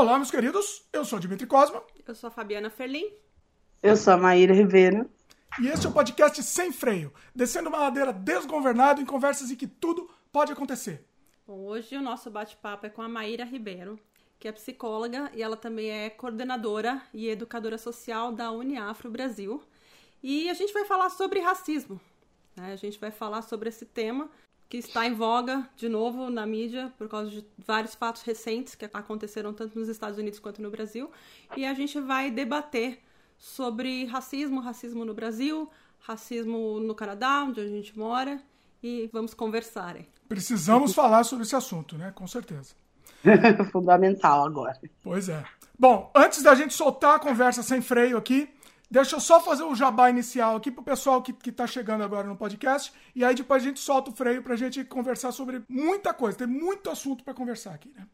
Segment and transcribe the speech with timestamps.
[0.00, 0.86] Olá, meus queridos.
[0.92, 1.82] Eu sou Dimitri Cosma.
[2.06, 3.04] Eu sou a Fabiana Ferlin.
[3.82, 5.10] Eu sou a Maíra Ribeiro.
[5.60, 9.66] E este é o podcast Sem Freio, descendo uma ladeira desgovernado em conversas em que
[9.66, 11.04] tudo pode acontecer.
[11.44, 13.98] Bom, hoje o nosso bate-papo é com a Maíra Ribeiro,
[14.38, 19.60] que é psicóloga e ela também é coordenadora e educadora social da Uniafro Brasil.
[20.22, 22.00] E a gente vai falar sobre racismo.
[22.56, 22.72] Né?
[22.72, 24.30] A gente vai falar sobre esse tema
[24.68, 28.84] que está em voga de novo na mídia por causa de vários fatos recentes que
[28.92, 31.10] aconteceram tanto nos Estados Unidos quanto no Brasil.
[31.56, 33.00] E a gente vai debater
[33.38, 38.42] sobre racismo, racismo no Brasil, racismo no Canadá, onde a gente mora,
[38.82, 39.96] e vamos conversar.
[40.28, 42.12] Precisamos falar sobre esse assunto, né?
[42.14, 42.74] Com certeza.
[43.72, 44.78] Fundamental agora.
[45.02, 45.42] Pois é.
[45.78, 48.48] Bom, antes da gente soltar a conversa sem freio aqui,
[48.90, 52.26] deixa eu só fazer o jabá inicial aqui pro pessoal que, que tá chegando agora
[52.26, 52.92] no podcast.
[53.14, 56.38] E aí depois a gente solta o freio pra gente conversar sobre muita coisa.
[56.38, 58.06] Tem muito assunto para conversar aqui, né?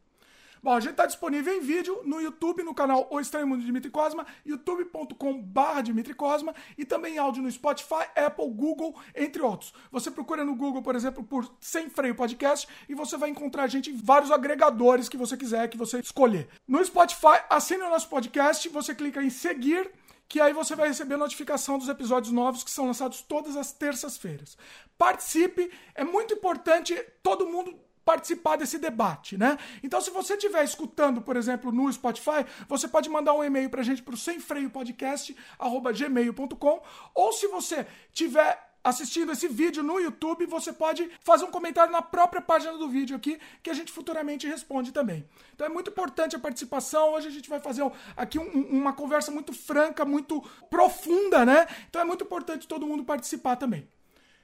[0.65, 3.67] Bom, a gente está disponível em vídeo no YouTube, no canal O Estranho Mundo de
[3.67, 9.71] Dimitri Cosma, youtube.com.br Dimitri Cosma, e também áudio no Spotify, Apple, Google, entre outros.
[9.91, 13.67] Você procura no Google, por exemplo, por Sem Freio Podcast, e você vai encontrar a
[13.67, 16.47] gente em vários agregadores que você quiser, que você escolher.
[16.67, 19.91] No Spotify, assine o nosso podcast, você clica em seguir,
[20.27, 24.57] que aí você vai receber notificação dos episódios novos que são lançados todas as terças-feiras.
[24.97, 29.57] Participe, é muito importante todo mundo participar desse debate, né?
[29.81, 33.81] Então, se você estiver escutando, por exemplo, no Spotify, você pode mandar um e-mail pra
[33.81, 36.83] gente pro semfreiopodcast@gmail.com,
[37.15, 42.03] ou se você tiver assistindo esse vídeo no YouTube, você pode fazer um comentário na
[42.03, 45.27] própria página do vídeo aqui, que a gente futuramente responde também.
[45.55, 47.13] Então é muito importante a participação.
[47.13, 47.83] Hoje a gente vai fazer
[48.15, 51.65] aqui um, uma conversa muito franca, muito profunda, né?
[51.89, 53.89] Então é muito importante todo mundo participar também.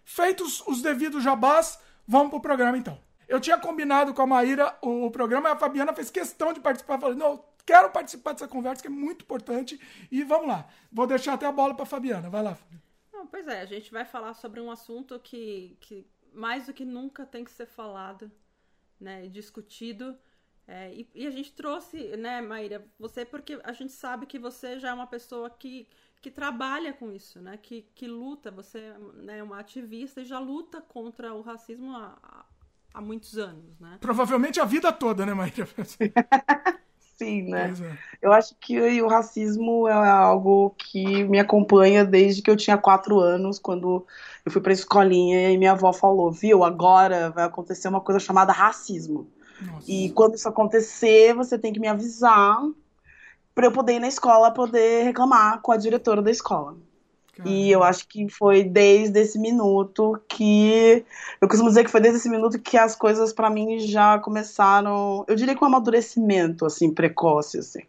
[0.04, 3.00] Feitos os devidos jabás, vamos pro programa então.
[3.28, 7.00] Eu tinha combinado com a Maíra o, programa e a Fabiana fez questão de participar.
[7.00, 9.80] Falei, não, quero participar dessa conversa que é muito importante.
[10.12, 10.68] E vamos lá.
[10.92, 12.28] Vou deixar até a bola para Fabiana.
[12.28, 12.81] Vai lá, Fabiana.
[13.22, 16.84] Não, pois é, a gente vai falar sobre um assunto que, que mais do que
[16.84, 18.32] nunca tem que ser falado,
[19.00, 20.18] né, discutido.
[20.68, 24.80] É, e, e, a gente trouxe, né, Maíra, você porque a gente sabe que você
[24.80, 25.88] já é uma pessoa que,
[26.20, 30.40] que trabalha com isso, né, que, que luta, você né, é uma ativista e já
[30.40, 32.46] luta contra o racismo há,
[32.92, 34.00] há muitos anos, né?
[34.02, 35.68] Provavelmente a vida toda, né, Maíra?
[37.26, 37.72] Sim, né?
[37.80, 38.28] É.
[38.28, 43.20] Eu acho que o racismo é algo que me acompanha desde que eu tinha quatro
[43.20, 44.06] anos, quando
[44.44, 48.52] eu fui pra escolinha e minha avó falou, viu, agora vai acontecer uma coisa chamada
[48.52, 49.28] racismo.
[49.62, 49.92] Nossa.
[49.92, 52.60] E quando isso acontecer, você tem que me avisar
[53.54, 56.76] para eu poder ir na escola, poder reclamar com a diretora da escola.
[57.46, 61.04] E eu acho que foi desde esse minuto que.
[61.40, 65.26] Eu costumo dizer que foi desde esse minuto que as coisas para mim já começaram.
[65.28, 67.82] Eu diria que um amadurecimento, assim, precoce, assim.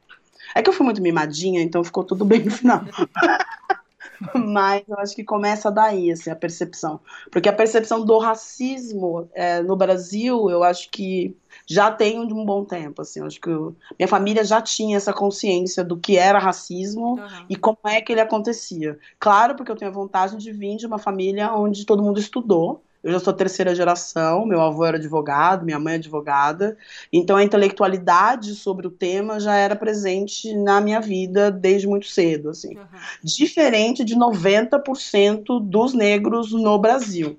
[0.55, 2.83] É que eu fui muito mimadinha, então ficou tudo bem no final.
[4.35, 7.01] Mas eu acho que começa daí, assim, a percepção.
[7.31, 11.37] Porque a percepção do racismo é, no Brasil, eu acho que
[11.67, 15.13] já tem de um bom tempo, assim, acho que eu, minha família já tinha essa
[15.13, 17.47] consciência do que era racismo uhum.
[17.49, 18.99] e como é que ele acontecia.
[19.19, 22.83] Claro, porque eu tenho a vontade de vir de uma família onde todo mundo estudou,
[23.03, 26.77] eu já sou terceira geração, meu avô era advogado, minha mãe é advogada,
[27.13, 32.51] então a intelectualidade sobre o tema já era presente na minha vida desde muito cedo,
[32.51, 32.77] assim.
[32.77, 32.85] Uhum.
[33.25, 37.37] Diferente de 90% dos negros no Brasil,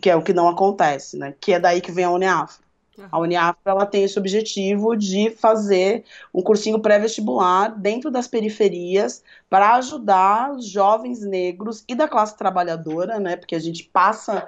[0.00, 1.34] que é o que não acontece, né?
[1.40, 2.62] Que é daí que vem a Uneafro.
[3.10, 9.74] A Uniafro ela tem esse objetivo de fazer um cursinho pré-vestibular dentro das periferias para
[9.76, 13.36] ajudar os jovens negros e da classe trabalhadora, né?
[13.36, 14.46] Porque a gente passa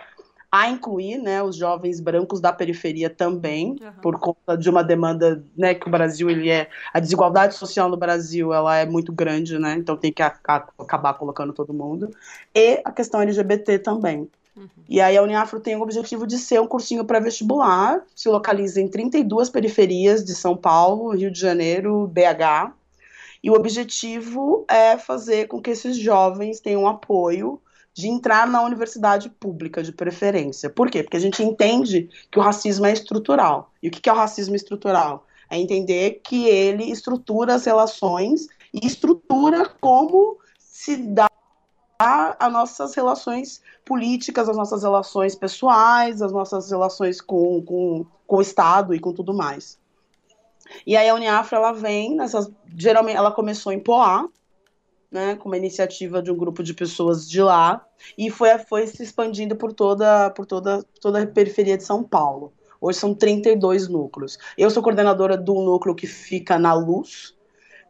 [0.53, 3.93] a incluir né, os jovens brancos da periferia também, uhum.
[4.03, 6.69] por conta de uma demanda né, que o Brasil ele é.
[6.93, 9.75] A desigualdade social no Brasil ela é muito grande, né?
[9.79, 12.15] Então tem que acabar colocando todo mundo.
[12.55, 14.29] E a questão LGBT também.
[14.57, 14.69] Uhum.
[14.89, 18.89] E aí a Uniafro tem o objetivo de ser um cursinho pré-vestibular, se localiza em
[18.89, 22.73] 32 periferias de São Paulo, Rio de Janeiro, BH.
[23.43, 27.61] E o objetivo é fazer com que esses jovens tenham apoio
[27.95, 30.71] de entrar na universidade pública de preferência.
[30.71, 31.03] Por quê?
[31.03, 33.71] Porque a gente entende que o racismo é estrutural.
[33.83, 35.27] E o que é o racismo estrutural?
[35.51, 41.29] É entender que ele estrutura as relações e estrutura como se dá
[42.03, 48.43] as nossas relações políticas, as nossas relações pessoais, as nossas relações com, com, com o
[48.43, 49.79] Estado e com tudo mais.
[50.87, 54.27] E aí a Uniafra, ela vem nessas, geralmente ela começou em Poá,
[55.11, 57.85] né, com uma iniciativa de um grupo de pessoas de lá,
[58.17, 62.53] e foi, foi se expandindo por toda, por toda, toda a periferia de São Paulo.
[62.81, 64.39] Hoje são 32 núcleos.
[64.57, 67.35] Eu sou coordenadora do núcleo que fica na Luz,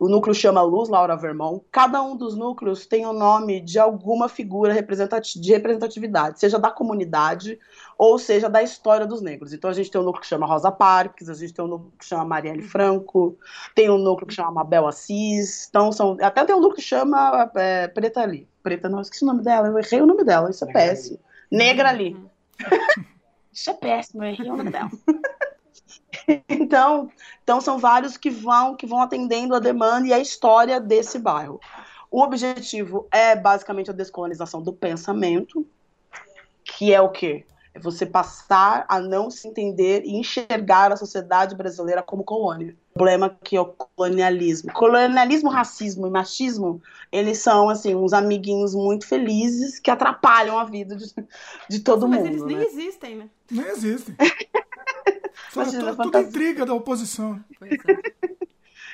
[0.03, 1.65] o núcleo chama Luz Laura Vermont.
[1.71, 7.57] Cada um dos núcleos tem o nome de alguma figura de representatividade, seja da comunidade
[7.97, 9.53] ou seja da história dos negros.
[9.53, 11.93] Então a gente tem um núcleo que chama Rosa Parques, a gente tem um núcleo
[11.97, 13.39] que chama Marielle Franco,
[13.77, 17.49] tem um núcleo que chama Mabel Assis, então são, até tem um núcleo que chama
[17.55, 18.49] é, Preta ali.
[18.61, 21.21] Preta, não, esqueci o nome dela, eu errei o nome dela, isso é péssimo.
[21.49, 22.17] Negra ali.
[23.53, 24.91] isso é péssimo, eu errei o nome dela.
[26.49, 27.11] então,
[27.43, 31.61] então são vários que vão que vão atendendo a demanda e a história desse bairro.
[32.11, 35.67] O objetivo é basicamente a descolonização do pensamento,
[36.63, 37.47] que é o quê?
[37.75, 42.77] É você passar a não se entender e enxergar a sociedade brasileira como colônia.
[42.91, 44.71] O problema que é o colonialismo.
[44.75, 50.95] Colonialismo, racismo e machismo, eles são assim uns amiguinhos muito felizes que atrapalham a vida
[50.95, 51.15] de,
[51.71, 52.31] de todo Mas mundo.
[52.31, 52.59] Mas eles né?
[52.59, 53.31] nem existem, né?
[53.51, 54.15] Nem existem.
[55.51, 57.41] Só Imagina, tudo intriga da oposição.
[57.59, 58.33] Pois é.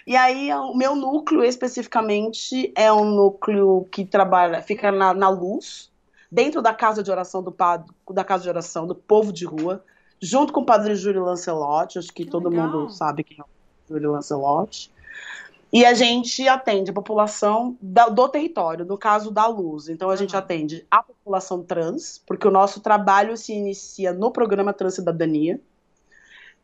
[0.07, 5.91] E aí, o meu núcleo especificamente é um núcleo que trabalha, fica na, na luz,
[6.33, 9.85] dentro da casa de oração do padre, da casa de oração do povo de rua,
[10.19, 12.69] junto com o padre Júlio Lancelotti, acho que, que todo legal.
[12.69, 13.47] mundo sabe quem é o
[13.87, 14.91] Júlio Lancelotti.
[15.71, 19.89] E a gente atende a população da, do território, no caso da luz.
[19.89, 20.17] Então a uhum.
[20.17, 25.61] gente atende a população trans, porque o nosso trabalho se inicia no programa Transcidadania,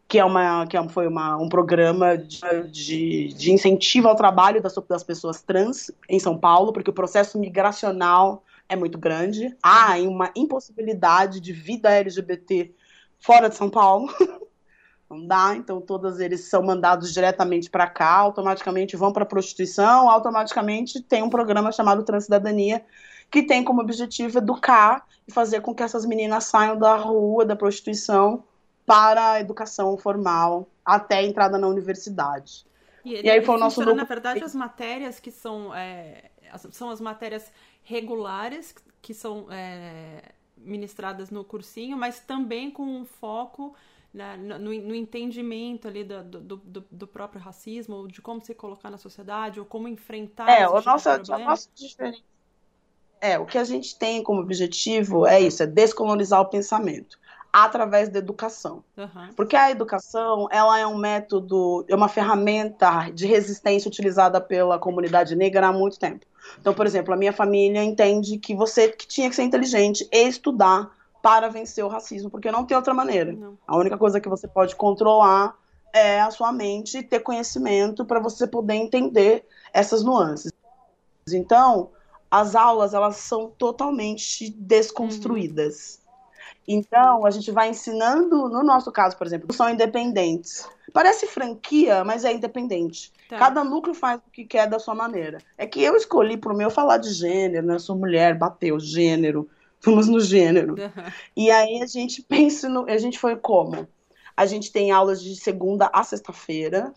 [0.06, 4.74] que é uma que é foi uma, um programa de, de, incentivo ao trabalho das,
[4.88, 9.54] das pessoas trans em São Paulo, porque o processo migracional é muito grande.
[9.62, 12.74] Há uma impossibilidade de vida LGBT
[13.18, 14.08] fora de São Paulo.
[15.08, 21.00] Não dá, então todos eles são mandados diretamente para cá, automaticamente vão para prostituição, automaticamente
[21.00, 22.82] tem um programa chamado Transcidadania,
[23.30, 27.54] que tem como objetivo educar e fazer com que essas meninas saiam da rua, da
[27.54, 28.42] prostituição,
[28.86, 32.66] para a educação formal, até a entrada na universidade.
[33.04, 36.30] E, e aí foi o nosso funciona, Na verdade, as matérias que são, é,
[36.70, 37.50] são as matérias
[37.82, 43.74] regulares que são é, ministradas no cursinho, mas também com um foco
[44.12, 48.54] né, no, no, entendimento ali do, do, do, do, próprio racismo, ou de como se
[48.54, 52.22] colocar na sociedade, ou como enfrentar é, o tipo nosso, a nossa diferença
[53.24, 57.18] é, o que a gente tem como objetivo é isso, é descolonizar o pensamento
[57.54, 58.82] através da educação.
[58.96, 59.32] Uhum.
[59.36, 65.36] Porque a educação, ela é um método, é uma ferramenta de resistência utilizada pela comunidade
[65.36, 66.26] negra há muito tempo.
[66.60, 70.26] Então, por exemplo, a minha família entende que você que tinha que ser inteligente e
[70.26, 70.90] estudar
[71.22, 73.32] para vencer o racismo, porque não tem outra maneira.
[73.32, 73.56] Não.
[73.68, 75.56] A única coisa que você pode controlar
[75.92, 80.50] é a sua mente e ter conhecimento para você poder entender essas nuances.
[81.32, 81.90] Então,
[82.28, 86.00] as aulas elas são totalmente desconstruídas.
[86.00, 86.03] Uhum.
[86.66, 90.66] Então, a gente vai ensinando, no nosso caso, por exemplo, são independentes.
[90.92, 93.12] Parece franquia, mas é independente.
[93.28, 93.36] Tá.
[93.36, 95.38] Cada núcleo faz o que quer da sua maneira.
[95.58, 97.74] É que eu escolhi pro meu falar de gênero, né?
[97.74, 99.48] Eu sou mulher, bateu gênero,
[99.84, 100.74] vamos no gênero.
[100.74, 101.12] Uhum.
[101.36, 102.88] E aí a gente pensa no.
[102.88, 103.86] A gente foi como?
[104.36, 106.92] A gente tem aulas de segunda a sexta-feira.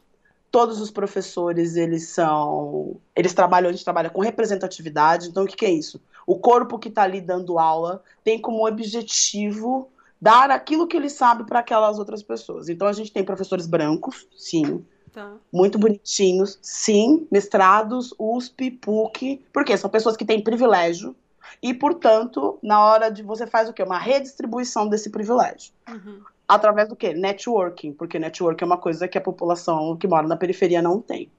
[0.49, 2.95] Todos os professores, eles são.
[3.15, 5.27] Eles trabalham, a gente trabalha com representatividade.
[5.27, 6.01] Então, o que, que é isso?
[6.27, 9.89] O corpo que está ali dando aula tem como objetivo
[10.21, 12.67] dar aquilo que ele sabe para aquelas outras pessoas.
[12.67, 14.85] Então a gente tem professores brancos, sim.
[15.13, 15.33] Tá.
[15.51, 21.15] Muito bonitinhos, sim, mestrados, USP, PUC, porque são pessoas que têm privilégio
[21.63, 23.81] e, portanto, na hora de você faz o quê?
[23.81, 25.71] Uma redistribuição desse privilégio.
[25.87, 26.21] Uhum.
[26.45, 27.13] Através do quê?
[27.13, 31.31] Networking, porque networking é uma coisa que a população que mora na periferia não tem.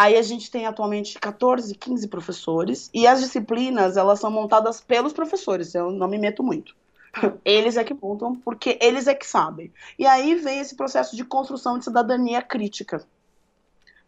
[0.00, 5.12] Aí a gente tem atualmente 14, 15 professores e as disciplinas elas são montadas pelos
[5.12, 5.74] professores.
[5.74, 6.74] Eu não me meto muito.
[7.44, 9.70] Eles é que montam porque eles é que sabem.
[9.98, 13.04] E aí vem esse processo de construção de cidadania crítica.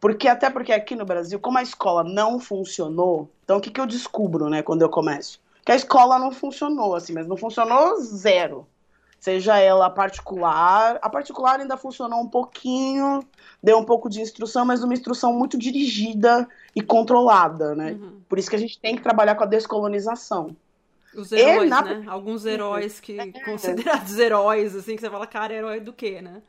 [0.00, 3.78] Porque até porque aqui no Brasil, como a escola não funcionou, então o que, que
[3.80, 5.42] eu descubro, né, quando eu começo?
[5.62, 8.66] Que a escola não funcionou, assim, mas não funcionou zero
[9.22, 10.98] seja ela particular.
[11.00, 13.24] A particular ainda funcionou um pouquinho,
[13.62, 17.92] deu um pouco de instrução, mas uma instrução muito dirigida e controlada, né?
[17.92, 18.20] Uhum.
[18.28, 20.56] Por isso que a gente tem que trabalhar com a descolonização.
[21.14, 21.82] Os heróis, na...
[21.82, 22.04] né?
[22.08, 23.30] Alguns heróis que é.
[23.44, 26.42] considerados heróis, assim, que você fala, cara, herói do quê, né?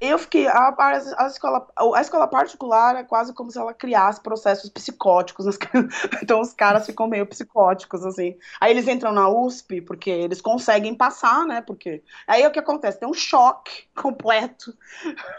[0.00, 0.46] Eu fiquei.
[0.46, 0.74] A,
[1.18, 5.46] a, escola, a escola particular é quase como se ela criasse processos psicóticos.
[6.22, 8.36] Então os caras ficam meio psicóticos, assim.
[8.60, 11.60] Aí eles entram na USP, porque eles conseguem passar, né?
[11.60, 12.02] Porque.
[12.26, 12.98] Aí o que acontece?
[12.98, 14.74] Tem um choque completo.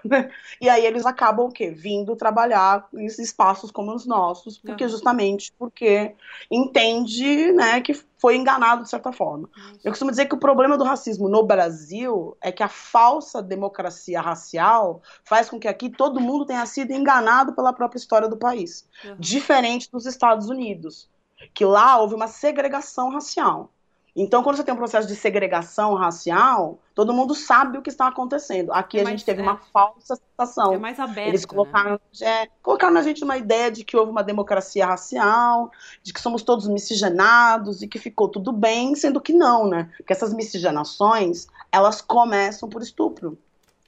[0.04, 0.30] Né?
[0.60, 1.72] E aí eles acabam o quê?
[1.72, 6.16] Vindo trabalhar em espaços como os nossos, porque justamente porque
[6.50, 9.50] entende, né, que foi enganado de certa forma.
[9.84, 14.22] Eu costumo dizer que o problema do racismo no Brasil é que a falsa democracia
[14.22, 18.88] racial faz com que aqui todo mundo tenha sido enganado pela própria história do país.
[19.04, 19.16] Uhum.
[19.18, 21.10] Diferente dos Estados Unidos,
[21.52, 23.72] que lá houve uma segregação racial.
[24.14, 28.08] Então, quando você tem um processo de segregação racial, todo mundo sabe o que está
[28.08, 28.74] acontecendo.
[28.74, 30.74] Aqui é a gente teve é, uma falsa sensação.
[30.74, 31.30] É mais aberto.
[31.30, 32.00] Eles colocaram, né?
[32.22, 35.72] é, colocaram na gente uma ideia de que houve uma democracia racial,
[36.04, 39.90] de que somos todos miscigenados e que ficou tudo bem, sendo que não, né?
[39.96, 43.38] Porque essas miscigenações, elas começam por estupro.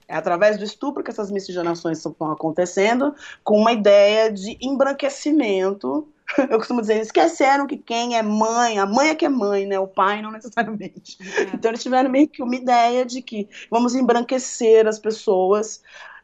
[0.07, 3.13] É através do estupro que essas miscigenações estão acontecendo,
[3.43, 6.07] com uma ideia de embranquecimento
[6.49, 9.79] eu costumo dizer, esqueceram que quem é mãe, a mãe é que é mãe, né?
[9.79, 11.17] O pai não necessariamente.
[11.37, 11.43] É.
[11.53, 15.81] Então eles tiveram meio que uma ideia de que vamos embranquecer as pessoas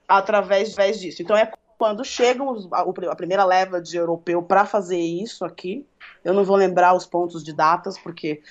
[0.07, 1.21] através disso.
[1.21, 5.85] Então é quando chegam os, a, a, primeira leva de europeu para fazer isso aqui.
[6.23, 8.41] Eu não vou lembrar os pontos de datas, porque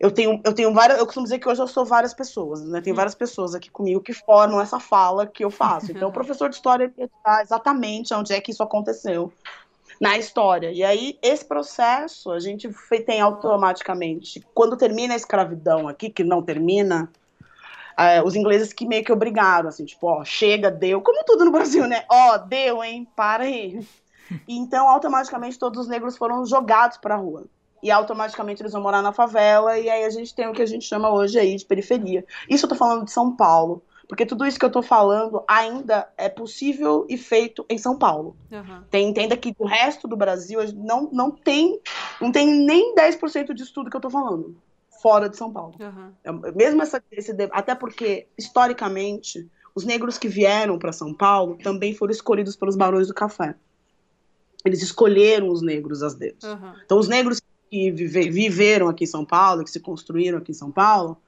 [0.00, 0.98] eu tenho, eu tenho várias.
[0.98, 2.80] Eu costumo dizer que hoje eu sou várias pessoas, né?
[2.80, 2.96] Tem hum.
[2.96, 5.92] várias pessoas aqui comigo que formam essa fala que eu faço.
[5.96, 9.32] Então, o professor de história está exatamente onde é que isso aconteceu
[10.00, 10.70] na história.
[10.72, 12.68] E aí, esse processo a gente
[13.04, 14.44] tem automaticamente.
[14.54, 17.10] Quando termina a escravidão aqui, que não termina,
[17.98, 21.50] é, os ingleses que meio que obrigaram, assim, tipo, ó, chega, deu, como tudo no
[21.50, 22.04] Brasil, né?
[22.10, 23.06] Ó, deu, hein?
[23.16, 23.80] Para aí.
[24.48, 27.44] Então, automaticamente, todos os negros foram jogados para a rua.
[27.80, 30.66] E automaticamente eles vão morar na favela, e aí a gente tem o que a
[30.66, 32.24] gente chama hoje aí de periferia.
[32.50, 33.84] Isso eu tô falando de São Paulo.
[34.08, 38.36] Porque tudo isso que eu estou falando ainda é possível e feito em São Paulo.
[38.52, 38.82] Uhum.
[38.90, 41.80] Tem, entenda que o resto do Brasil não, não tem
[42.20, 44.56] não tem nem 10% de estudo que eu estou falando
[45.06, 45.74] fora de São Paulo.
[45.78, 46.52] Uhum.
[46.54, 52.10] Mesmo essa, esse, até porque, historicamente, os negros que vieram para São Paulo também foram
[52.10, 53.54] escolhidos pelos barões do café.
[54.64, 56.42] Eles escolheram os negros às dedos.
[56.44, 56.72] Uhum.
[56.84, 60.54] Então, os negros que vive, viveram aqui em São Paulo, que se construíram aqui em
[60.54, 61.18] São Paulo,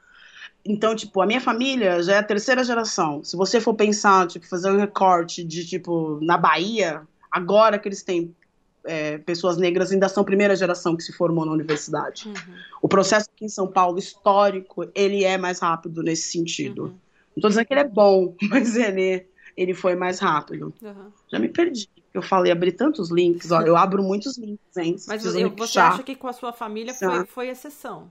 [0.68, 3.24] então, tipo, a minha família já é a terceira geração.
[3.24, 7.00] Se você for pensar, tipo, fazer um recorte de, tipo, na Bahia,
[7.32, 8.36] agora que eles têm
[8.84, 12.28] é, pessoas negras, ainda são a primeira geração que se formou na universidade.
[12.28, 12.54] Uhum.
[12.82, 16.82] O processo aqui em São Paulo, histórico, ele é mais rápido nesse sentido.
[16.84, 16.98] Uhum.
[17.34, 20.74] Não tô dizendo que ele é bom, mas ele, ele foi mais rápido.
[20.82, 21.10] Uhum.
[21.32, 21.88] Já me perdi.
[22.12, 24.96] Eu falei, abri tantos links, ó, eu abro muitos links, hein?
[25.06, 28.10] Mas eu, você acha que com a sua família foi, foi exceção?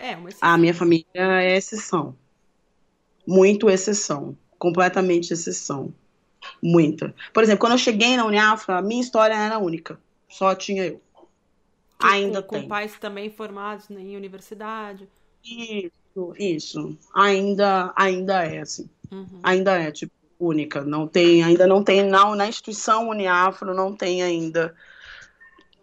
[0.00, 0.48] É, uma exceção.
[0.48, 2.16] A minha família é exceção.
[3.26, 4.36] Muito exceção.
[4.58, 5.92] Completamente exceção.
[6.62, 7.14] Muita.
[7.32, 9.98] Por exemplo, quando eu cheguei na Uniafra, a minha história era única.
[10.28, 11.00] Só tinha eu.
[11.98, 12.62] Que, Ainda com, tem.
[12.62, 15.08] Com pais também formados em universidade.
[15.44, 16.98] Isso, isso.
[17.14, 18.88] Ainda, ainda é assim.
[19.10, 19.40] Uhum.
[19.42, 20.82] Ainda é, tipo, única.
[20.82, 24.74] Não tem, ainda não tem, não, na instituição Uniafro não tem ainda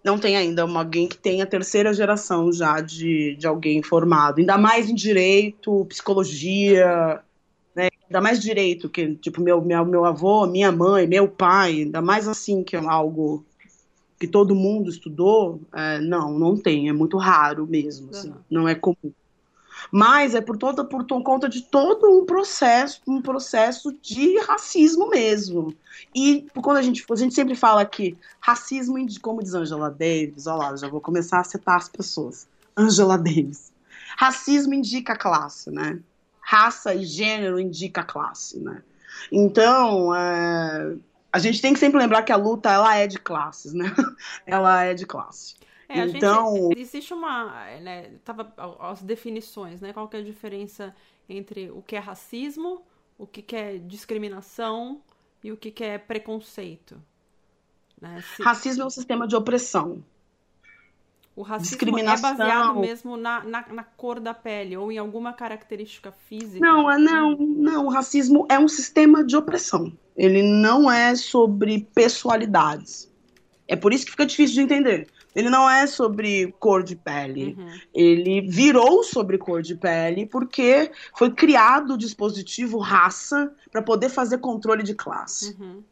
[0.06, 4.38] não tem ainda uma, alguém que tenha terceira geração já de, de alguém formado.
[4.38, 7.20] Ainda mais em direito, psicologia,
[7.76, 7.90] né?
[8.06, 12.28] Ainda mais direito, que tipo meu, meu, meu avô, minha mãe, meu pai, ainda mais
[12.28, 13.44] assim que é algo
[14.20, 18.76] que todo mundo estudou, é, não, não tem, é muito raro mesmo, assim, não é
[18.76, 19.12] comum
[19.92, 25.74] mas é por toda por conta de todo um processo, um processo de racismo mesmo.
[26.14, 30.70] E quando a gente, a gente sempre fala que racismo, como diz Angela Davis, olha
[30.70, 32.48] lá, já vou começar a citar as pessoas.
[32.76, 33.72] Angela Davis.
[34.18, 36.00] Racismo indica classe, né?
[36.42, 38.82] Raça e gênero indica classe, né?
[39.32, 40.96] Então, é,
[41.32, 43.94] a gente tem que sempre lembrar que a luta ela é de classes, né?
[44.46, 45.56] ela é de classe.
[45.88, 46.56] É, então.
[46.56, 47.66] Gente, existe uma.
[47.80, 49.94] Né, tava as definições, né?
[49.94, 50.96] Qual que é a diferença
[51.30, 52.82] entre o que é racismo,
[53.18, 55.02] o que, é discriminação
[55.44, 57.02] e o que, é preconceito?
[58.02, 58.24] Né?
[58.36, 58.44] Se...
[58.44, 60.04] Racismo é um sistema de opressão.
[61.36, 66.10] O racismo é baseado mesmo na, na, na, cor da pele ou em alguma característica
[66.10, 66.66] física?
[66.66, 67.86] Não, é, não, não.
[67.88, 69.92] O racismo é um sistema de opressão.
[70.16, 73.12] Ele não é sobre pessoalidades.
[73.68, 75.08] É por isso que fica difícil de entender.
[75.36, 77.56] Ele não é sobre cor de pele.
[77.58, 77.80] Uhum.
[77.94, 84.38] Ele virou sobre cor de pele porque foi criado o dispositivo raça para poder fazer
[84.38, 85.56] controle de classe.
[85.60, 85.84] Uhum.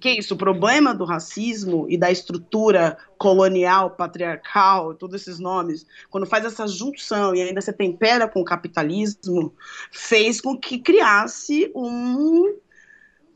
[0.00, 6.26] Que isso, o problema do racismo e da estrutura colonial, patriarcal, todos esses nomes, quando
[6.26, 9.52] faz essa junção e ainda se tempera com o capitalismo,
[9.90, 12.56] fez com que criasse um,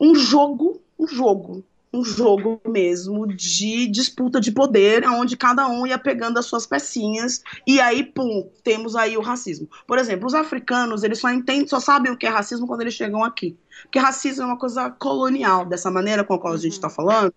[0.01, 1.63] um jogo, um jogo
[1.97, 7.43] um jogo mesmo de disputa de poder, onde cada um ia pegando as suas pecinhas
[7.67, 9.69] e aí, pum, temos aí o racismo.
[9.87, 12.95] Por exemplo, os africanos, eles só entendem, só sabem o que é racismo quando eles
[12.95, 13.57] chegam aqui.
[13.83, 17.33] Porque racismo é uma coisa colonial, dessa maneira com a qual a gente está falando.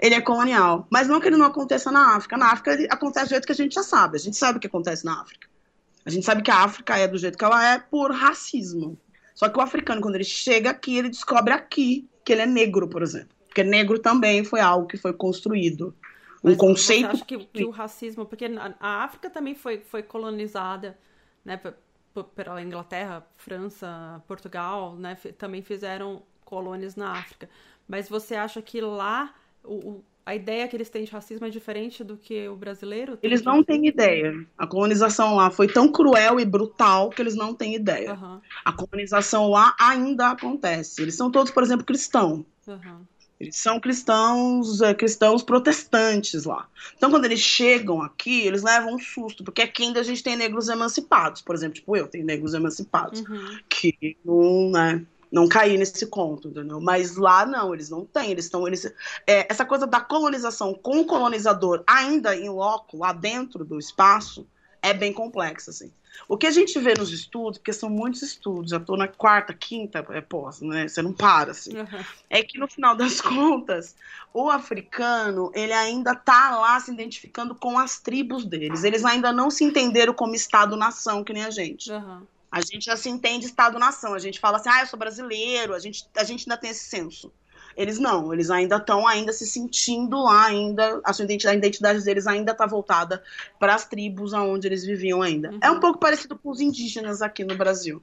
[0.00, 0.86] ele é colonial.
[0.90, 2.36] Mas não que ele não aconteça na África.
[2.36, 4.16] Na África acontece do jeito que a gente já sabe.
[4.16, 5.48] A gente sabe o que acontece na África.
[6.04, 8.98] A gente sabe que a África é do jeito que ela é por racismo.
[9.34, 12.88] Só que o africano, quando ele chega aqui, ele descobre aqui que ele é negro,
[12.88, 13.37] por exemplo.
[13.58, 15.92] Porque negro também foi algo que foi construído.
[16.44, 17.08] Um Mas conceito.
[17.08, 18.24] Você acha que, que, o racismo.
[18.24, 18.44] Porque
[18.78, 20.96] a África também foi, foi colonizada
[21.44, 21.60] né,
[22.36, 27.50] pela Inglaterra, França, Portugal, né, também fizeram colônias na África.
[27.88, 29.34] Mas você acha que lá
[29.64, 33.18] o, a ideia que eles têm de racismo é diferente do que o brasileiro?
[33.24, 34.32] Eles não têm ideia.
[34.56, 38.14] A colonização lá foi tão cruel e brutal que eles não têm ideia.
[38.14, 38.40] Uhum.
[38.64, 41.02] A colonização lá ainda acontece.
[41.02, 42.44] Eles são todos, por exemplo, cristãos.
[42.68, 43.04] Uhum.
[43.40, 46.68] Eles são cristãos, é, cristãos protestantes lá.
[46.96, 50.36] Então, quando eles chegam aqui, eles levam um susto, porque aqui ainda a gente tem
[50.36, 53.58] negros emancipados, por exemplo, tipo eu tenho negros emancipados, uhum.
[53.68, 56.80] que não, né, não caí nesse conto, entendeu?
[56.80, 58.84] Mas lá não, eles não têm, eles estão, eles,
[59.26, 64.48] é, essa coisa da colonização com o colonizador ainda em loco, lá dentro do espaço,
[64.82, 65.92] é bem complexa, assim.
[66.28, 69.54] O que a gente vê nos estudos, porque são muitos estudos, já estou na quarta,
[69.54, 70.86] quinta é pós, né?
[70.86, 71.76] Você não para, assim.
[71.76, 72.04] Uhum.
[72.28, 73.96] É que no final das contas,
[74.32, 78.84] o africano, ele ainda tá lá se identificando com as tribos deles.
[78.84, 81.90] Eles ainda não se entenderam como Estado-nação, que nem a gente.
[81.90, 82.26] Uhum.
[82.50, 84.14] A gente já se entende Estado-nação.
[84.14, 85.74] A gente fala assim, ah, eu sou brasileiro.
[85.74, 87.32] A gente, a gente ainda tem esse senso.
[87.76, 92.04] Eles não, eles ainda estão ainda se sentindo lá, ainda a sua identidade, a identidade
[92.04, 93.22] deles ainda está voltada
[93.58, 95.50] para as tribos aonde eles viviam ainda.
[95.50, 95.58] Uhum.
[95.62, 98.02] É um pouco parecido com os indígenas aqui no Brasil.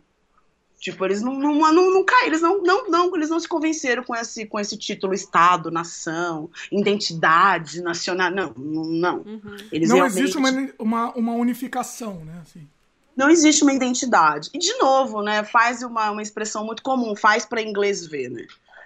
[0.79, 4.45] Tipo, eles não, não, não, eles não, não, não, eles não se convenceram com esse,
[4.45, 8.29] com esse título Estado, nação, identidade nacional.
[8.29, 9.17] Não, não.
[9.19, 9.55] Uhum.
[9.71, 10.19] Eles não realmente...
[10.19, 12.39] existe uma, uma, uma unificação, né?
[12.41, 12.67] Assim.
[13.15, 14.49] Não existe uma identidade.
[14.53, 18.45] E, de novo, né, faz uma, uma expressão muito comum, faz para inglês ver, né?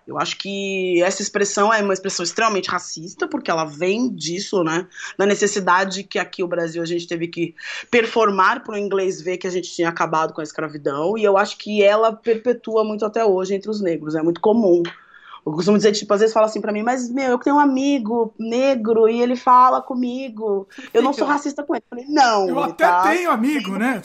[0.09, 4.87] Eu acho que essa expressão é uma expressão extremamente racista, porque ela vem disso, né?
[5.15, 7.53] Da necessidade que aqui o Brasil a gente teve que
[7.91, 11.37] performar para o inglês ver que a gente tinha acabado com a escravidão, e eu
[11.37, 14.81] acho que ela perpetua muito até hoje entre os negros, é muito comum.
[15.45, 17.59] Eu costumo dizer, tipo, às vezes fala assim pra mim, mas, meu, eu tenho um
[17.59, 20.67] amigo negro e ele fala comigo.
[20.93, 21.83] Eu não sou racista com ele.
[21.89, 22.49] Eu falei, não.
[22.49, 24.01] Eu até tá tenho amigo, né?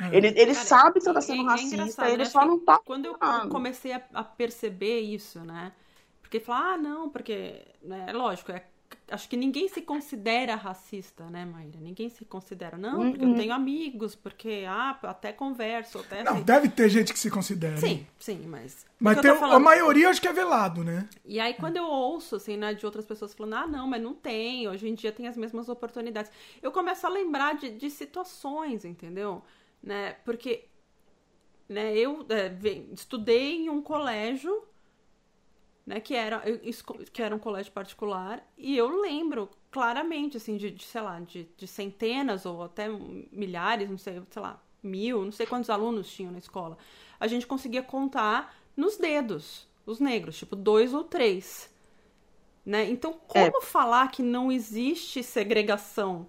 [0.00, 0.12] Uhum.
[0.12, 2.58] Ele, ele Cara, sabe que eu tá sendo é, é racista, é ele só não
[2.58, 2.78] tá.
[2.78, 3.18] Quando eu
[3.50, 5.72] comecei a, a, perceber isso, né?
[6.22, 7.62] Porque falar, ah, não, porque.
[7.82, 8.62] Né, é lógico, é,
[9.10, 11.78] acho que ninguém se considera racista, né, Maíra?
[11.80, 13.10] Ninguém se considera, não, uhum.
[13.10, 16.22] porque eu tenho amigos, porque, ah, até converso, até.
[16.22, 16.42] Não, assim.
[16.42, 17.76] deve ter gente que se considera.
[17.78, 18.86] Sim, sim, mas.
[19.00, 19.56] Mas tem, falando...
[19.56, 21.08] a maioria acho que é velado, né?
[21.24, 24.14] E aí, quando eu ouço, assim, né, de outras pessoas falando, ah, não, mas não
[24.14, 26.30] tem, hoje em dia tem as mesmas oportunidades.
[26.62, 29.42] Eu começo a lembrar de, de situações, entendeu?
[29.82, 30.12] Né?
[30.24, 30.66] Porque
[31.68, 32.56] né, eu é,
[32.92, 34.64] estudei em um colégio,
[35.86, 36.42] né, que era,
[37.12, 41.48] que era um colégio particular, e eu lembro claramente, assim, de, de sei lá, de,
[41.56, 42.88] de, centenas ou até
[43.30, 46.78] milhares, não sei, sei lá, mil, não sei quantos alunos tinham na escola.
[47.20, 51.70] A gente conseguia contar nos dedos, os negros, tipo dois ou três.
[52.64, 52.88] Né?
[52.90, 53.60] Então, como é.
[53.62, 56.26] falar que não existe segregação?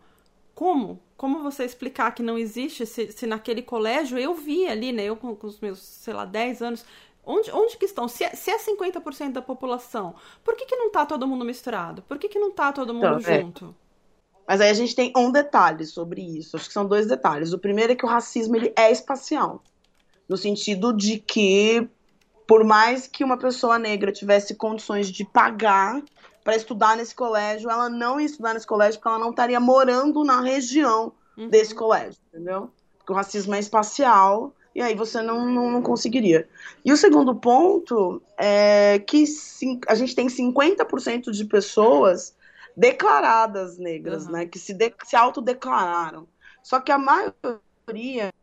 [0.59, 0.99] Como?
[1.19, 5.03] como você explicar que não existe se, se naquele colégio eu vi ali, né?
[5.03, 6.85] Eu com, com, os meus, sei lá, 10 anos.
[7.25, 8.07] Onde, onde que estão?
[8.07, 12.01] Se é, se é 50% da população, por que, que não tá todo mundo misturado?
[12.03, 13.41] Por que, que não tá todo mundo então, é.
[13.41, 13.65] junto?
[13.65, 13.89] É.
[14.47, 16.55] Mas aí a gente tem um detalhe sobre isso.
[16.55, 17.51] Acho que são dois detalhes.
[17.51, 19.61] O primeiro é que o racismo ele é espacial.
[20.27, 21.85] No sentido de que,
[22.47, 26.01] por mais que uma pessoa negra tivesse condições de pagar
[26.49, 30.23] para estudar nesse colégio, ela não ia estudar nesse colégio porque ela não estaria morando
[30.23, 31.47] na região uhum.
[31.47, 32.71] desse colégio, entendeu?
[32.97, 36.49] Porque o racismo é espacial e aí você não, não, não conseguiria.
[36.83, 39.25] E o segundo ponto é que
[39.87, 42.35] a gente tem 50% de pessoas
[42.75, 44.31] declaradas negras, uhum.
[44.31, 44.45] né?
[44.47, 46.27] Que se, de, se autodeclararam.
[46.63, 48.33] Só que a maioria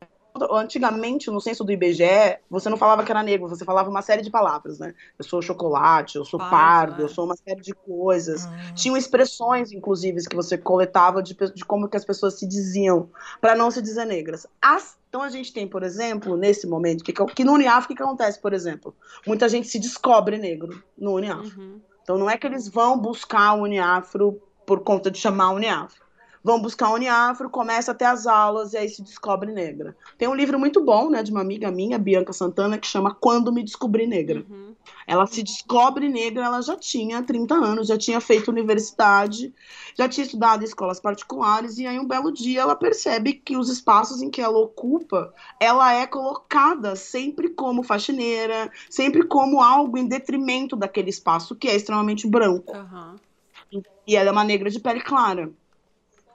[0.51, 4.23] antigamente, no censo do IBGE, você não falava que era negro, você falava uma série
[4.23, 4.95] de palavras, né?
[5.19, 8.45] Eu sou chocolate, eu sou pardo, pardo eu sou uma série de coisas.
[8.45, 8.75] Uhum.
[8.75, 13.55] Tinham expressões, inclusive, que você coletava de, de como que as pessoas se diziam, para
[13.55, 14.47] não se dizer negras.
[14.61, 18.03] As, então a gente tem, por exemplo, nesse momento, que, que no Uniafro, o que
[18.03, 18.95] acontece, por exemplo?
[19.27, 21.61] Muita gente se descobre negro no Uniafro.
[21.61, 21.81] Uhum.
[22.03, 26.06] Então não é que eles vão buscar o Uniafro por conta de chamar o Uniafro
[26.47, 29.97] vão buscar a Uniafro, começa até as aulas e aí se descobre negra.
[30.17, 33.53] Tem um livro muito bom, né, de uma amiga minha, Bianca Santana, que chama Quando
[33.53, 34.47] Me Descobri Negra.
[34.49, 34.73] Uhum.
[35.09, 39.53] Ela se descobre negra, ela já tinha 30 anos, já tinha feito universidade,
[39.99, 43.69] já tinha estudado em escolas particulares, e aí um belo dia ela percebe que os
[43.69, 50.07] espaços em que ela ocupa, ela é colocada sempre como faxineira, sempre como algo em
[50.07, 52.73] detrimento daquele espaço que é extremamente branco.
[52.77, 53.83] Uhum.
[54.07, 55.51] E ela é uma negra de pele clara.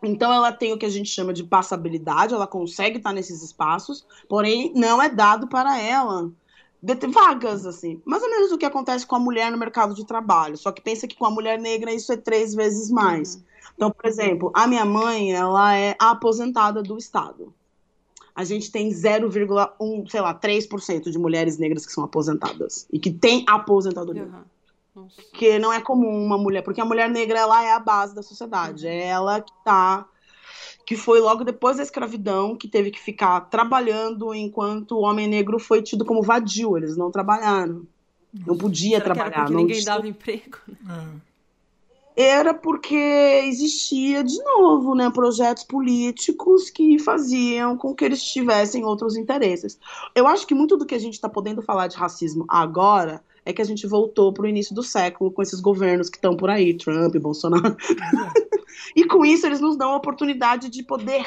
[0.04, 4.06] Então ela tem o que a gente chama de passabilidade, ela consegue estar nesses espaços,
[4.28, 6.32] porém não é dado para ela
[7.14, 8.02] vagas, assim.
[8.06, 10.58] Mais ou menos o que acontece com a mulher no mercado de trabalho.
[10.58, 13.36] Só que pensa que com a mulher negra isso é três vezes mais.
[13.36, 13.42] Uhum.
[13.76, 17.54] Então, por exemplo, a minha mãe, ela é aposentada do Estado.
[18.34, 22.88] A gente tem 0,1, sei lá, 3% de mulheres negras que são aposentadas.
[22.92, 24.24] E que tem aposentadoria.
[24.24, 24.44] Uhum.
[25.34, 28.22] Que não é comum uma mulher, porque a mulher negra ela é a base da
[28.22, 28.88] sociedade.
[28.88, 30.08] É ela que tá
[30.86, 35.58] que foi logo depois da escravidão, que teve que ficar trabalhando enquanto o homem negro
[35.58, 37.88] foi tido como vadio, eles não trabalharam.
[38.46, 39.26] Não podia Será trabalhar.
[39.28, 39.86] era porque não ninguém tinha...
[39.86, 40.58] dava emprego.
[40.90, 41.32] É.
[42.14, 42.96] Era porque
[43.46, 49.80] existia, de novo, né, projetos políticos que faziam com que eles tivessem outros interesses.
[50.14, 53.54] Eu acho que muito do que a gente está podendo falar de racismo agora é
[53.54, 56.50] que a gente voltou para o início do século com esses governos que estão por
[56.50, 57.76] aí, Trump, Bolsonaro.
[58.96, 61.26] e com isso eles nos dão a oportunidade de poder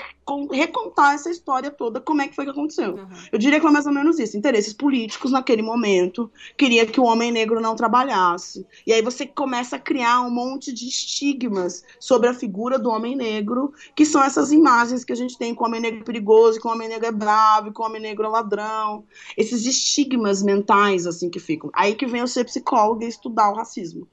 [0.51, 2.95] recontar essa história toda, como é que foi que aconteceu.
[2.95, 3.09] Uhum.
[3.33, 4.37] Eu diria que é mais ou menos isso.
[4.37, 8.67] Interesses políticos naquele momento, queria que o homem negro não trabalhasse.
[8.87, 13.15] E aí você começa a criar um monte de estigmas sobre a figura do homem
[13.15, 16.69] negro, que são essas imagens que a gente tem com o homem negro perigoso, com
[16.69, 19.05] o homem negro é bravo, com o homem negro é ladrão.
[19.37, 21.71] Esses estigmas mentais, assim, que ficam.
[21.75, 24.07] Aí que vem eu ser psicóloga e estudar o racismo.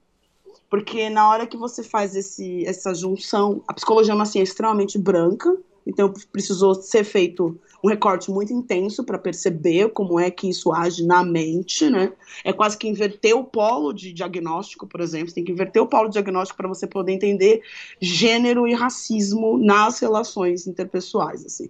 [0.70, 4.98] Porque na hora que você faz esse, essa junção, a psicologia é uma ciência extremamente
[4.98, 10.72] branca, então precisou ser feito um recorte muito intenso para perceber como é que isso
[10.72, 12.14] age na mente, né?
[12.44, 15.30] É quase que inverter o polo de diagnóstico, por exemplo.
[15.30, 17.62] Você tem que inverter o polo de diagnóstico para você poder entender
[18.00, 21.70] gênero e racismo nas relações interpessoais, assim.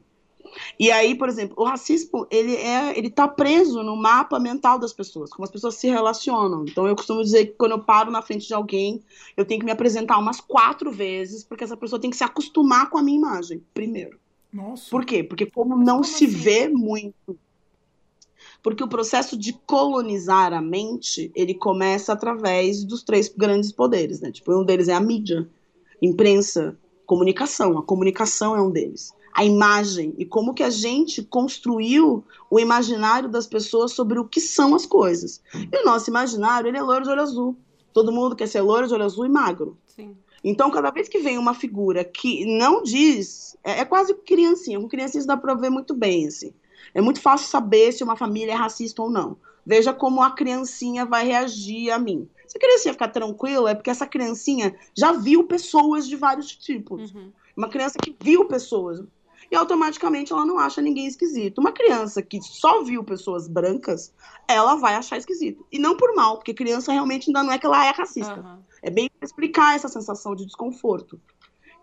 [0.79, 4.93] E aí, por exemplo, o racismo, ele é, ele tá preso no mapa mental das
[4.93, 6.65] pessoas, como as pessoas se relacionam.
[6.67, 9.01] Então eu costumo dizer que quando eu paro na frente de alguém,
[9.35, 12.89] eu tenho que me apresentar umas quatro vezes, porque essa pessoa tem que se acostumar
[12.89, 14.19] com a minha imagem, primeiro.
[14.51, 14.89] Nossa.
[14.89, 15.23] Por quê?
[15.23, 16.35] Porque como não como se assim?
[16.35, 17.37] vê muito
[18.63, 24.31] porque o processo de colonizar a mente, ele começa através dos três grandes poderes, né?
[24.31, 25.49] Tipo, um deles é a mídia,
[25.99, 27.79] imprensa, comunicação.
[27.79, 33.29] A comunicação é um deles a imagem e como que a gente construiu o imaginário
[33.29, 35.41] das pessoas sobre o que são as coisas.
[35.53, 37.55] E o nosso imaginário, ele é loiro de olho azul.
[37.93, 39.77] Todo mundo quer ser loiro de olho azul e magro.
[39.87, 40.15] Sim.
[40.43, 44.79] Então, cada vez que vem uma figura que não diz, é, é quase criancinha.
[44.79, 46.53] Com criancinha dá pra ver muito bem, assim.
[46.93, 49.37] É muito fácil saber se uma família é racista ou não.
[49.65, 52.27] Veja como a criancinha vai reagir a mim.
[52.47, 57.13] Se a criancinha ficar tranquila, é porque essa criancinha já viu pessoas de vários tipos.
[57.13, 57.31] Uhum.
[57.55, 59.03] Uma criança que viu pessoas
[59.51, 61.59] e automaticamente ela não acha ninguém esquisito.
[61.59, 64.13] Uma criança que só viu pessoas brancas,
[64.47, 65.67] ela vai achar esquisito.
[65.69, 68.39] E não por mal, porque criança realmente ainda não é que ela é racista.
[68.39, 68.59] Uhum.
[68.81, 71.19] É bem explicar essa sensação de desconforto.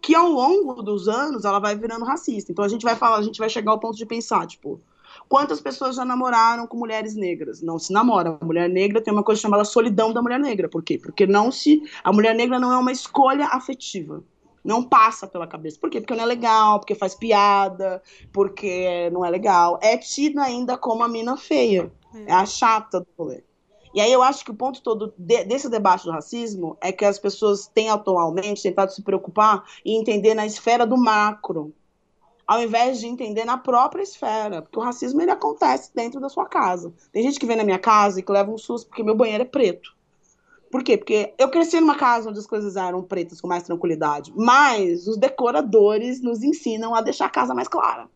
[0.00, 2.50] Que ao longo dos anos ela vai virando racista.
[2.50, 4.80] Então a gente vai falar, a gente vai chegar ao ponto de pensar, tipo,
[5.28, 7.60] quantas pessoas já namoraram com mulheres negras?
[7.60, 8.38] Não se namora.
[8.40, 10.70] A mulher negra tem uma coisa chamada solidão da mulher negra.
[10.70, 10.98] Por quê?
[10.98, 11.82] Porque não se.
[12.02, 14.24] A mulher negra não é uma escolha afetiva.
[14.68, 15.78] Não passa pela cabeça.
[15.80, 15.98] Por quê?
[15.98, 19.78] Porque não é legal, porque faz piada, porque não é legal.
[19.80, 21.90] É tido ainda como a mina feia.
[22.26, 23.42] É a chata do rolê.
[23.94, 27.06] E aí eu acho que o ponto todo de, desse debate do racismo é que
[27.06, 31.72] as pessoas têm atualmente tentado se preocupar e entender na esfera do macro,
[32.46, 36.44] ao invés de entender na própria esfera, porque o racismo ele acontece dentro da sua
[36.44, 36.92] casa.
[37.10, 39.44] Tem gente que vem na minha casa e que leva um susto porque meu banheiro
[39.44, 39.96] é preto.
[40.70, 40.98] Por quê?
[40.98, 45.16] Porque eu cresci numa casa onde as coisas eram pretas com mais tranquilidade, mas os
[45.16, 48.08] decoradores nos ensinam a deixar a casa mais clara.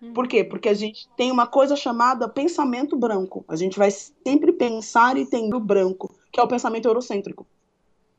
[0.00, 0.12] Uhum.
[0.12, 0.44] Por quê?
[0.44, 3.44] Porque a gente tem uma coisa chamada pensamento branco.
[3.48, 7.46] A gente vai sempre pensar e ter o branco, que é o pensamento eurocêntrico.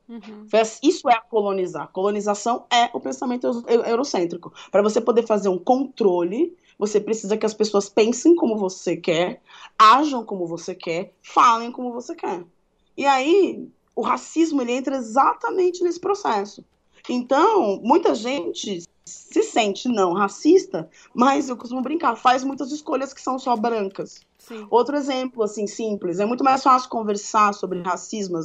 [0.09, 0.47] Uhum.
[0.83, 1.87] Isso é colonizar.
[1.93, 4.51] Colonização é o pensamento eurocêntrico.
[4.71, 9.41] Para você poder fazer um controle, você precisa que as pessoas pensem como você quer,
[9.77, 12.43] ajam como você quer, falem como você quer.
[12.99, 16.65] E aí, o racismo ele entra exatamente nesse processo.
[17.07, 23.21] Então, muita gente se sente não racista, mas eu costumo brincar, faz muitas escolhas que
[23.21, 24.19] são só brancas.
[24.38, 24.67] Sim.
[24.69, 28.38] Outro exemplo, assim, simples, é muito mais fácil conversar sobre racismo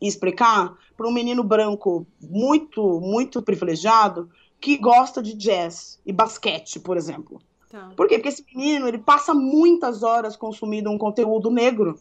[0.00, 6.80] e explicar para um menino branco muito, muito privilegiado que gosta de jazz e basquete,
[6.80, 7.42] por exemplo.
[7.68, 7.92] Tá.
[7.94, 8.14] Por quê?
[8.14, 12.00] Porque esse menino ele passa muitas horas consumindo um conteúdo negro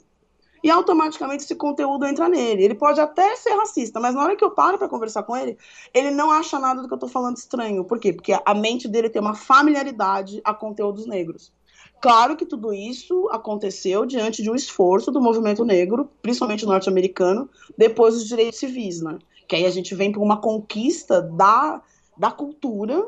[0.63, 2.63] e automaticamente esse conteúdo entra nele.
[2.63, 5.57] Ele pode até ser racista, mas na hora que eu paro para conversar com ele,
[5.93, 7.83] ele não acha nada do que eu tô falando estranho.
[7.83, 8.13] Por quê?
[8.13, 11.51] Porque a mente dele tem uma familiaridade a conteúdos negros.
[11.99, 18.13] Claro que tudo isso aconteceu diante de um esforço do movimento negro, principalmente norte-americano, depois
[18.13, 19.17] dos direitos civis, né?
[19.47, 21.81] Que aí a gente vem para uma conquista da,
[22.15, 23.03] da cultura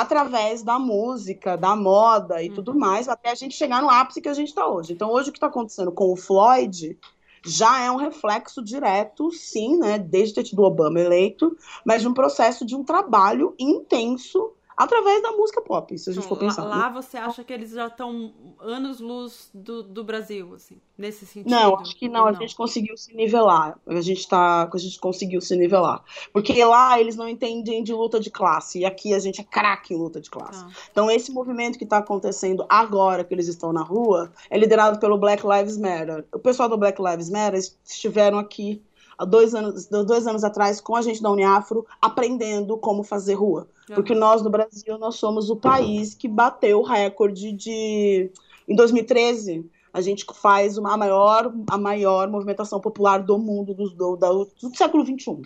[0.00, 2.54] através da música, da moda e uhum.
[2.54, 4.92] tudo mais, até a gente chegar no ápice que a gente está hoje.
[4.92, 6.98] Então, hoje o que está acontecendo com o Floyd
[7.44, 12.14] já é um reflexo direto, sim, né, desde ter tido Obama eleito, mas de um
[12.14, 16.64] processo de um trabalho intenso através da música pop, se a gente então, for pensar.
[16.64, 21.50] Lá, lá, você acha que eles já estão anos-luz do, do Brasil, assim, nesse sentido?
[21.50, 23.78] Não, acho que não, não, a gente conseguiu se nivelar.
[23.86, 26.04] A gente, tá, a gente conseguiu se nivelar.
[26.32, 29.94] Porque lá eles não entendem de luta de classe, e aqui a gente é craque
[29.94, 30.62] em luta de classe.
[30.62, 30.70] Ah.
[30.90, 35.16] Então esse movimento que está acontecendo agora, que eles estão na rua, é liderado pelo
[35.16, 36.26] Black Lives Matter.
[36.34, 38.82] O pessoal do Black Lives Matter estiveram aqui
[39.16, 43.68] há dois anos, dois anos atrás com a gente da Uniafro, aprendendo como fazer rua.
[43.94, 48.30] Porque nós, no Brasil, nós somos o país que bateu o recorde de...
[48.68, 53.88] Em 2013, a gente faz uma, a, maior, a maior movimentação popular do mundo do,
[53.90, 55.42] do, do, do século XXI,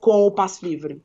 [0.00, 1.02] com o Passo Livre.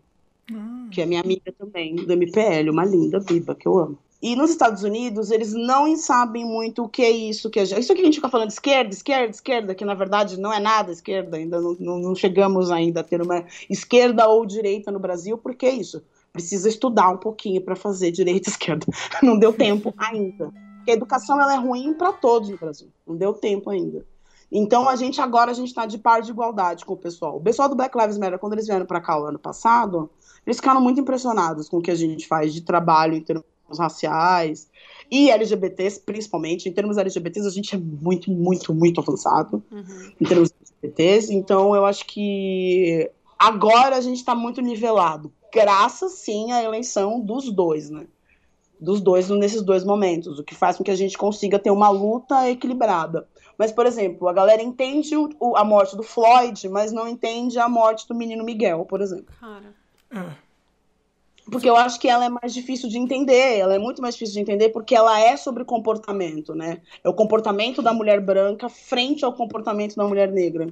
[0.51, 0.87] Hum.
[0.91, 3.97] Que é minha amiga também, do MPL, uma linda biba que eu amo.
[4.21, 7.49] E nos Estados Unidos, eles não sabem muito o que é isso.
[7.49, 10.51] Que é, isso que a gente fica falando esquerda, esquerda, esquerda, que na verdade não
[10.51, 14.91] é nada esquerda, ainda não, não, não chegamos ainda a ter uma esquerda ou direita
[14.91, 16.01] no Brasil, porque é isso.
[16.37, 18.85] Precisa estudar um pouquinho para fazer direita e esquerda.
[19.23, 20.53] Não deu tempo ainda.
[20.77, 22.89] Porque a educação ela é ruim para todos no Brasil.
[23.05, 24.05] Não deu tempo ainda.
[24.51, 27.37] Então a gente agora a gente está de par de igualdade com o pessoal.
[27.37, 30.09] O pessoal do Black Lives Matter, quando eles vieram para cá o ano passado,
[30.45, 33.43] eles ficaram muito impressionados com o que a gente faz de trabalho em termos
[33.77, 34.69] raciais
[35.11, 36.69] e LGBTs, principalmente.
[36.69, 40.11] Em termos LGBTs, a gente é muito, muito, muito avançado uhum.
[40.21, 41.33] em termos LGBTs.
[41.33, 47.51] Então, eu acho que agora a gente está muito nivelado, graças sim à eleição dos
[47.51, 48.05] dois, né?
[48.79, 51.89] Dos dois nesses dois momentos, o que faz com que a gente consiga ter uma
[51.89, 53.27] luta equilibrada.
[53.57, 57.67] Mas, por exemplo, a galera entende o, a morte do Floyd, mas não entende a
[57.67, 59.33] morte do menino Miguel, por exemplo.
[59.39, 59.73] Cara.
[60.11, 60.47] É.
[61.49, 64.35] Porque eu acho que ela é mais difícil de entender, ela é muito mais difícil
[64.35, 66.81] de entender porque ela é sobre comportamento, né?
[67.03, 70.67] É o comportamento da mulher branca frente ao comportamento da mulher negra.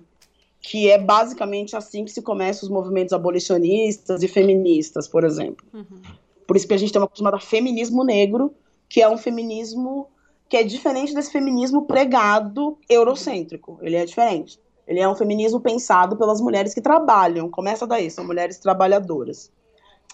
[0.61, 5.65] Que é basicamente assim que se começam os movimentos abolicionistas e feministas, por exemplo.
[5.73, 6.01] Uhum.
[6.47, 8.53] Por isso que a gente tem uma coisa chamada feminismo negro,
[8.89, 10.07] que é um feminismo
[10.47, 13.79] que é diferente desse feminismo pregado eurocêntrico.
[13.81, 14.59] Ele é diferente.
[14.87, 17.49] Ele é um feminismo pensado pelas mulheres que trabalham.
[17.49, 19.51] Começa daí, são mulheres trabalhadoras.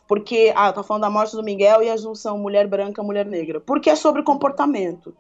[0.08, 3.26] Porque, ah, eu tô falando da morte do Miguel e a junção mulher branca, mulher
[3.26, 3.60] negra.
[3.60, 5.14] Porque é sobre comportamento.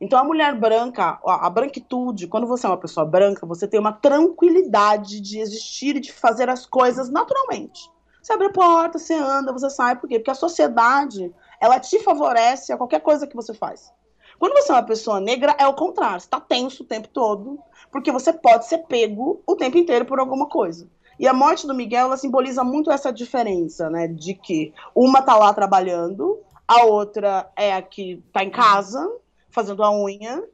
[0.00, 3.92] Então, a mulher branca, a branquitude, quando você é uma pessoa branca, você tem uma
[3.92, 7.90] tranquilidade de existir e de fazer as coisas naturalmente.
[8.22, 9.96] Você abre a porta, você anda, você sai.
[9.96, 10.18] Por quê?
[10.18, 13.90] Porque a sociedade, ela te favorece a qualquer coisa que você faz.
[14.38, 16.20] Quando você é uma pessoa negra, é o contrário.
[16.20, 17.58] Você está tenso o tempo todo,
[17.90, 20.88] porque você pode ser pego o tempo inteiro por alguma coisa.
[21.18, 24.06] E a morte do Miguel, ela simboliza muito essa diferença, né?
[24.06, 29.08] De que uma tá lá trabalhando, a outra é a que tá em casa,
[29.56, 30.46] fazendo a unha,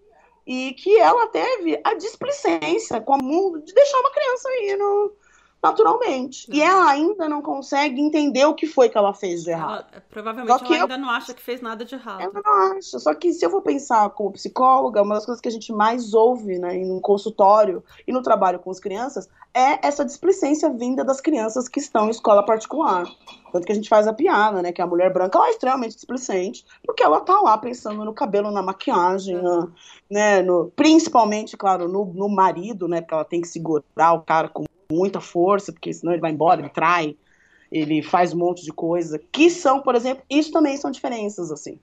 [0.46, 5.12] e que ela teve a displicência com o mundo de deixar uma criança aí no,
[5.62, 6.48] naturalmente.
[6.52, 9.86] E ela ainda não consegue entender o que foi que ela fez de errado.
[9.92, 10.98] Ela, provavelmente ela ainda eu...
[10.98, 12.20] não acha que fez nada de errado.
[12.20, 12.98] Ela não acha.
[12.98, 16.14] Só que se eu for pensar como psicóloga, uma das coisas que a gente mais
[16.14, 21.20] ouve né, no consultório e no trabalho com as crianças é essa displicência vinda das
[21.20, 23.06] crianças que estão em escola particular.
[23.52, 24.72] Tanto que a gente faz a piada, né?
[24.72, 28.50] Que a mulher branca ela é extremamente displicente, porque ela tá lá pensando no cabelo,
[28.50, 29.70] na maquiagem, uhum.
[30.10, 30.40] né?
[30.40, 33.02] No, principalmente, claro, no, no marido, né?
[33.02, 36.60] Porque ela tem que segurar o cara com muita força, porque senão ele vai embora,
[36.60, 37.16] ele trai,
[37.70, 41.78] ele faz um monte de coisa, que são, por exemplo, isso também são diferenças, assim.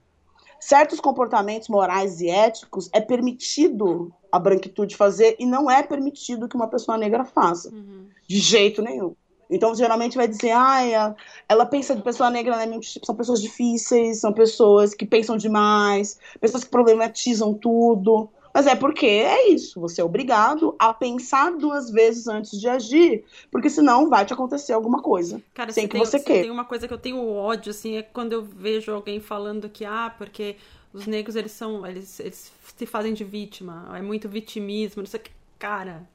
[0.59, 6.55] Certos comportamentos morais e éticos é permitido a branquitude fazer e não é permitido que
[6.55, 7.69] uma pessoa negra faça.
[7.69, 8.07] Uhum.
[8.27, 9.15] De jeito nenhum.
[9.49, 11.15] Então, geralmente vai dizer, ah,
[11.47, 16.63] ela pensa de pessoa negra, né, são pessoas difíceis, são pessoas que pensam demais, pessoas
[16.63, 18.29] que problematizam tudo.
[18.53, 23.23] Mas é porque é isso, você é obrigado a pensar duas vezes antes de agir,
[23.51, 25.41] porque senão vai te acontecer alguma coisa.
[25.53, 26.43] Cara, sem que tem, você queira.
[26.43, 29.85] Tem uma coisa que eu tenho ódio, assim, é quando eu vejo alguém falando que,
[29.85, 30.55] ah, porque
[30.93, 35.19] os negros, eles são, eles, eles se fazem de vítima, é muito vitimismo, não sei
[35.19, 35.31] o que.
[35.57, 36.07] Cara,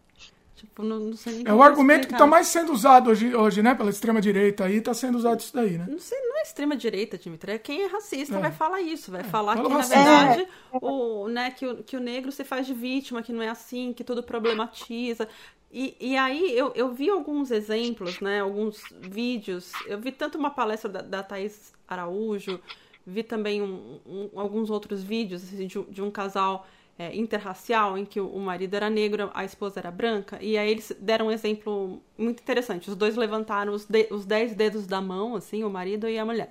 [0.64, 3.62] Tipo, não, não sei nem É o argumento que está mais sendo usado hoje, hoje,
[3.62, 3.74] né?
[3.74, 5.86] Pela extrema-direita aí, está sendo usado isso daí, né?
[5.88, 7.52] Não sei, não é extrema-direita, Dimitri.
[7.52, 8.40] É quem é racista é.
[8.40, 9.10] vai falar isso.
[9.10, 9.24] Vai é.
[9.24, 10.48] falar que, na verdade, é.
[10.80, 13.92] o, né, que, o, que o negro se faz de vítima, que não é assim,
[13.92, 15.28] que tudo problematiza.
[15.70, 18.40] E, e aí eu, eu vi alguns exemplos, né?
[18.40, 19.72] Alguns vídeos.
[19.86, 22.60] Eu vi tanto uma palestra da, da Thaís Araújo,
[23.06, 26.66] vi também um, um, alguns outros vídeos assim, de, de um casal
[26.98, 30.96] é, interracial, em que o marido era negro, a esposa era branca, e aí eles
[31.00, 32.88] deram um exemplo muito interessante.
[32.88, 36.24] Os dois levantaram os, de, os dez dedos da mão, assim, o marido e a
[36.24, 36.50] mulher.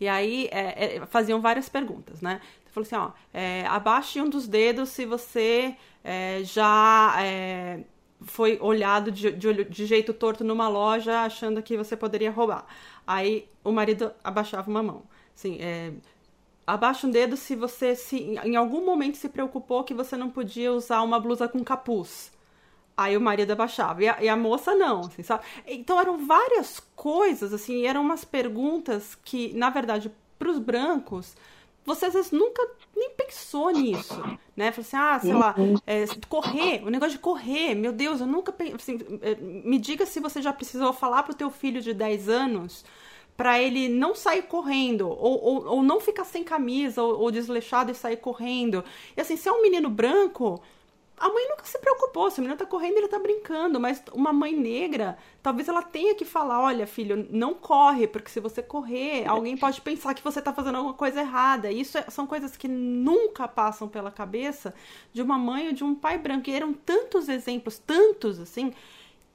[0.00, 2.40] E aí é, é, faziam várias perguntas, né?
[2.72, 7.84] Falou assim, ó, é, abaixe um dos dedos se você é, já é,
[8.22, 12.66] foi olhado de, de, de, jeito torto numa loja achando que você poderia roubar.
[13.06, 15.04] Aí o marido abaixava uma mão.
[15.36, 15.92] Assim, é,
[16.66, 20.72] abaixa um dedo se você se em algum momento se preocupou que você não podia
[20.72, 22.32] usar uma blusa com capuz.
[22.96, 24.02] Aí o marido abaixava.
[24.02, 25.44] E a, e a moça não, assim, sabe?
[25.66, 31.36] Então eram várias coisas, assim, eram umas perguntas que, na verdade, para os brancos,
[31.84, 34.22] você às vezes nunca nem pensou nisso,
[34.56, 34.70] né?
[34.70, 35.54] Falou assim, ah, sei lá,
[35.86, 40.06] é, correr, o negócio de correr, meu Deus, eu nunca pensei, assim, é, me diga
[40.06, 42.84] se você já precisou falar pro teu filho de 10 anos
[43.36, 47.90] para ele não sair correndo, ou, ou, ou, não ficar sem camisa, ou, ou desleixado
[47.90, 48.84] e sair correndo.
[49.16, 50.62] E assim, se é um menino branco,
[51.16, 52.30] a mãe nunca se preocupou.
[52.30, 53.78] Se o menino tá correndo, ele tá brincando.
[53.80, 58.40] Mas uma mãe negra, talvez ela tenha que falar: olha, filho, não corre, porque se
[58.40, 61.70] você correr, alguém pode pensar que você tá fazendo alguma coisa errada.
[61.70, 64.74] E isso é, são coisas que nunca passam pela cabeça
[65.12, 66.50] de uma mãe ou de um pai branco.
[66.50, 68.72] E eram tantos exemplos, tantos assim,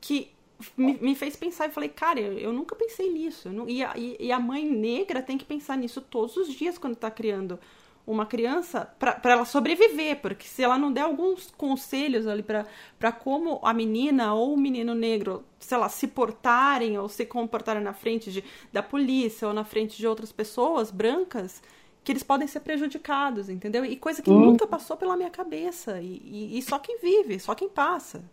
[0.02, 0.32] que
[0.76, 3.50] me, me, fez pensar e falei, cara, eu, eu nunca pensei nisso.
[3.50, 6.94] Não, e, a, e, a mãe negra tem que pensar nisso todos os dias quando
[6.94, 7.60] está criando
[8.06, 13.60] uma criança para ela sobreviver, porque se ela não der alguns conselhos ali para como
[13.62, 18.32] a menina ou o menino negro, sei lá, se portarem ou se comportarem na frente
[18.32, 18.44] de,
[18.74, 21.62] da polícia ou na frente de outras pessoas brancas,
[22.04, 23.86] que eles podem ser prejudicados, entendeu?
[23.86, 24.40] E coisa que hum.
[24.40, 26.02] nunca passou pela minha cabeça.
[26.02, 28.24] E, e, e só quem vive, só quem passa.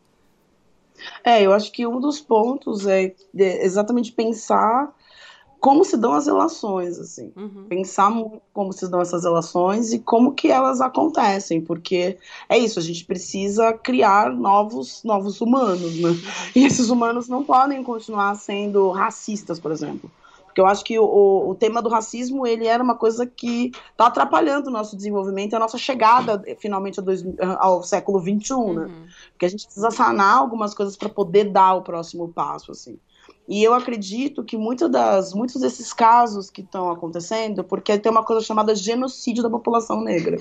[1.24, 4.94] É, eu acho que um dos pontos é, é exatamente pensar
[5.60, 7.32] como se dão as relações, assim.
[7.34, 7.64] Uhum.
[7.68, 8.12] Pensar
[8.52, 13.04] como se dão essas relações e como que elas acontecem, porque é isso, a gente
[13.04, 16.10] precisa criar novos, novos humanos, né?
[16.10, 16.20] Uhum.
[16.54, 20.10] E esses humanos não podem continuar sendo racistas, por exemplo.
[20.56, 24.06] Porque eu acho que o, o tema do racismo, ele era uma coisa que está
[24.06, 27.22] atrapalhando o nosso desenvolvimento, a nossa chegada, finalmente, ao, dois,
[27.58, 28.56] ao século XXI, né?
[28.56, 28.74] uhum.
[28.74, 29.08] né?
[29.32, 32.98] Porque a gente precisa sanar algumas coisas para poder dar o próximo passo, assim.
[33.46, 38.24] E eu acredito que muitas das, muitos desses casos que estão acontecendo, porque tem uma
[38.24, 40.38] coisa chamada genocídio da população negra.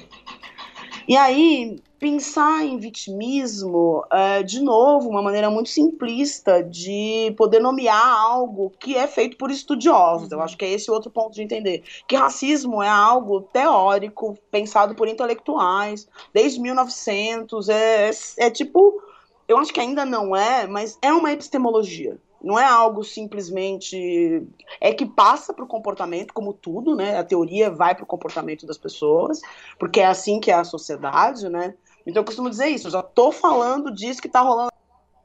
[1.07, 8.19] E aí, pensar em vitimismo, é, de novo, uma maneira muito simplista de poder nomear
[8.19, 10.31] algo que é feito por estudiosos.
[10.31, 10.43] Eu uhum.
[10.43, 11.83] acho que é esse outro ponto de entender.
[12.07, 17.69] Que racismo é algo teórico, pensado por intelectuais, desde 1900.
[17.69, 19.01] É, é, é tipo.
[19.47, 24.45] Eu acho que ainda não é, mas é uma epistemologia não é algo simplesmente
[24.79, 27.17] é que passa para o comportamento como tudo, né?
[27.17, 29.41] A teoria vai para o comportamento das pessoas,
[29.79, 31.75] porque é assim que é a sociedade, né?
[32.05, 34.71] Então eu costumo dizer isso, eu já estou falando disso que está rolando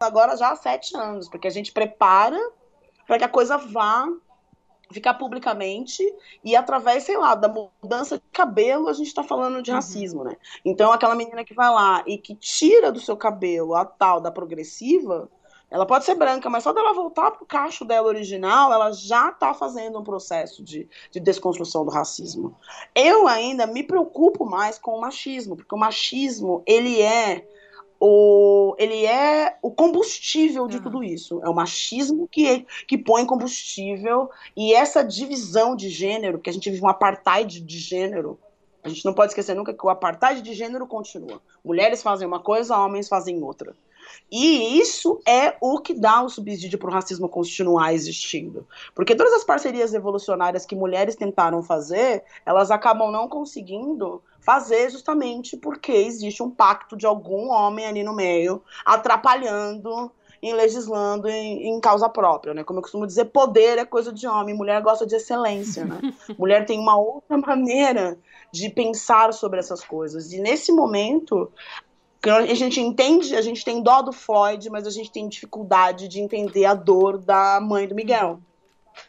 [0.00, 2.38] agora já há sete anos, porque a gente prepara
[3.06, 4.06] para que a coisa vá
[4.90, 6.02] ficar publicamente
[6.42, 9.76] e através, sei lá, da mudança de cabelo a gente está falando de uhum.
[9.76, 10.36] racismo, né?
[10.64, 14.30] Então aquela menina que vai lá e que tira do seu cabelo a tal da
[14.30, 15.28] progressiva,
[15.70, 19.54] ela pode ser branca, mas só dela voltar pro cacho dela original, ela já está
[19.54, 22.56] fazendo um processo de, de desconstrução do racismo.
[22.94, 27.46] Eu ainda me preocupo mais com o machismo, porque o machismo, ele é
[28.00, 30.82] o, ele é o combustível de uhum.
[30.82, 31.40] tudo isso.
[31.44, 34.30] É o machismo que, que põe combustível.
[34.56, 38.40] E essa divisão de gênero, que a gente vive um apartheid de gênero,
[38.82, 41.42] a gente não pode esquecer nunca que o apartheid de gênero continua.
[41.62, 43.76] Mulheres fazem uma coisa, homens fazem outra.
[44.30, 48.66] E isso é o que dá o subsídio para o racismo continuar existindo.
[48.94, 55.56] Porque todas as parcerias evolucionárias que mulheres tentaram fazer, elas acabam não conseguindo fazer justamente
[55.56, 60.10] porque existe um pacto de algum homem ali no meio atrapalhando
[60.42, 62.64] em legislando em, em, causa própria, né?
[62.64, 66.00] Como eu costumo dizer, poder é coisa de homem, mulher gosta de excelência, né?
[66.38, 68.18] mulher tem uma outra maneira
[68.50, 70.32] de pensar sobre essas coisas.
[70.32, 71.52] E nesse momento,
[72.28, 76.20] a gente entende, a gente tem dó do Floyd, mas a gente tem dificuldade de
[76.20, 78.40] entender a dor da mãe do Miguel.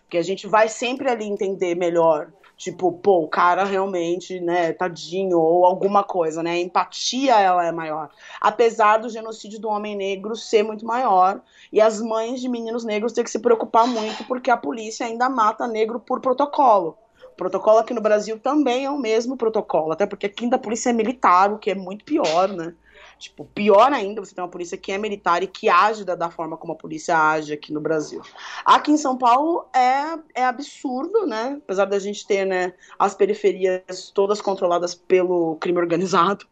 [0.03, 2.31] Porque a gente vai sempre ali entender melhor
[2.61, 6.51] Tipo, pô, o cara realmente, né, tadinho, ou alguma coisa, né?
[6.51, 8.11] A empatia, ela é maior.
[8.39, 11.41] Apesar do genocídio do homem negro ser muito maior,
[11.73, 15.27] e as mães de meninos negros ter que se preocupar muito, porque a polícia ainda
[15.27, 16.95] mata negro por protocolo.
[17.35, 20.93] Protocolo aqui no Brasil também é o mesmo protocolo, até porque aqui da polícia é
[20.93, 22.75] militar, o que é muito pior, né?
[23.21, 26.31] Tipo, pior ainda, você tem uma polícia que é militar e que age da, da,
[26.31, 28.19] forma como a polícia age aqui no Brasil.
[28.65, 31.59] Aqui em São Paulo é, é absurdo, né?
[31.63, 36.47] Apesar da gente ter né, as periferias todas controladas pelo crime organizado.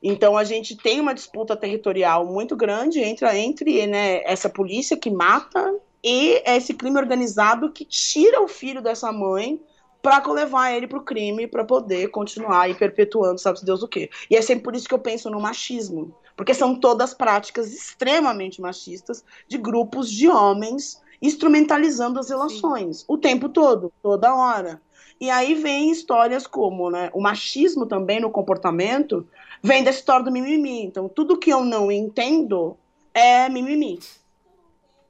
[0.00, 5.10] Então a gente tem uma disputa territorial muito grande entre, entre né, essa polícia que
[5.10, 5.74] mata
[6.04, 9.60] e esse crime organizado que tira o filho dessa mãe
[10.02, 14.10] para levar ele pro crime para poder continuar aí perpetuando, sabe Deus o quê.
[14.30, 18.60] E é sempre por isso que eu penso no machismo, porque são todas práticas extremamente
[18.60, 23.04] machistas de grupos de homens instrumentalizando as relações Sim.
[23.08, 24.80] o tempo todo, toda hora.
[25.20, 29.26] E aí vem histórias como, né, o machismo também no comportamento
[29.60, 30.84] vem da história do mimimi.
[30.84, 32.76] Então, tudo que eu não entendo
[33.12, 33.98] é mimimi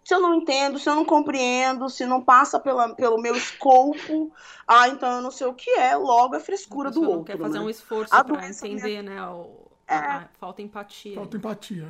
[0.08, 4.32] se eu não entendo, se eu não compreendo, se não passa pela, pelo meu escopo,
[4.66, 7.24] ah, então eu não sei o que é, logo é frescura do outro.
[7.24, 7.64] quer fazer né?
[7.66, 9.02] um esforço para entender, minha...
[9.02, 9.26] né?
[9.26, 9.68] O...
[9.86, 9.94] É.
[9.96, 10.28] A...
[10.40, 11.14] falta empatia.
[11.14, 11.86] Falta empatia.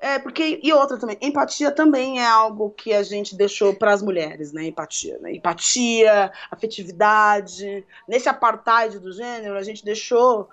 [0.00, 4.02] É, porque, e outra também, empatia também é algo que a gente deixou para as
[4.02, 4.64] mulheres, né?
[4.64, 5.36] Empatia, né?
[5.36, 7.86] Empatia, afetividade.
[8.08, 10.50] Nesse apartheid do gênero, a gente deixou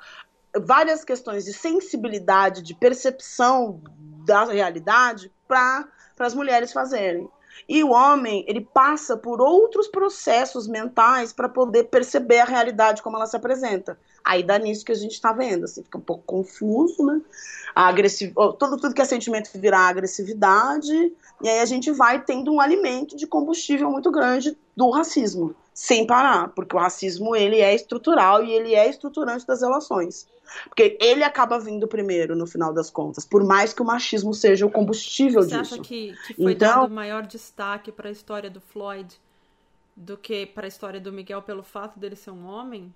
[0.55, 3.81] várias questões de sensibilidade, de percepção
[4.23, 7.29] da realidade para para as mulheres fazerem.
[7.67, 13.15] E o homem, ele passa por outros processos mentais para poder perceber a realidade como
[13.15, 13.97] ela se apresenta.
[14.23, 17.21] Aí dá nisso que a gente está vendo, assim, fica um pouco confuso, né?
[17.75, 18.33] A agressiv...
[18.57, 23.15] Tudo, tudo que é sentimento virar agressividade, e aí a gente vai tendo um alimento
[23.15, 28.51] de combustível muito grande do racismo, sem parar, porque o racismo ele é estrutural e
[28.51, 30.27] ele é estruturante das relações.
[30.65, 34.65] Porque ele acaba vindo primeiro, no final das contas, por mais que o machismo seja
[34.65, 35.75] o combustível Você disso.
[35.75, 36.81] Você acha que, que foi então...
[36.81, 39.19] dado maior destaque para a história do Floyd
[39.95, 42.93] do que para a história do Miguel pelo fato dele ser um homem?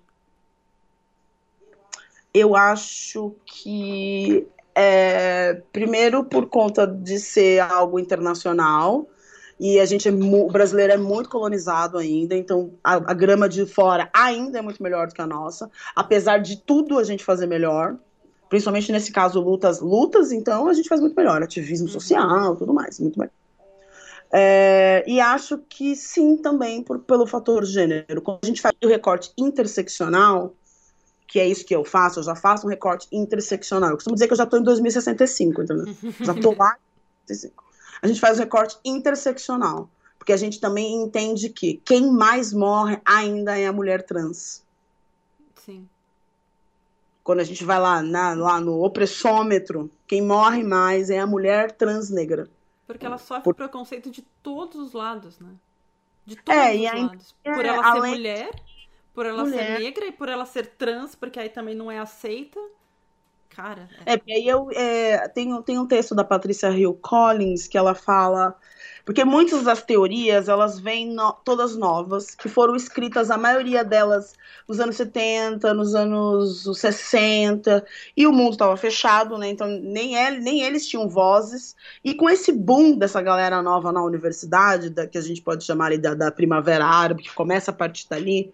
[2.32, 9.08] Eu acho que é, primeiro por conta de ser algo internacional
[9.60, 13.66] e a gente é, o brasileiro é muito colonizado ainda, então a, a, grama de
[13.66, 17.46] fora ainda é muito melhor do que a nossa, apesar de tudo a gente fazer
[17.46, 17.96] melhor,
[18.48, 23.00] principalmente nesse caso lutas, lutas, então a gente faz muito melhor, ativismo social, tudo mais,
[23.00, 23.32] muito melhor.
[24.30, 28.20] É, e acho que sim também por, pelo fator gênero.
[28.20, 30.54] Quando a gente faz o recorte interseccional,
[31.26, 33.90] que é isso que eu faço, eu já faço um recorte interseccional.
[33.90, 35.86] Eu costumo dizer que eu já estou em 2065, entendeu?
[36.20, 37.67] já estou lá em 2065
[38.02, 39.88] a gente faz o recorte interseccional,
[40.18, 44.64] porque a gente também entende que quem mais morre ainda é a mulher trans.
[45.54, 45.88] Sim.
[47.22, 51.72] Quando a gente vai lá, na, lá no opressômetro, quem morre mais é a mulher
[51.72, 52.48] trans negra.
[52.86, 53.54] Porque ela sofre Por...
[53.54, 55.50] preconceito de todos os lados, né?
[56.24, 57.36] De todos é, os lados.
[57.44, 58.10] Por ela ser além...
[58.12, 58.62] mulher,
[59.14, 59.76] por ela mulher.
[59.76, 62.58] ser negra e por ela ser trans, porque aí também não é aceita.
[63.50, 63.88] Cara.
[64.06, 67.76] É, é porque aí eu é, tem, tem um texto da Patrícia Hill Collins que
[67.76, 68.56] ela fala.
[69.08, 74.34] Porque muitas das teorias, elas vêm no, todas novas, que foram escritas, a maioria delas
[74.68, 79.48] nos anos 70, nos anos 60, e o mundo estava fechado, né?
[79.48, 81.74] Então nem, ele, nem eles tinham vozes.
[82.04, 85.96] E com esse boom dessa galera nova na universidade, da, que a gente pode chamar
[85.96, 88.52] da, da primavera árabe, que começa a partir dali,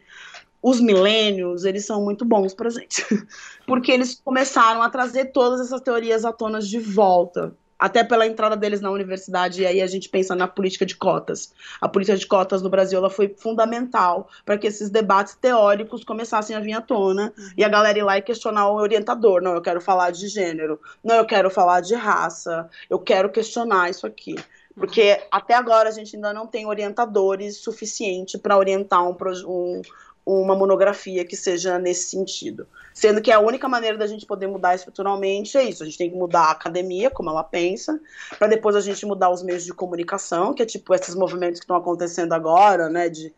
[0.64, 3.04] os milênios, eles são muito bons pra gente.
[3.68, 7.52] Porque eles começaram a trazer todas essas teorias à tona de volta.
[7.78, 11.52] Até pela entrada deles na universidade, e aí a gente pensa na política de cotas.
[11.82, 16.56] A política de cotas no Brasil ela foi fundamental para que esses debates teóricos começassem
[16.56, 17.50] a vir à tona uhum.
[17.58, 19.42] e a galera ir lá e questionar o orientador.
[19.42, 20.80] Não, eu quero falar de gênero.
[21.02, 22.70] Não, eu quero falar de raça.
[22.88, 24.34] Eu quero questionar isso aqui.
[24.74, 25.28] Porque uhum.
[25.30, 29.14] até agora a gente ainda não tem orientadores suficiente para orientar um,
[29.46, 29.82] um,
[30.26, 32.66] uma monografia que seja nesse sentido.
[32.94, 35.82] Sendo que a única maneira da gente poder mudar estruturalmente é isso.
[35.82, 38.00] A gente tem que mudar a academia, como ela pensa,
[38.38, 41.64] para depois a gente mudar os meios de comunicação, que é tipo esses movimentos que
[41.64, 43.08] estão acontecendo agora, né?
[43.08, 43.34] De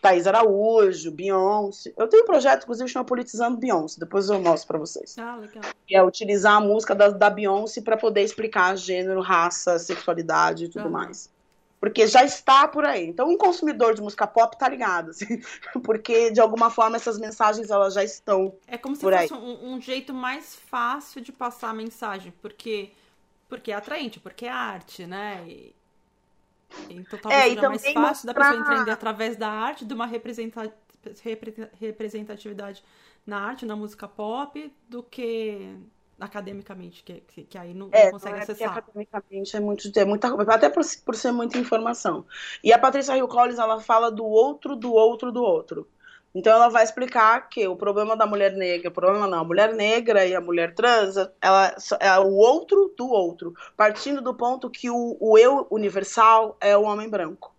[0.00, 1.92] Thaís Araújo, Beyoncé.
[1.98, 3.98] Eu tenho um projeto, inclusive, chama Politizando Beyoncé.
[3.98, 5.16] Depois eu mostro para vocês.
[5.18, 5.62] Ah, legal.
[5.86, 10.68] Que é utilizar a música da, da Beyoncé para poder explicar gênero, raça, sexualidade e
[10.68, 10.92] tudo uhum.
[10.92, 11.28] mais
[11.80, 13.06] porque já está por aí.
[13.06, 15.40] Então, um consumidor de música pop tá ligado, assim,
[15.82, 19.72] porque de alguma forma essas mensagens elas já estão É como se por fosse um,
[19.72, 22.90] um, jeito mais fácil de passar a mensagem, porque
[23.48, 25.42] porque é atraente, porque é arte, né?
[25.48, 25.74] E,
[26.88, 28.32] então talvez é, seja mais fácil mostrar...
[28.32, 30.72] da pessoa entender através da arte de uma representa...
[31.80, 32.84] representatividade
[33.26, 35.76] na arte, na música pop, do que
[36.20, 38.78] academicamente, que, que, que aí não, é, não consegue não é acessar.
[38.78, 42.24] Academicamente é muito, é muita até por, por ser muita informação.
[42.62, 45.88] E a Patrícia Hill Collins, ela fala do outro, do outro, do outro.
[46.34, 49.74] Então ela vai explicar que o problema da mulher negra, o problema não, a mulher
[49.74, 54.88] negra e a mulher trans, ela é o outro do outro, partindo do ponto que
[54.88, 57.52] o, o eu universal é o homem branco.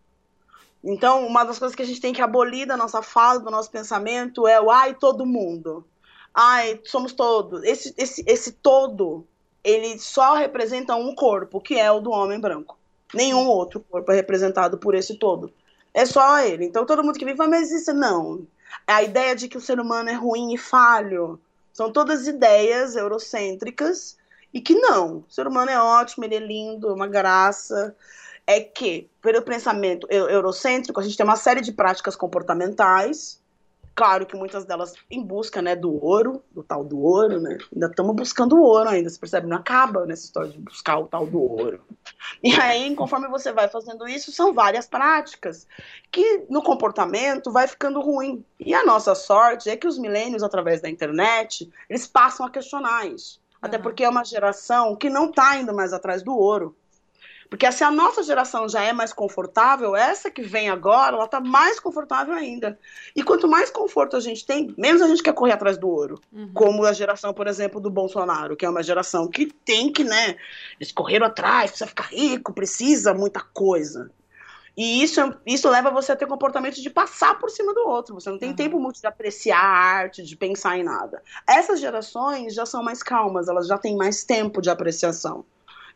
[0.84, 3.70] Então, uma das coisas que a gente tem que abolir da nossa fala, do nosso
[3.70, 5.86] pensamento, é o ai, todo mundo.
[6.34, 7.64] Ai, somos todos.
[7.64, 9.26] Esse, esse, esse todo,
[9.64, 12.78] ele só representa um corpo, que é o do homem branco.
[13.14, 15.54] Nenhum outro corpo é representado por esse todo.
[15.94, 16.66] É só ele.
[16.66, 18.48] Então, todo mundo que vem fala, mas isso não.
[18.88, 21.40] A ideia de que o ser humano é ruim e falho
[21.74, 24.18] são todas ideias eurocêntricas
[24.54, 25.26] e que não.
[25.28, 27.96] O ser humano é ótimo, ele é lindo, é uma graça
[28.48, 33.41] é que, pelo pensamento eurocêntrico, a gente tem uma série de práticas comportamentais,
[33.96, 37.58] claro que muitas delas em busca né, do ouro, do tal do ouro, né?
[37.74, 39.48] Ainda estamos buscando o ouro ainda, você percebe?
[39.48, 41.82] Não acaba nessa história de buscar o tal do ouro.
[42.44, 45.68] E aí, conforme você vai fazendo isso, são várias práticas
[46.12, 48.44] que no comportamento vai ficando ruim.
[48.60, 53.08] E a nossa sorte é que os milênios, através da internet, eles passam a questionar
[53.08, 53.40] isso.
[53.62, 56.76] Até porque é uma geração que não está indo mais atrás do ouro.
[57.52, 61.42] Porque se a nossa geração já é mais confortável, essa que vem agora, ela tá
[61.42, 62.80] mais confortável ainda.
[63.14, 66.18] E quanto mais conforto a gente tem, menos a gente quer correr atrás do ouro.
[66.32, 66.50] Uhum.
[66.54, 70.38] Como a geração, por exemplo, do Bolsonaro, que é uma geração que tem que, né,
[70.80, 74.10] eles correram atrás, precisa ficar rico, precisa muita coisa.
[74.78, 78.16] E isso, isso leva você a ter comportamento de passar por cima do outro.
[78.16, 78.56] Você não tem uhum.
[78.56, 81.22] tempo muito de apreciar a arte, de pensar em nada.
[81.46, 85.44] Essas gerações já são mais calmas, elas já têm mais tempo de apreciação.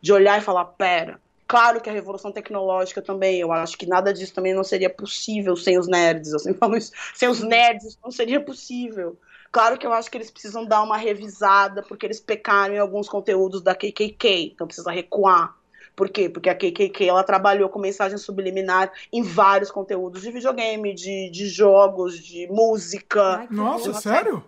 [0.02, 4.12] De olhar e falar, pera, Claro que a revolução tecnológica também, eu acho que nada
[4.12, 6.34] disso também não seria possível sem os nerds.
[6.34, 9.18] Eu sempre falo isso, sem os nerds isso não seria possível.
[9.52, 13.08] Claro que eu acho que eles precisam dar uma revisada, porque eles pecaram em alguns
[13.08, 15.56] conteúdos da KKK, então precisa recuar.
[15.96, 16.28] Por quê?
[16.28, 21.48] Porque a KKK ela trabalhou com mensagem subliminar em vários conteúdos de videogame, de, de
[21.48, 23.38] jogos, de música.
[23.38, 24.44] Ai, Nossa, sério?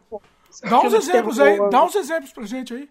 [0.63, 2.89] Dá uns exemplos aí, dá uns exemplos pra gente aí.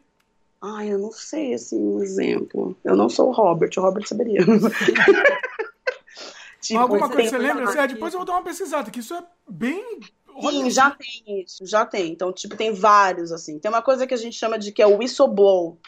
[0.61, 2.77] Ai, eu não sei, assim, um exemplo.
[2.83, 4.41] Eu não sou o Robert, o Robert saberia.
[6.61, 7.71] tipo, Alguma coisa você lembra?
[7.79, 10.01] É, depois eu vou dar uma pesquisada, que isso é bem.
[10.41, 12.13] Sim, já tem isso, já tem.
[12.13, 13.59] Então, tipo, tem vários, assim.
[13.59, 15.79] Tem uma coisa que a gente chama de que é o whistleblow.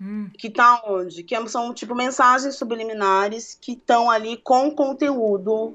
[0.00, 0.28] Hum.
[0.36, 1.22] Que tá onde?
[1.22, 5.74] Que são, tipo, mensagens subliminares que estão ali com conteúdo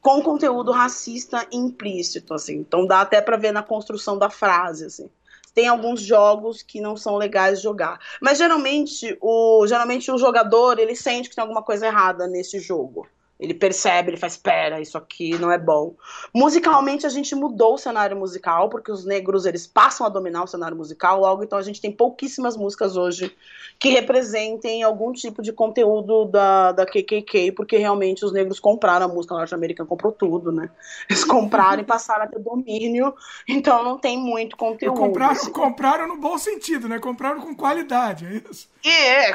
[0.00, 2.54] com conteúdo racista implícito, assim.
[2.54, 5.10] Então dá até para ver na construção da frase, assim
[5.54, 7.98] tem alguns jogos que não são legais de jogar.
[8.20, 13.06] Mas geralmente o, geralmente o jogador ele sente que tem alguma coisa errada nesse jogo.
[13.40, 15.94] Ele percebe, ele faz, espera, isso aqui não é bom.
[16.34, 20.46] Musicalmente, a gente mudou o cenário musical, porque os negros, eles passam a dominar o
[20.46, 23.34] cenário musical, logo, então a gente tem pouquíssimas músicas hoje
[23.78, 29.08] que representem algum tipo de conteúdo da, da KKK, porque realmente os negros compraram a
[29.08, 30.68] música norte-americana, comprou tudo, né?
[31.08, 33.14] Eles compraram e passaram a ter domínio,
[33.48, 34.98] então não tem muito conteúdo.
[34.98, 36.98] Compraram, compraram no bom sentido, né?
[36.98, 38.68] Compraram com qualidade, é isso?
[38.84, 39.32] É,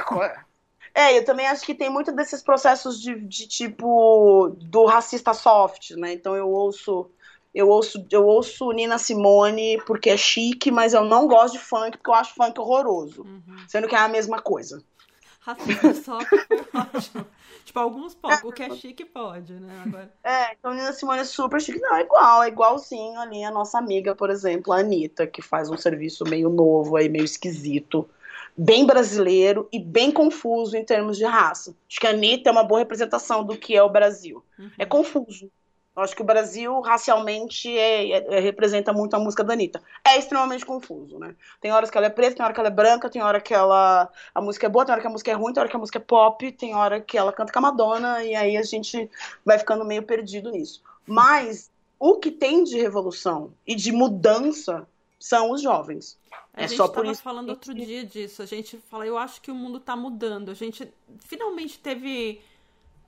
[0.96, 5.92] é, eu também acho que tem muito desses processos de, de tipo do racista soft,
[5.92, 6.14] né?
[6.14, 7.12] Então eu ouço
[7.54, 11.98] eu ouço, eu ouço Nina Simone porque é chique, mas eu não gosto de funk
[11.98, 13.24] porque eu acho funk horroroso.
[13.24, 13.58] Uhum.
[13.68, 14.82] Sendo que é a mesma coisa.
[15.42, 15.76] Foi
[16.96, 17.26] ótimo.
[17.64, 18.44] tipo, alguns poucos.
[18.44, 18.48] É.
[18.48, 19.84] O que é chique pode, né?
[19.86, 20.14] Agora...
[20.24, 21.80] É, então Nina Simone é super chique.
[21.80, 25.70] Não, é igual, é igualzinho ali a nossa amiga, por exemplo, a Anitta, que faz
[25.70, 28.10] um serviço meio novo aí, meio esquisito
[28.58, 31.76] bem brasileiro e bem confuso em termos de raça.
[31.90, 34.44] Acho que a Anitta é uma boa representação do que é o Brasil.
[34.58, 34.72] Uhum.
[34.78, 35.52] É confuso.
[35.96, 39.82] Eu acho que o Brasil, racialmente, é, é, é, representa muito a música da Anitta.
[40.06, 41.34] É extremamente confuso, né?
[41.62, 43.54] Tem horas que ela é preta, tem hora que ela é branca, tem hora que
[43.54, 45.76] ela a música é boa, tem hora que a música é ruim, tem hora que
[45.76, 48.64] a música é pop, tem hora que ela canta com a Madonna, e aí a
[48.64, 49.10] gente
[49.46, 50.82] vai ficando meio perdido nisso.
[51.08, 54.86] Mas o que tem de revolução e de mudança
[55.18, 56.18] são os jovens.
[56.54, 57.22] A é gente só por isso.
[57.22, 58.42] falando outro dia disso.
[58.42, 60.50] A gente fala, eu acho que o mundo está mudando.
[60.50, 62.42] A gente finalmente teve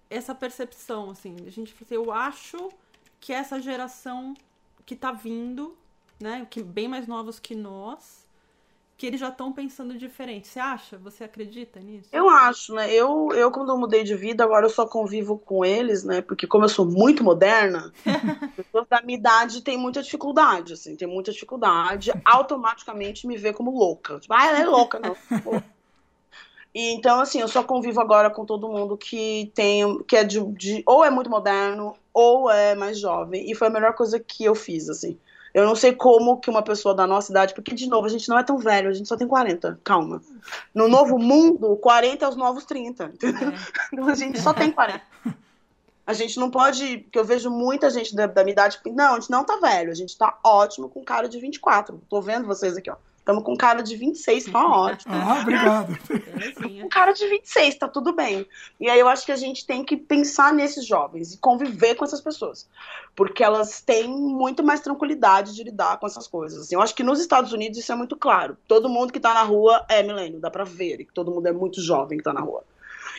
[0.09, 1.36] essa percepção, assim.
[1.45, 2.69] A gente assim, eu acho
[3.19, 4.34] que essa geração
[4.86, 5.78] que está vindo,
[6.19, 8.26] né, que bem mais novos que nós,
[8.98, 10.48] que eles já estão pensando diferente.
[10.48, 10.98] Você acha?
[10.98, 12.10] Você acredita nisso?
[12.12, 12.91] Eu acho, né?
[12.91, 16.22] Eu, eu quando eu mudei de vida, agora eu só convivo com eles, né?
[16.22, 17.93] Porque como eu sou muito moderna,
[18.58, 23.70] pessoas da minha idade têm muita dificuldade, assim, tem muita dificuldade, automaticamente me vê como
[23.70, 24.20] louca.
[24.20, 25.16] Tipo, ah, ela é louca, não.
[26.74, 30.43] E então, assim, eu só convivo agora com todo mundo que tem, que é de,
[30.54, 33.50] de, ou é muito moderno, ou é mais jovem.
[33.50, 35.18] E foi a melhor coisa que eu fiz, assim.
[35.54, 38.28] Eu não sei como que uma pessoa da nossa idade, porque, de novo, a gente
[38.30, 40.22] não é tão velho, a gente só tem 40, calma.
[40.74, 43.50] No novo mundo, 40 é os novos 30, entendeu?
[43.50, 43.54] É.
[43.93, 45.02] Então a gente só tem 40.
[46.06, 49.20] A gente não pode, porque eu vejo muita gente da, da minha idade, não, a
[49.20, 52.02] gente não tá velho, a gente tá ótimo com cara de 24.
[52.10, 52.95] Tô vendo vocês aqui, ó.
[53.28, 55.13] Estamos com cara de 26, tá ótimo.
[55.13, 55.99] Ah, obrigado.
[56.80, 58.47] com cara de 26, tá tudo bem.
[58.80, 62.05] E aí eu acho que a gente tem que pensar nesses jovens e conviver com
[62.05, 62.69] essas pessoas.
[63.13, 66.61] Porque elas têm muito mais tranquilidade de lidar com essas coisas.
[66.61, 68.55] Assim, eu acho que nos Estados Unidos isso é muito claro.
[68.65, 70.99] Todo mundo que tá na rua é milênio, dá pra ver.
[70.99, 72.63] Que todo mundo é muito jovem que tá na rua.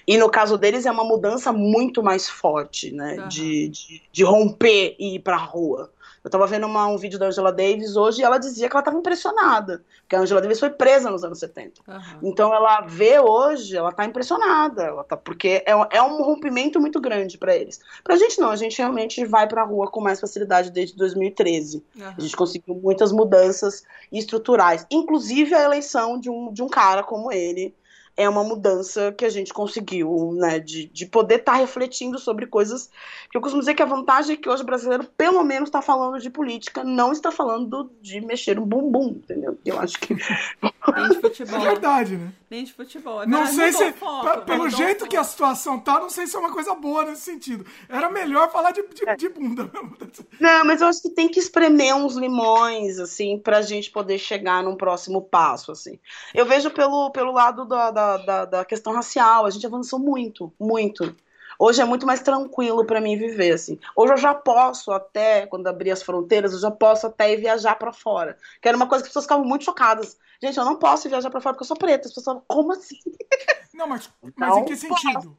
[0.06, 3.18] E no caso deles é uma mudança muito mais forte, né?
[3.18, 3.28] Uhum.
[3.28, 5.92] De, de, de, romper e ir pra rua.
[6.22, 8.82] Eu tava vendo uma, um vídeo da Angela Davis hoje e ela dizia que ela
[8.82, 9.82] tava impressionada.
[10.00, 11.80] Porque a Angela Davis foi presa nos anos 70.
[11.86, 12.00] Uhum.
[12.22, 14.82] Então ela vê hoje, ela tá impressionada.
[14.82, 17.80] Ela tá, porque é, é um rompimento muito grande para eles.
[18.02, 21.84] Pra gente não, a gente realmente vai pra rua com mais facilidade desde 2013.
[21.96, 22.06] Uhum.
[22.16, 24.86] A gente conseguiu muitas mudanças estruturais.
[24.90, 27.74] Inclusive a eleição de um, de um cara como ele
[28.18, 32.48] é uma mudança que a gente conseguiu, né, de, de poder estar tá refletindo sobre
[32.48, 32.90] coisas
[33.30, 35.80] que eu costumo dizer que a vantagem é que hoje o brasileiro, pelo menos, está
[35.80, 39.56] falando de política, não está falando de mexer um bumbum, entendeu?
[39.64, 40.16] Eu acho que...
[40.96, 41.60] Nem de futebol.
[41.60, 42.32] É verdade, né?
[42.50, 43.22] Nem de futebol.
[43.22, 46.38] É não sei se, foco, pelo jeito que a situação tá, não sei se é
[46.38, 47.66] uma coisa boa nesse sentido.
[47.88, 49.14] Era melhor falar de, de, é.
[49.14, 49.96] de bunda mesmo.
[50.40, 54.62] Não, mas eu acho que tem que espremer uns limões, assim, pra gente poder chegar
[54.62, 55.98] num próximo passo, assim.
[56.32, 59.46] Eu vejo pelo, pelo lado da, da da, da, questão racial.
[59.46, 61.14] A gente avançou muito, muito.
[61.59, 63.78] Hoje é muito mais tranquilo para mim viver, assim.
[63.94, 67.74] Hoje eu já posso até, quando abrir as fronteiras, eu já posso até ir viajar
[67.74, 68.38] para fora.
[68.62, 70.16] Que era uma coisa que as pessoas ficavam muito chocadas.
[70.40, 72.06] Gente, eu não posso viajar para fora porque eu sou preta.
[72.06, 72.98] As pessoas falam, como assim?
[73.74, 75.38] Não, mas, mas não em que sentido?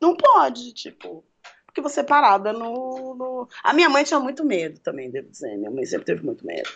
[0.00, 1.24] Não pode, tipo.
[1.66, 3.48] Porque você é parada no, no.
[3.64, 5.56] A minha mãe tinha muito medo também, devo dizer.
[5.56, 6.70] Minha mãe sempre teve muito medo.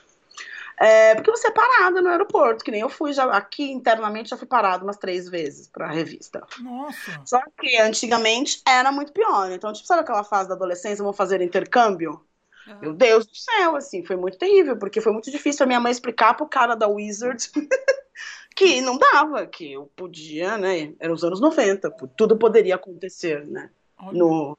[0.81, 4.37] É, porque você é parada no aeroporto, que nem eu fui já aqui internamente, já
[4.37, 6.47] fui parado umas três vezes pra revista.
[6.61, 7.21] Nossa.
[7.25, 9.51] Só que antigamente era muito pior.
[9.51, 12.25] Então, tipo, sabe aquela fase da adolescência, vão fazer intercâmbio?
[12.69, 12.79] Uhum.
[12.81, 15.91] Meu Deus do céu, assim, foi muito terrível, porque foi muito difícil a minha mãe
[15.91, 17.51] explicar pro cara da Wizard
[18.55, 20.93] que não dava, que eu podia, né?
[21.01, 23.71] Eram os anos 90, tudo poderia acontecer, né?
[24.13, 24.57] No...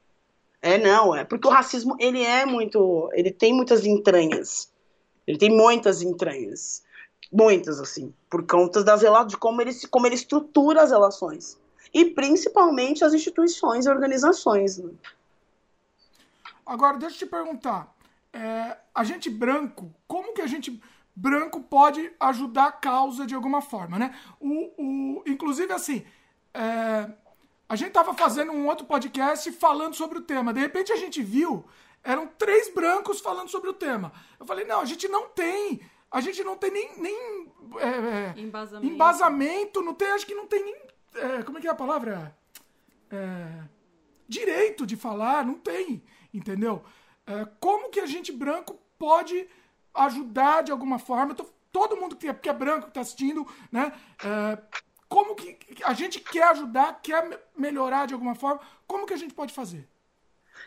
[0.62, 3.10] É, não, é porque o racismo, ele é muito.
[3.14, 4.70] Ele tem muitas entranhas.
[5.30, 6.84] Ele tem muitas entranhas.
[7.32, 8.12] Muitas, assim.
[8.28, 11.56] Por conta das de como ele, como ele estrutura as relações.
[11.94, 14.80] E principalmente as instituições e organizações.
[14.80, 14.90] Né?
[16.66, 17.96] Agora, deixa eu te perguntar.
[18.34, 20.82] É, a gente branco, como que a gente
[21.16, 24.16] branco pode ajudar a causa de alguma forma, né?
[24.40, 26.04] O, o, inclusive, assim,
[26.56, 27.08] é,
[27.68, 30.52] a gente estava fazendo um outro podcast falando sobre o tema.
[30.52, 31.64] De repente a gente viu
[32.04, 34.12] eram três brancos falando sobre o tema.
[34.40, 35.82] Eu falei, não, a gente não tem.
[36.12, 38.94] A gente não tem nem, nem é, é embasamento.
[38.94, 39.82] embasamento.
[39.82, 40.76] não tem, acho que não tem nem.
[41.16, 42.36] É, como é que é a palavra?
[43.12, 43.64] É,
[44.28, 46.84] direito de falar, não tem, entendeu?
[47.26, 49.48] É, como que a gente branco pode
[49.94, 51.36] ajudar de alguma forma?
[51.36, 53.94] Tô, todo mundo que é, que é branco que está assistindo, né?
[54.24, 54.58] É,
[55.08, 58.62] como que a gente quer ajudar, quer melhorar de alguma forma?
[58.88, 59.88] Como que a gente pode fazer?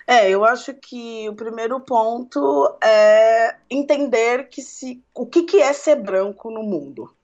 [0.07, 5.73] É, eu acho que o primeiro ponto é entender que se, o que, que é
[5.73, 7.15] ser branco no mundo.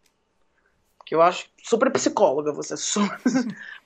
[1.04, 3.18] Que eu acho super psicóloga você, super,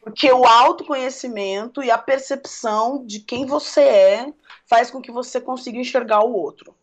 [0.03, 4.35] porque o autoconhecimento e a percepção de quem você é
[4.67, 6.75] faz com que você consiga enxergar o outro.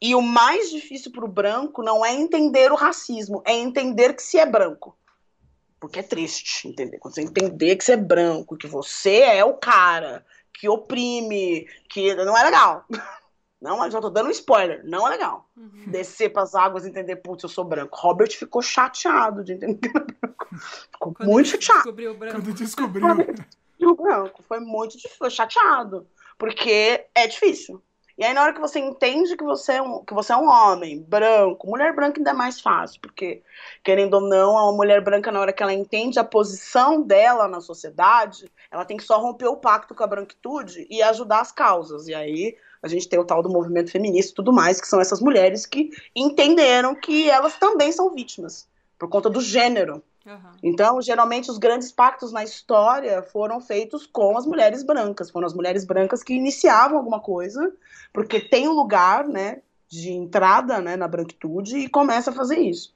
[0.00, 4.22] E o mais difícil para o branco não é entender o racismo, é entender que
[4.22, 4.96] se é branco.
[5.78, 6.98] Porque é triste entender.
[6.98, 10.24] Quando você entender que você é branco, que você é o cara,
[10.54, 12.84] que oprime, que não é legal.
[13.60, 15.46] Não, já tô dando um spoiler, não é legal.
[15.54, 15.84] Uhum.
[15.88, 17.94] Descer pras águas e entender, putz, eu sou branco.
[18.00, 20.46] Robert ficou chateado de entender que era branco.
[20.90, 21.82] Ficou Quando muito chateado.
[21.82, 22.36] Descobriu o branco.
[22.36, 23.06] Quando descobriu.
[23.82, 24.42] o branco.
[24.44, 26.06] Foi muito difícil, chateado.
[26.38, 27.82] Porque é difícil.
[28.20, 30.46] E aí, na hora que você entende que você é um, que você é um
[30.46, 33.42] homem branco, mulher branca ainda é mais fácil, porque,
[33.82, 37.62] querendo ou não, a mulher branca, na hora que ela entende a posição dela na
[37.62, 42.08] sociedade, ela tem que só romper o pacto com a branquitude e ajudar as causas.
[42.08, 45.00] E aí a gente tem o tal do movimento feminista e tudo mais, que são
[45.00, 48.68] essas mulheres que entenderam que elas também são vítimas,
[48.98, 50.02] por conta do gênero.
[50.26, 50.52] Uhum.
[50.62, 55.30] Então, geralmente, os grandes pactos na história foram feitos com as mulheres brancas.
[55.30, 57.72] Foram as mulheres brancas que iniciavam alguma coisa,
[58.12, 62.94] porque tem um lugar né, de entrada né, na branquitude e começa a fazer isso.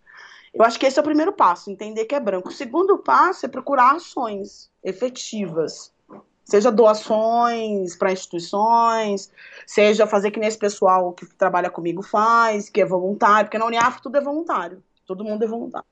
[0.52, 2.48] Eu acho que esse é o primeiro passo, entender que é branco.
[2.48, 5.92] O segundo passo é procurar ações efetivas.
[6.44, 9.32] Seja doações para instituições,
[9.66, 14.00] seja fazer que nesse pessoal que trabalha comigo faz, que é voluntário, porque na Uniaf
[14.02, 14.82] tudo é voluntário.
[15.06, 15.86] Todo mundo é voluntário.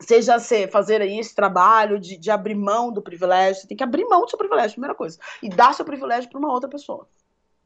[0.00, 3.84] Seja ser, fazer aí esse trabalho de, de abrir mão do privilégio, você tem que
[3.84, 5.18] abrir mão do seu privilégio, primeira coisa.
[5.42, 7.08] E dar seu privilégio para uma outra pessoa.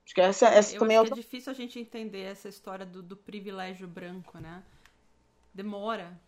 [0.05, 1.15] Acho que essa, essa Eu também é outra...
[1.15, 4.63] é difícil a gente entender essa história do, do privilégio branco, né?
[5.53, 6.19] Demora.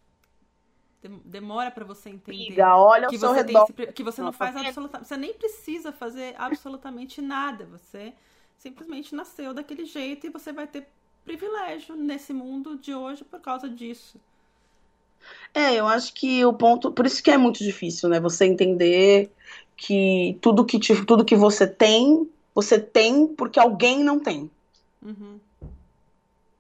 [1.24, 2.46] Demora para você entender.
[2.48, 3.66] Amiga, olha que você redor.
[3.70, 5.08] Esse, que você não faz absolutamente.
[5.08, 7.64] Você nem precisa fazer absolutamente nada.
[7.66, 8.12] Você
[8.58, 10.86] simplesmente nasceu daquele jeito e você vai ter
[11.24, 14.20] privilégio nesse mundo de hoje por causa disso.
[15.54, 16.92] É, eu acho que o ponto.
[16.92, 18.20] Por isso que é muito difícil, né?
[18.20, 19.30] Você entender
[19.76, 24.50] que tudo que, te, tudo que você tem, você tem porque alguém não tem.
[25.02, 25.40] Uhum.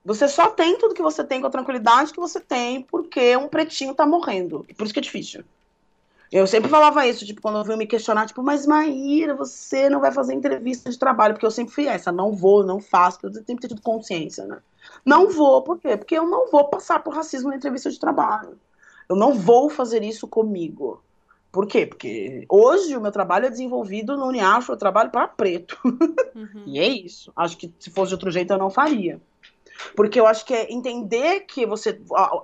[0.04, 3.48] Você só tem tudo que você tem com a tranquilidade que você tem porque um
[3.48, 4.66] pretinho tá morrendo.
[4.76, 5.44] Por isso que é difícil.
[6.32, 10.00] Eu sempre falava isso, tipo, quando eu vi me questionar, tipo, mas Maíra, você não
[10.00, 13.36] vai fazer entrevista de trabalho, porque eu sempre fui essa, não vou, não faço, porque
[13.36, 14.58] eu sempre ter tido consciência, né?
[15.04, 15.96] Não vou, por quê?
[15.96, 18.56] Porque eu não vou passar por racismo na entrevista de trabalho.
[19.10, 21.02] Eu não vou fazer isso comigo.
[21.50, 21.84] Por quê?
[21.84, 25.76] Porque hoje o meu trabalho é desenvolvido no Uniafro, eu trabalho para preto.
[26.32, 26.62] Uhum.
[26.64, 27.32] e é isso.
[27.34, 29.20] Acho que se fosse de outro jeito eu não faria.
[29.96, 32.00] Porque eu acho que é entender que você,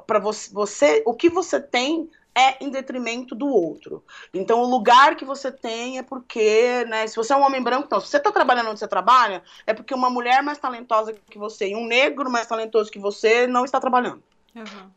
[0.09, 4.03] para você, você, o que você tem é em detrimento do outro.
[4.35, 7.85] Então, o lugar que você tem é porque, né, se você é um homem branco,
[7.87, 11.39] então, se você está trabalhando onde você trabalha, é porque uma mulher mais talentosa que
[11.39, 14.23] você e um negro mais talentoso que você não está trabalhando.
[14.55, 14.91] Uhum.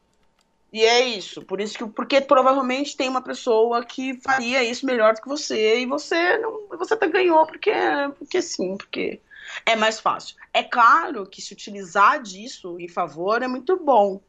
[0.71, 1.41] E é isso.
[1.41, 5.79] Por isso que, porque provavelmente tem uma pessoa que faria isso melhor do que você
[5.79, 7.71] e você não, você até ganhou porque,
[8.17, 9.19] porque sim, porque
[9.65, 10.35] é mais fácil.
[10.53, 14.21] É claro que se utilizar disso em favor é muito bom.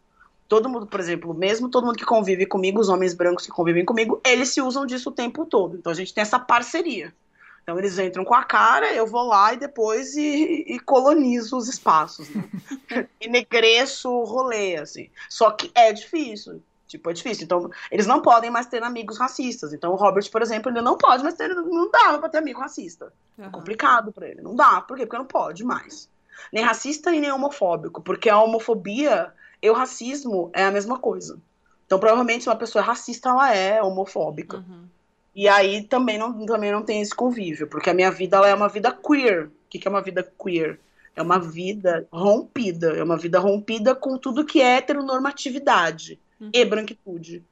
[0.48, 3.84] Todo mundo, por exemplo, mesmo todo mundo que convive comigo, os homens brancos que convivem
[3.84, 5.76] comigo, eles se usam disso o tempo todo.
[5.76, 7.14] Então a gente tem essa parceria.
[7.62, 11.68] Então eles entram com a cara, eu vou lá e depois e, e colonizo os
[11.68, 12.28] espaços.
[12.30, 12.48] Né?
[13.20, 15.08] Enegreço o rolê, assim.
[15.28, 16.62] Só que é difícil.
[16.90, 17.44] Tipo, é difícil.
[17.44, 19.72] Então, eles não podem mais ter amigos racistas.
[19.72, 21.54] Então, o Robert, por exemplo, ele não pode mais ter.
[21.54, 23.12] Não dava pra ter amigo racista.
[23.38, 23.44] Uhum.
[23.44, 24.42] É complicado pra ele.
[24.42, 24.80] Não dá.
[24.80, 25.06] Por quê?
[25.06, 26.10] Porque não pode mais.
[26.52, 28.02] Nem racista e nem homofóbico.
[28.02, 29.32] Porque a homofobia
[29.62, 31.38] e o racismo é a mesma coisa.
[31.86, 34.56] Então, provavelmente, se uma pessoa é racista, ela é homofóbica.
[34.56, 34.88] Uhum.
[35.34, 37.66] E aí também não, também não tem esse convívio.
[37.66, 39.46] Porque a minha vida ela é uma vida queer.
[39.46, 40.78] O que, que é uma vida queer?
[41.14, 42.96] É uma vida rompida.
[42.96, 46.50] É uma vida rompida com tudo que é heteronormatividade uhum.
[46.52, 47.44] e branquitude.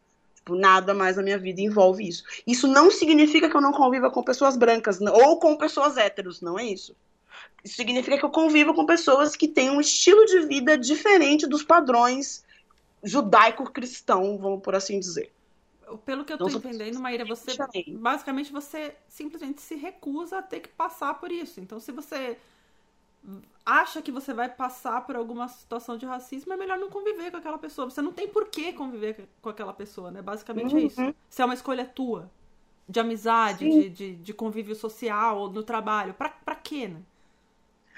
[0.49, 2.25] Tipo, nada mais na minha vida envolve isso.
[2.47, 6.59] Isso não significa que eu não conviva com pessoas brancas ou com pessoas héteros, não
[6.59, 6.97] é isso.
[7.63, 11.63] Isso significa que eu convivo com pessoas que têm um estilo de vida diferente dos
[11.63, 12.43] padrões
[13.05, 15.31] judaico-cristão, vamos por assim dizer.
[16.05, 17.53] Pelo que eu estou entendendo, Maíra, você
[17.99, 21.61] basicamente você simplesmente se recusa a ter que passar por isso.
[21.61, 22.37] Então, se você
[23.65, 27.37] acha que você vai passar por alguma situação de racismo, é melhor não conviver com
[27.37, 27.91] aquela pessoa.
[27.91, 30.23] Você não tem por que conviver com aquela pessoa, né?
[30.23, 30.81] Basicamente uhum.
[30.81, 31.15] é isso.
[31.29, 32.31] Se é uma escolha tua,
[32.89, 37.01] de amizade, de, de, de, convívio social, no trabalho, pra, pra quê, né?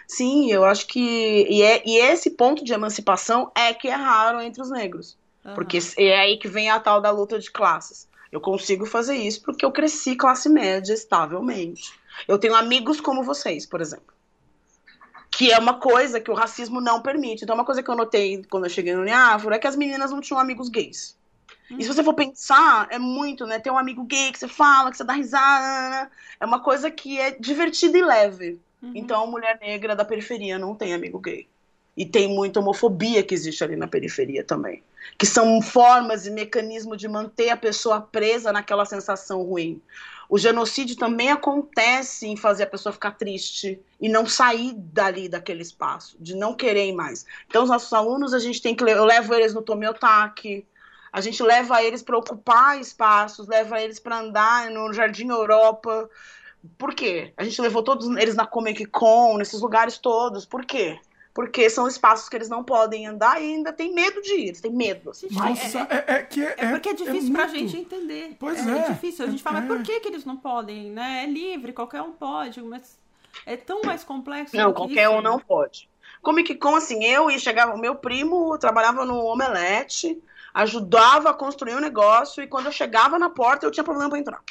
[0.08, 1.46] Sim, eu acho que.
[1.48, 5.16] E, é, e esse ponto de emancipação é que é raro entre os negros.
[5.44, 5.54] Uhum.
[5.54, 8.08] Porque é aí que vem a tal da luta de classes.
[8.30, 11.92] Eu consigo fazer isso porque eu cresci classe média estavelmente.
[12.28, 14.14] Eu tenho amigos como vocês, por exemplo
[15.30, 17.44] que é uma coisa que o racismo não permite.
[17.44, 20.10] Então, uma coisa que eu notei quando eu cheguei no Uniafro é que as meninas
[20.10, 21.16] não tinham amigos gays.
[21.70, 21.76] Hum.
[21.78, 23.58] E se você for pensar, é muito, né?
[23.58, 26.10] Ter um amigo gay que você fala, que você dá risada.
[26.38, 28.58] É uma coisa que é divertida e leve.
[28.82, 28.92] Uhum.
[28.94, 31.46] Então, a mulher negra da periferia não tem amigo gay.
[31.96, 34.82] E tem muita homofobia que existe ali na periferia também.
[35.18, 39.80] Que são formas e mecanismos de manter a pessoa presa naquela sensação ruim.
[40.30, 45.60] O genocídio também acontece em fazer a pessoa ficar triste e não sair dali daquele
[45.60, 47.26] espaço, de não querer mais.
[47.48, 48.84] Então, os nossos alunos, a gente tem que.
[48.84, 50.64] Eu levo eles no Tomiotaki,
[51.12, 56.08] a gente leva eles para ocupar espaços, leva eles para andar no Jardim Europa.
[56.78, 57.32] Por quê?
[57.36, 60.46] A gente levou todos eles na Comic Con, nesses lugares todos.
[60.46, 61.00] Por quê?
[61.32, 64.60] Porque são espaços que eles não podem andar e ainda tem medo de ir, eles
[64.60, 65.10] têm medo.
[65.10, 65.28] Assim.
[65.30, 68.36] Nossa, é, é, é, que é, é porque é difícil é pra gente entender.
[68.38, 68.78] Pois é.
[68.78, 69.24] É difícil.
[69.24, 71.24] A gente fala, mas por que, que eles não podem, né?
[71.24, 72.98] É livre, qualquer um pode, mas
[73.46, 74.56] é tão mais complexo.
[74.56, 75.22] Não, qualquer isso, um né?
[75.22, 75.88] não pode.
[76.20, 80.20] Como que, como assim, eu e chegava, o meu primo trabalhava no Omelete,
[80.52, 84.18] ajudava a construir um negócio, e quando eu chegava na porta, eu tinha problema para
[84.18, 84.42] entrar.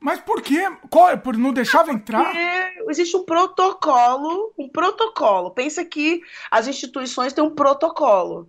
[0.00, 0.70] Mas por quê?
[0.90, 2.24] Qual, por não deixava entrar?
[2.24, 5.50] Porque existe um protocolo, um protocolo.
[5.50, 8.48] Pensa que as instituições têm um protocolo.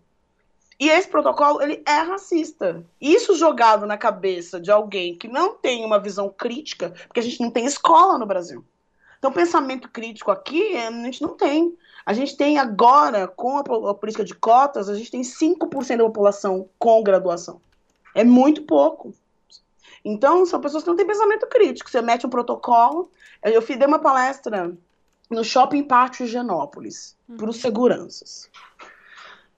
[0.80, 2.86] E esse protocolo, ele é racista.
[3.01, 7.41] Isso jogado na cabeça de alguém que não tem uma visão crítica, porque a gente
[7.41, 8.63] não tem escola no Brasil.
[9.17, 11.78] Então, pensamento crítico aqui, a gente não tem.
[12.05, 16.03] A gente tem agora, com a, a política de cotas, a gente tem 5% da
[16.05, 17.61] população com graduação.
[18.15, 19.13] É muito pouco.
[20.04, 21.89] Então, são pessoas que não têm pensamento crítico.
[21.89, 23.12] Você mete um protocolo.
[23.43, 24.76] Eu fiz uma palestra
[25.30, 27.38] no Shopping Pátio Genópolis, uhum.
[27.38, 28.50] para os seguranças.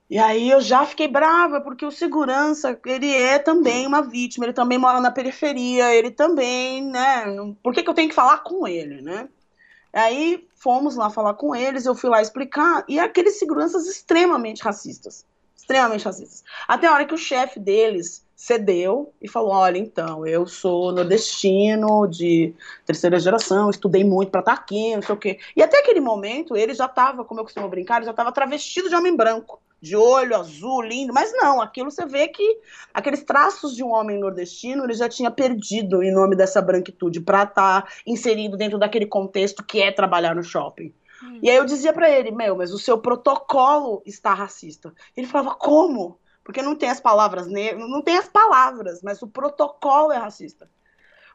[0.10, 4.52] E aí eu já fiquei brava, porque o segurança, ele é também uma vítima, ele
[4.52, 7.24] também mora na periferia, ele também, né?
[7.64, 9.30] Por que, que eu tenho que falar com ele, né?
[9.94, 15.26] Aí fomos lá falar com eles, eu fui lá explicar, e aqueles seguranças extremamente racistas.
[15.56, 16.44] Extremamente racistas.
[16.68, 22.08] Até a hora que o chefe deles cedeu e falou: Olha, então, eu sou nordestino
[22.08, 25.40] de terceira geração, estudei muito para estar tá aqui, não sei o quê.
[25.56, 28.90] E até aquele momento, ele já estava, como eu costumo brincar, ele já estava travestido
[28.90, 32.58] de homem branco, de olho azul, lindo, mas não, aquilo você vê que
[32.92, 37.44] aqueles traços de um homem nordestino ele já tinha perdido em nome dessa branquitude para
[37.44, 40.92] estar tá inserido dentro daquele contexto que é trabalhar no shopping.
[41.24, 41.40] Hum.
[41.44, 44.92] E aí eu dizia para ele, meu, mas o seu protocolo está racista.
[45.16, 46.20] Ele falava, como?
[46.52, 50.70] Porque não tem as palavras negras, não tem as palavras, mas o protocolo é racista.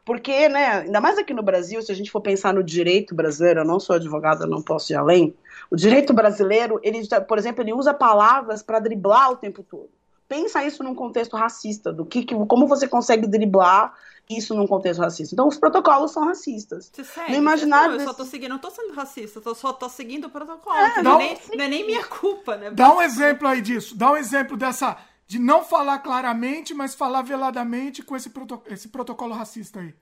[0.05, 3.61] Porque, né, ainda mais aqui no Brasil, se a gente for pensar no direito brasileiro,
[3.61, 5.35] eu não sou advogada, não posso ir além.
[5.71, 9.89] O direito brasileiro, ele, por exemplo, ele usa palavras para driblar o tempo todo.
[10.27, 13.93] Pensa isso num contexto racista, do que, como você consegue driblar
[14.29, 15.33] isso num contexto racista.
[15.33, 16.91] Então, os protocolos são racistas.
[16.93, 17.93] Você segue, no imaginário.
[17.93, 20.75] Não, eu só tô seguindo, não tô sendo racista, eu só tô seguindo o protocolo.
[20.75, 22.71] É, não, é nem, não é nem minha culpa, né?
[22.71, 23.95] Dá um exemplo aí disso.
[23.97, 24.97] Dá um exemplo dessa.
[25.25, 29.93] De não falar claramente, mas falar veladamente com esse, proto, esse protocolo racista aí.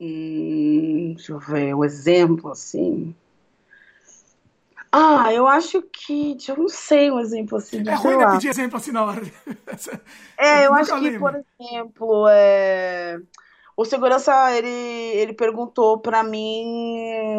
[0.00, 3.14] Hum, deixa eu ver, um exemplo assim.
[4.92, 6.36] Ah, eu acho que.
[6.48, 7.82] Eu não sei um exemplo assim.
[7.86, 9.22] É ruim né, pedir exemplo assim na hora.
[10.36, 11.20] é, eu, eu acho que, lembro.
[11.20, 13.20] por exemplo, é
[13.80, 17.38] o segurança ele, ele perguntou para mim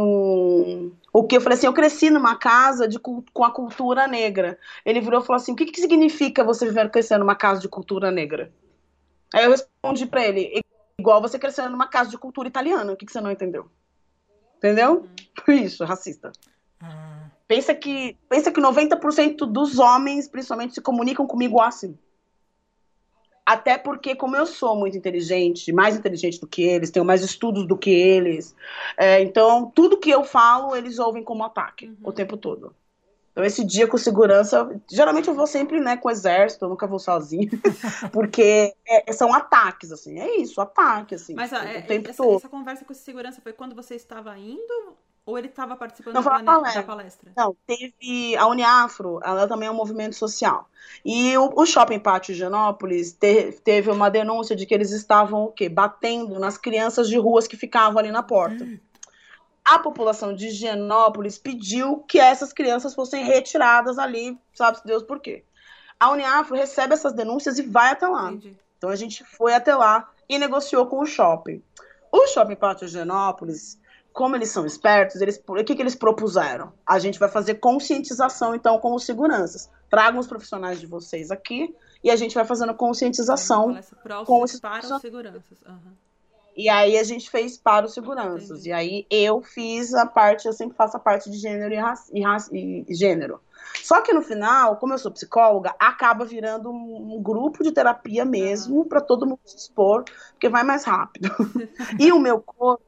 [1.13, 4.57] o que eu falei assim, eu cresci numa casa de, com a cultura negra.
[4.83, 7.69] Ele virou e falou assim, o que, que significa você viver crescendo numa casa de
[7.69, 8.51] cultura negra?
[9.31, 10.63] Aí eu respondi para ele,
[10.99, 12.91] igual você crescendo numa casa de cultura italiana.
[12.91, 13.69] O que, que você não entendeu?
[14.57, 15.05] Entendeu?
[15.47, 15.51] Hum.
[15.53, 16.31] Isso, racista.
[17.47, 21.97] Pensa que pensa que 90% dos homens, principalmente, se comunicam comigo assim.
[23.45, 27.67] Até porque, como eu sou muito inteligente, mais inteligente do que eles, tenho mais estudos
[27.67, 28.55] do que eles,
[28.95, 31.97] é, então tudo que eu falo eles ouvem como ataque uhum.
[32.03, 32.73] o tempo todo.
[33.31, 36.85] Então, esse dia com segurança, geralmente eu vou sempre né, com o exército, eu nunca
[36.85, 37.49] vou sozinho,
[38.11, 42.35] porque é, são ataques, assim, é isso, ataque, assim, Mas, o, é, tempo essa, todo.
[42.35, 46.39] essa conversa com segurança foi quando você estava indo ou ele estava participando Não, da,
[46.41, 46.81] palestra.
[46.81, 47.31] da, palestra.
[47.35, 50.67] Não, teve a Uniafro, ela também é um movimento social.
[51.05, 55.51] E o, o Shopping Pátio Genópolis te, teve uma denúncia de que eles estavam o
[55.51, 55.69] quê?
[55.69, 58.67] Batendo nas crianças de ruas que ficavam ali na porta.
[59.63, 65.45] A população de Genópolis pediu que essas crianças fossem retiradas ali, sabe-se Deus por quê.
[65.99, 68.31] A Uniafro recebe essas denúncias e vai até lá.
[68.31, 68.57] Entendi.
[68.75, 71.61] Então a gente foi até lá e negociou com o shopping.
[72.11, 73.79] O Shopping Pátio Genópolis
[74.13, 76.73] como eles são espertos, eles, o que, que eles propuseram?
[76.85, 79.69] A gente vai fazer conscientização, então, com os seguranças.
[79.89, 83.77] Tragam os profissionais de vocês aqui e a gente vai fazendo conscientização
[84.25, 85.61] com os para os seguranças.
[85.65, 85.93] Uhum.
[86.55, 88.65] E aí a gente fez para os seguranças.
[88.65, 88.69] Entendi.
[88.69, 92.85] E aí eu fiz a parte, eu sempre faço a parte de gênero e, e,
[92.89, 93.39] e gênero.
[93.81, 98.25] Só que no final, como eu sou psicóloga, acaba virando um, um grupo de terapia
[98.25, 101.29] mesmo, para todo mundo se expor, porque vai mais rápido.
[101.97, 102.83] e o meu corpo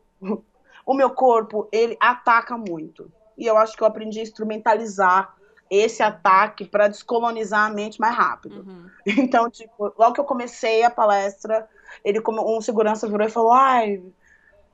[0.86, 3.11] o meu corpo, ele ataca muito.
[3.38, 5.36] E eu acho que eu aprendi a instrumentalizar
[5.69, 8.63] esse ataque para descolonizar a mente mais rápido.
[8.67, 8.89] Uhum.
[9.05, 11.67] Então, tipo, logo que eu comecei a palestra,
[12.05, 14.03] ele um segurança virou e falou: "Ai,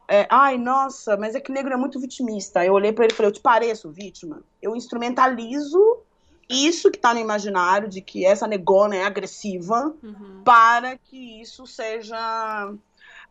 [0.08, 2.66] é, ai, nossa, mas é que negro é muito vitimista".
[2.66, 4.44] Eu olhei para ele e falei: "Eu te pareço vítima?
[4.62, 6.04] Eu instrumentalizo
[6.50, 10.42] isso que está no imaginário de que essa negona é agressiva uhum.
[10.44, 12.74] para que isso seja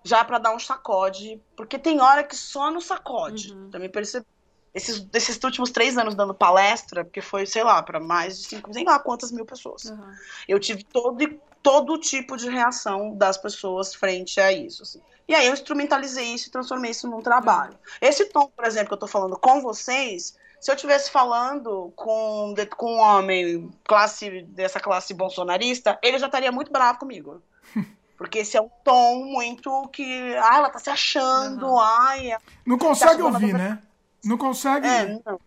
[0.05, 3.53] já para dar um sacode, porque tem hora que só no sacode.
[3.53, 3.71] Uhum.
[3.71, 4.27] Também percebi.
[4.75, 8.73] Esses, esses últimos três anos dando palestra, porque foi, sei lá, para mais de cinco,
[8.73, 9.87] sei lá quantas mil pessoas.
[9.87, 10.15] Uhum.
[10.47, 11.19] Eu tive todo,
[11.63, 14.83] todo tipo de reação das pessoas frente a isso.
[14.83, 15.01] Assim.
[15.27, 17.73] E aí eu instrumentalizei isso e transformei isso num trabalho.
[17.73, 17.79] Uhum.
[18.01, 22.55] Esse tom, por exemplo, que eu tô falando com vocês, se eu estivesse falando com,
[22.77, 27.43] com um homem classe dessa classe bolsonarista, ele já estaria muito bravo comigo.
[28.19, 30.35] Porque esse é um tom muito que.
[30.39, 31.79] Ah, ela tá se achando, uhum.
[31.79, 32.37] ai.
[32.67, 33.81] Não consegue ouvir, né?
[34.25, 34.87] Não consegue.
[34.87, 35.41] É, não.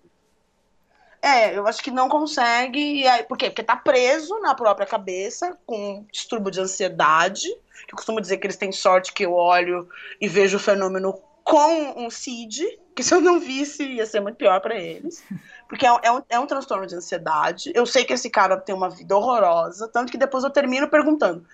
[1.21, 3.03] É, eu acho que não consegue.
[3.27, 3.49] Por quê?
[3.49, 7.47] Porque tá preso na própria cabeça, com um distúrbio de ansiedade.
[7.49, 9.87] Eu costumo dizer que eles têm sorte que eu olho
[10.19, 14.37] e vejo o fenômeno com um CID, que se eu não visse ia ser muito
[14.37, 15.21] pior para eles.
[15.67, 17.71] Porque é, é, um, é um transtorno de ansiedade.
[17.75, 21.45] Eu sei que esse cara tem uma vida horrorosa, tanto que depois eu termino perguntando: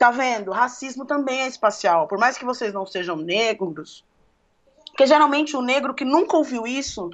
[0.00, 0.50] tá vendo?
[0.50, 2.08] Racismo também é espacial.
[2.08, 4.02] Por mais que vocês não sejam negros,
[4.86, 7.10] porque geralmente o negro que nunca ouviu isso,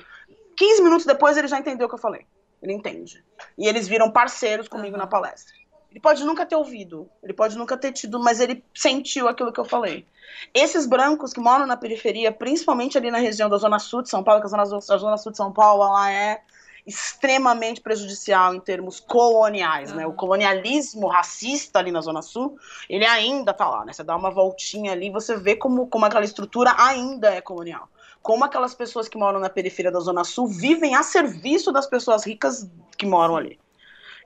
[0.57, 2.25] 15 minutos depois ele já entendeu o que eu falei.
[2.63, 3.25] Ele entende.
[3.59, 5.53] E eles viram parceiros comigo na palestra.
[5.91, 9.59] Ele pode nunca ter ouvido, ele pode nunca ter tido, mas ele sentiu aquilo que
[9.59, 10.07] eu falei.
[10.55, 14.23] Esses brancos que moram na periferia, principalmente ali na região da Zona Sul de São
[14.23, 16.41] Paulo, que a Zona, a Zona Sul de São Paulo ela é
[16.87, 20.07] extremamente prejudicial em termos coloniais, né?
[20.07, 22.57] O colonialismo racista ali na Zona Sul,
[22.89, 23.93] ele ainda tá lá, né?
[23.93, 27.89] Você dá uma voltinha ali, você vê como, como aquela estrutura ainda é colonial.
[28.23, 32.25] Como aquelas pessoas que moram na periferia da Zona Sul vivem a serviço das pessoas
[32.25, 33.59] ricas que moram ali.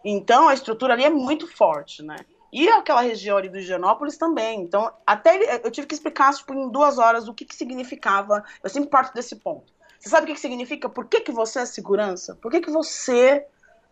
[0.05, 2.17] Então a estrutura ali é muito forte, né?
[2.53, 4.61] E aquela região ali do Higienópolis também.
[4.61, 8.45] Então, até ele, eu tive que explicar tipo, em duas horas o que, que significava.
[8.63, 9.73] Eu sempre parto desse ponto.
[10.01, 10.89] Você sabe o que, que significa?
[10.89, 12.35] Por que, que você é segurança?
[12.35, 13.47] Por que, que você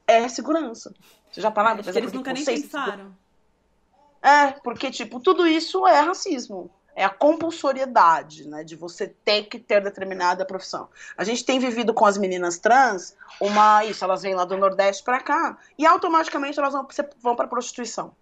[0.07, 0.93] é segurança?
[1.31, 3.15] Você já pararam pra Eles nunca nem pensaram.
[4.23, 9.57] É, porque, tipo, tudo isso é racismo é a compulsoriedade, né, de você ter que
[9.57, 10.89] ter determinada profissão.
[11.17, 15.05] A gente tem vivido com as meninas trans uma isso, elas vêm lá do Nordeste
[15.05, 16.89] para cá e automaticamente elas vão,
[17.23, 18.17] vão para prostituição.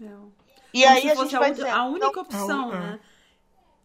[0.00, 0.06] É.
[0.74, 2.78] E Como aí a gente vai dizer a única opção, é.
[2.80, 3.00] né?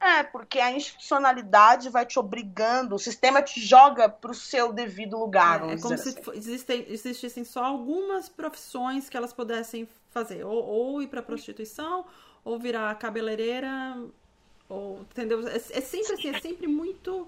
[0.01, 5.15] É, porque a institucionalidade vai te obrigando, o sistema te joga para o seu devido
[5.15, 5.61] lugar.
[5.69, 6.31] É, é como se assim.
[6.33, 12.03] existem, existissem só algumas profissões que elas pudessem fazer, ou, ou ir para prostituição,
[12.43, 13.95] ou virar cabeleireira,
[14.67, 15.47] ou, entendeu?
[15.47, 17.27] É, é, sempre assim, é sempre muito.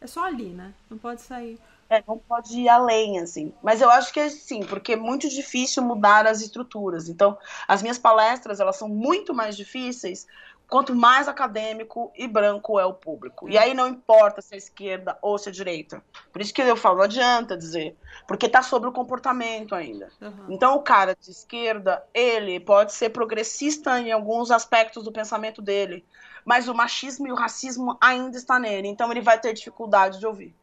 [0.00, 0.72] É só ali, né?
[0.88, 1.58] Não pode sair.
[1.88, 3.52] É, não pode ir além, assim.
[3.62, 7.08] Mas eu acho que é sim, porque é muito difícil mudar as estruturas.
[7.08, 7.38] Então,
[7.68, 10.26] as minhas palestras, elas são muito mais difíceis
[10.68, 13.48] quanto mais acadêmico e branco é o público.
[13.48, 16.02] E aí não importa se é esquerda ou se é direita.
[16.32, 17.96] Por isso que eu falo, não adianta dizer,
[18.26, 20.10] porque está sobre o comportamento ainda.
[20.20, 20.46] Uhum.
[20.50, 26.04] Então o cara de esquerda, ele pode ser progressista em alguns aspectos do pensamento dele,
[26.44, 30.26] mas o machismo e o racismo ainda está nele, então ele vai ter dificuldade de
[30.26, 30.54] ouvir,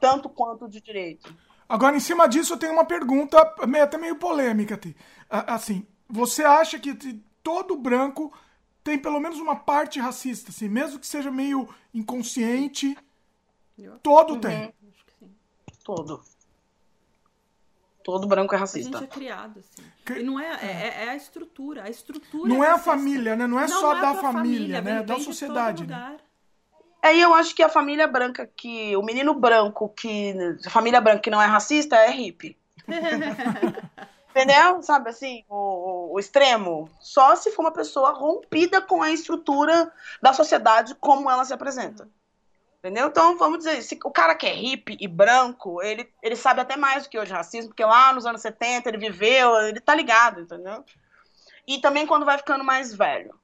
[0.00, 1.34] tanto quanto de direito.
[1.68, 3.38] Agora, em cima disso, eu tenho uma pergunta
[3.82, 4.80] até meio polêmica.
[5.28, 6.94] Assim, você acha que
[7.42, 8.32] todo branco
[8.88, 12.96] tem pelo menos uma parte racista, assim, mesmo que seja meio inconsciente.
[14.02, 14.40] Todo uhum.
[14.40, 14.74] tem.
[15.84, 16.22] Todo.
[18.02, 18.96] Todo branco é racista.
[18.96, 19.82] A gente é criado, assim.
[20.06, 20.14] Que...
[20.14, 21.84] E não é, é, é, a estrutura.
[21.84, 23.46] A estrutura não é, é a família, né?
[23.46, 25.02] Não é não só é da família, família, né?
[25.02, 25.86] da sociedade.
[25.86, 26.16] Né?
[27.02, 28.96] É, e eu acho que a família branca que.
[28.96, 30.34] O menino branco que.
[30.64, 32.56] A família branca que não é racista é hippie.
[34.38, 34.80] Entendeu?
[34.84, 36.88] Sabe assim, o, o, extremo.
[37.00, 42.08] Só se for uma pessoa rompida com a estrutura da sociedade como ela se apresenta.
[42.78, 43.08] Entendeu?
[43.08, 46.76] Então, vamos dizer, se o cara que é hippie e branco, ele, ele sabe até
[46.76, 50.42] mais do que hoje racismo, porque lá nos anos 70 ele viveu, ele tá ligado,
[50.42, 50.84] entendeu?
[51.66, 53.34] E também quando vai ficando mais velho.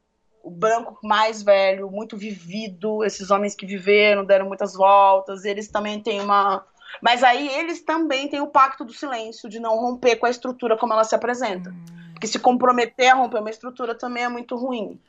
[0.44, 6.00] O branco mais velho, muito vivido, esses homens que viveram, deram muitas voltas, eles também
[6.00, 6.64] têm uma,
[7.02, 10.76] mas aí eles também têm o pacto do silêncio, de não romper com a estrutura
[10.76, 11.70] como ela se apresenta.
[11.70, 12.12] Hum.
[12.12, 15.00] Porque se comprometer a romper uma estrutura também é muito ruim.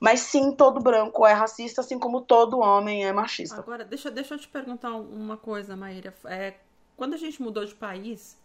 [0.00, 3.58] Mas sim, todo branco é racista, assim como todo homem é machista.
[3.58, 6.14] Agora, deixa, deixa eu te perguntar uma coisa, Maíra.
[6.24, 6.54] É,
[6.96, 8.38] quando a gente mudou de país,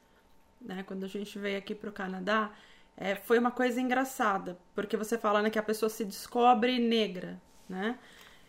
[0.59, 2.51] né, quando a gente veio aqui para o Canadá,
[2.97, 7.39] é, foi uma coisa engraçada, porque você fala né, que a pessoa se descobre negra,
[7.67, 7.97] né?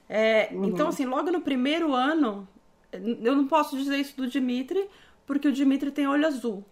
[0.09, 0.64] É, uhum.
[0.64, 2.49] Então, assim, logo no primeiro ano,
[2.93, 4.88] eu não posso dizer isso do Dimitri,
[5.26, 6.64] porque o Dimitri tem olho azul.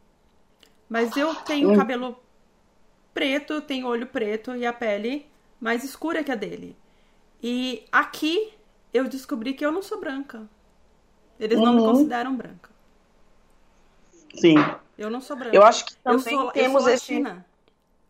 [0.89, 1.77] Mas eu tenho hum.
[1.77, 2.19] cabelo
[3.13, 5.27] preto, tenho olho preto e a pele
[5.61, 6.77] mais escura que a dele.
[7.43, 8.53] E aqui
[8.93, 10.49] eu descobri que eu não sou branca.
[11.39, 11.93] Eles não me uhum.
[11.93, 12.71] consideram branca.
[14.35, 14.57] Sim.
[14.97, 15.57] Eu não sou branca.
[15.57, 17.25] Eu acho que também eu sou, temos eu esse.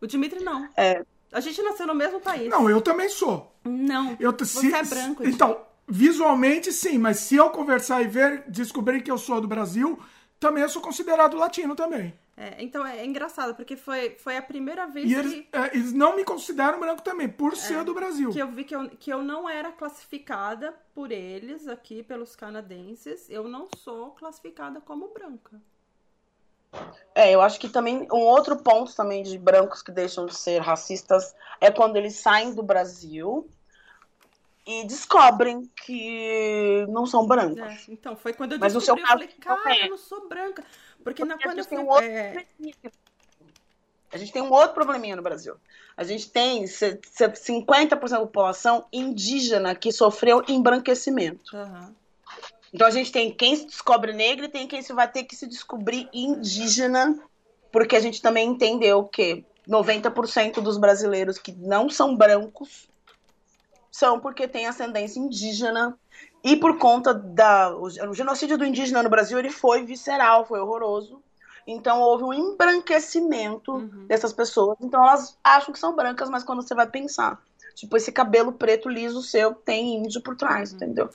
[0.01, 0.67] O Dimitri não.
[0.75, 1.05] É.
[1.31, 2.49] A gente nasceu no mesmo país.
[2.49, 3.53] Não, eu também sou.
[3.63, 4.17] Não.
[4.19, 5.27] Eu, você se, é branco.
[5.27, 9.99] Então, Visualmente, sim, mas se eu conversar e ver, descobrir que eu sou do Brasil,
[10.39, 12.13] também eu sou considerado latino também.
[12.37, 15.49] É, então é, engraçado, porque foi, foi a primeira vez e eles, que...
[15.51, 18.29] é, eles não me consideram branco também, por é, ser do Brasil.
[18.31, 23.29] Que eu vi que eu, que eu não era classificada por eles aqui, pelos canadenses.
[23.29, 25.59] Eu não sou classificada como branca.
[27.15, 30.59] É, eu acho que também um outro ponto também de brancos que deixam de ser
[30.59, 33.49] racistas é quando eles saem do Brasil
[34.69, 37.57] e descobrem que não são brancos.
[37.57, 40.63] É, então, foi quando eu Mas descobri, eu falei, cara, eu não sou branca.
[41.03, 41.77] Porque, Porque na, quando eu fui...
[41.79, 42.45] Um é...
[44.13, 45.55] A gente tem um outro probleminha no Brasil.
[45.97, 51.57] A gente tem 50% da população indígena que sofreu embranquecimento.
[51.57, 51.95] Uhum.
[52.71, 55.35] Então a gente tem quem se descobre negro e tem quem se vai ter que
[55.35, 57.19] se descobrir indígena,
[57.71, 62.87] porque a gente também entendeu que 90% dos brasileiros que não são brancos
[63.99, 65.97] são porque têm ascendência indígena
[66.43, 71.21] e por conta da o, genocídio do indígena no Brasil ele foi visceral, foi horroroso.
[71.67, 74.07] Então houve um embranquecimento uhum.
[74.07, 74.77] dessas pessoas.
[74.81, 77.41] Então elas acham que são brancas, mas quando você vai pensar,
[77.75, 80.77] tipo esse cabelo preto liso seu tem índio por trás, uhum.
[80.77, 81.09] entendeu?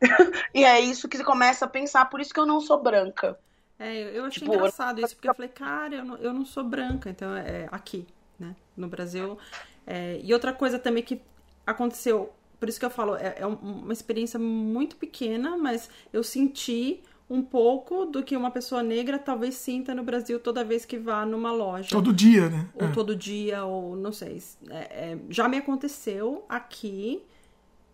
[0.54, 3.36] e é isso que você começa a pensar, por isso que eu não sou branca.
[3.80, 6.64] É, eu achei tipo, engraçado isso, porque eu falei, cara, eu não, eu não sou
[6.64, 8.06] branca, então é aqui,
[8.38, 9.38] né, no Brasil.
[9.86, 11.20] É, e outra coisa também que
[11.68, 17.02] aconteceu, por isso que eu falo, é, é uma experiência muito pequena, mas eu senti
[17.30, 21.26] um pouco do que uma pessoa negra talvez sinta no Brasil toda vez que vá
[21.26, 21.90] numa loja.
[21.90, 22.68] Todo dia, né?
[22.74, 22.92] Ou é.
[22.92, 24.42] todo dia, ou não sei.
[24.70, 27.22] É, é, já me aconteceu aqui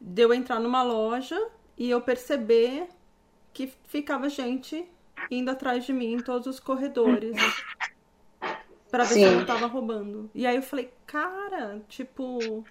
[0.01, 1.41] de eu entrar numa loja
[1.77, 2.89] e eu perceber
[3.53, 4.85] que ficava gente
[5.31, 7.37] indo atrás de mim em todos os corredores
[8.91, 9.21] para ver Sim.
[9.21, 10.31] se eu não tava roubando.
[10.33, 12.65] E aí eu falei, cara, tipo,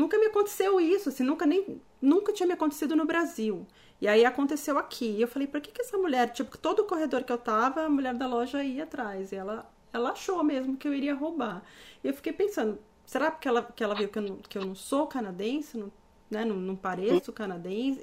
[0.00, 3.66] nunca me aconteceu isso, assim, nunca nem nunca tinha me acontecido no Brasil.
[4.00, 5.16] E aí aconteceu aqui.
[5.18, 7.82] E eu falei, por que que essa mulher, tipo, todo o corredor que eu tava,
[7.82, 9.32] a mulher da loja ia atrás.
[9.32, 11.62] E ela ela achou mesmo que eu iria roubar.
[12.02, 14.64] E eu fiquei pensando, será que ela, que ela viu que eu não, que eu
[14.64, 15.76] não sou canadense?
[15.76, 15.92] Não
[16.30, 16.44] né?
[16.44, 18.00] Não, não pareço canadense.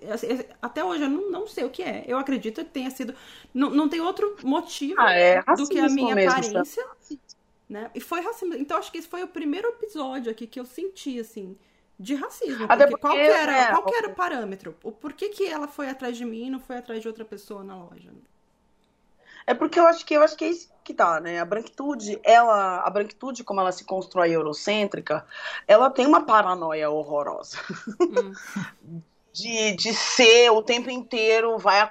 [0.61, 2.03] Até hoje eu não, não sei o que é.
[2.05, 3.15] Eu acredito que tenha sido.
[3.53, 6.85] Não, não tem outro motivo ah, é do que a minha mesmo, aparência.
[7.69, 7.89] Né?
[7.95, 8.53] E foi racismo.
[8.55, 11.57] Então acho que esse foi o primeiro episódio aqui que eu senti, assim,
[11.99, 12.65] de racismo.
[12.69, 14.75] Até porque, porque qual, era, é, qual era o parâmetro?
[14.83, 17.25] O por que, que ela foi atrás de mim e não foi atrás de outra
[17.25, 18.11] pessoa na loja?
[19.45, 21.39] É porque eu acho que eu acho que é isso que tá, né?
[21.39, 25.25] A branquitude, ela, a branquitude como ela se constrói eurocêntrica,
[25.67, 27.57] ela tem uma paranoia horrorosa.
[27.99, 29.01] Hum.
[29.37, 31.87] de, de ser o tempo inteiro vai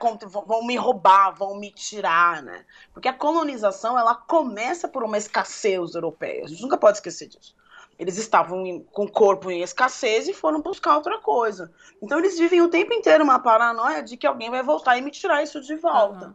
[0.47, 2.65] vão me roubar, vão me tirar, né?
[2.93, 6.45] Porque a colonização ela começa por uma escassez europeia.
[6.45, 7.55] A gente nunca pode esquecer disso.
[7.99, 11.73] Eles estavam em, com o corpo em escassez e foram buscar outra coisa.
[12.03, 15.11] Então eles vivem o tempo inteiro uma paranoia de que alguém vai voltar e me
[15.11, 16.27] tirar isso de volta.
[16.27, 16.35] Uhum.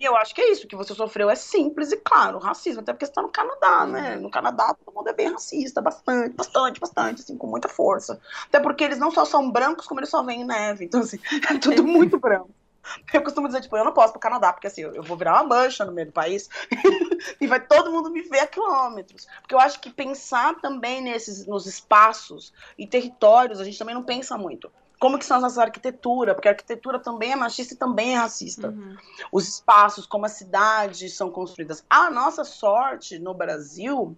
[0.00, 2.92] E eu acho que é isso, que você sofreu é simples e claro, racismo, até
[2.92, 4.16] porque você tá no Canadá, né?
[4.16, 4.22] Uhum.
[4.22, 8.20] No Canadá todo mundo é bem racista, bastante, bastante, bastante, assim, com muita força.
[8.46, 10.86] Até porque eles não só são brancos, como eles só vêm em neve.
[10.86, 12.50] Então, assim, é tudo muito branco.
[13.12, 15.44] Eu costumo dizer, tipo, eu não posso pro Canadá, porque assim, eu vou virar uma
[15.44, 16.48] mancha no meio do país
[17.40, 19.26] e vai todo mundo me ver a quilômetros.
[19.40, 24.02] Porque eu acho que pensar também nesses, nos espaços e territórios, a gente também não
[24.02, 24.70] pensa muito
[25.04, 28.16] como que são as nossas arquiteturas, porque a arquitetura também é machista e também é
[28.16, 28.68] racista.
[28.68, 28.96] Uhum.
[29.30, 31.84] Os espaços, como as cidades são construídas.
[31.90, 34.16] A nossa sorte no Brasil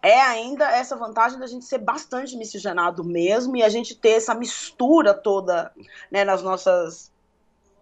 [0.00, 4.32] é ainda essa vantagem da gente ser bastante miscigenado mesmo e a gente ter essa
[4.32, 5.72] mistura toda
[6.10, 7.10] né, nas nossas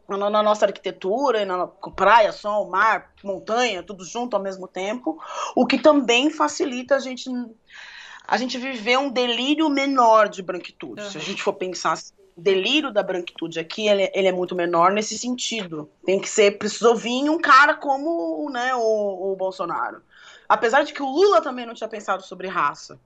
[0.08, 5.20] na, nossa arquitetura, na praia, sol, mar, montanha, tudo junto ao mesmo tempo,
[5.54, 7.30] o que também facilita a gente
[8.26, 11.10] a gente viver um delírio menor de branquitude, uhum.
[11.10, 14.92] se a gente for pensar assim delírio da branquitude aqui, ele, ele, é muito menor
[14.92, 15.90] nesse sentido.
[16.04, 20.02] Tem que ser, precisou vir um cara como né, o, o Bolsonaro.
[20.48, 22.98] Apesar de que o Lula também não tinha pensado sobre raça.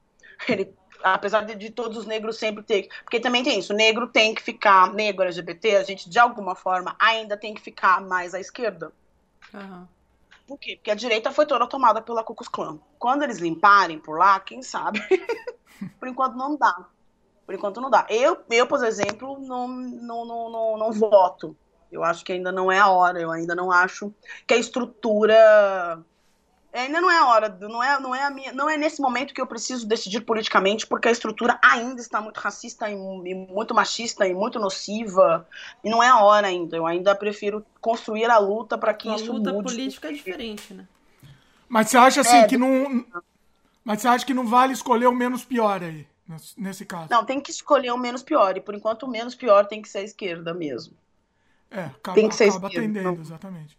[0.46, 2.88] Ele, apesar de, de, todos os negros sempre ter.
[3.02, 6.96] Porque também tem isso, negro tem que ficar, negro LGBT, a gente de alguma forma
[6.98, 8.92] ainda tem que ficar mais à esquerda.
[9.52, 9.86] Uhum.
[10.46, 10.76] Por quê?
[10.76, 12.78] Porque a direita foi toda tomada pela Ku Klux Klan.
[12.98, 15.00] Quando eles limparem por lá, quem sabe?
[15.98, 16.86] por enquanto não dá.
[17.46, 18.06] Por enquanto não dá.
[18.08, 21.56] Eu, eu por exemplo, não, não, não, não, não voto.
[21.90, 23.20] Eu acho que ainda não é a hora.
[23.20, 24.12] Eu ainda não acho
[24.46, 26.04] que a estrutura
[26.80, 29.34] ainda não é a hora, não é, não é a minha, não é nesse momento
[29.34, 33.74] que eu preciso decidir politicamente, porque a estrutura ainda está muito racista e, e, muito
[33.74, 35.46] machista e muito nociva,
[35.84, 36.76] e não é a hora ainda.
[36.76, 39.48] Eu ainda prefiro construir a luta para que a isso mude.
[39.48, 40.86] A luta política é diferente, né?
[41.68, 43.04] Mas você acha assim é, que não
[43.82, 46.06] Mas você acha que não vale escolher o menos pior aí?
[46.56, 47.08] nesse caso.
[47.10, 48.56] Não, tem que escolher o menos pior.
[48.56, 50.94] E por enquanto o menos pior tem que ser a esquerda mesmo.
[51.70, 53.20] É, acaba, tem que ser acaba esquerda, atendendo, não.
[53.20, 53.78] exatamente.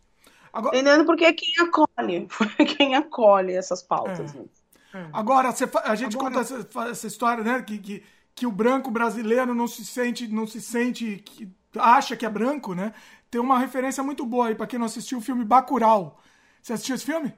[0.54, 0.78] Agora...
[0.78, 2.28] Entendendo porque é quem acolhe.
[2.78, 4.34] quem acolhe essas pautas.
[4.34, 4.38] É.
[4.38, 4.46] Né?
[4.94, 5.08] É.
[5.12, 6.36] Agora, você, a gente Agora...
[6.36, 7.62] conta essa, essa, história, né?
[7.64, 8.04] Que, que,
[8.36, 12.76] que o branco brasileiro não se sente, não se sente, que, acha que é branco,
[12.76, 12.94] né?
[13.32, 16.20] Tem uma referência muito boa aí para quem não assistiu o filme Bacurau.
[16.62, 17.34] Você assistiu esse filme?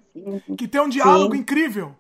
[0.58, 1.40] Que tem um diálogo Sim.
[1.40, 1.96] incrível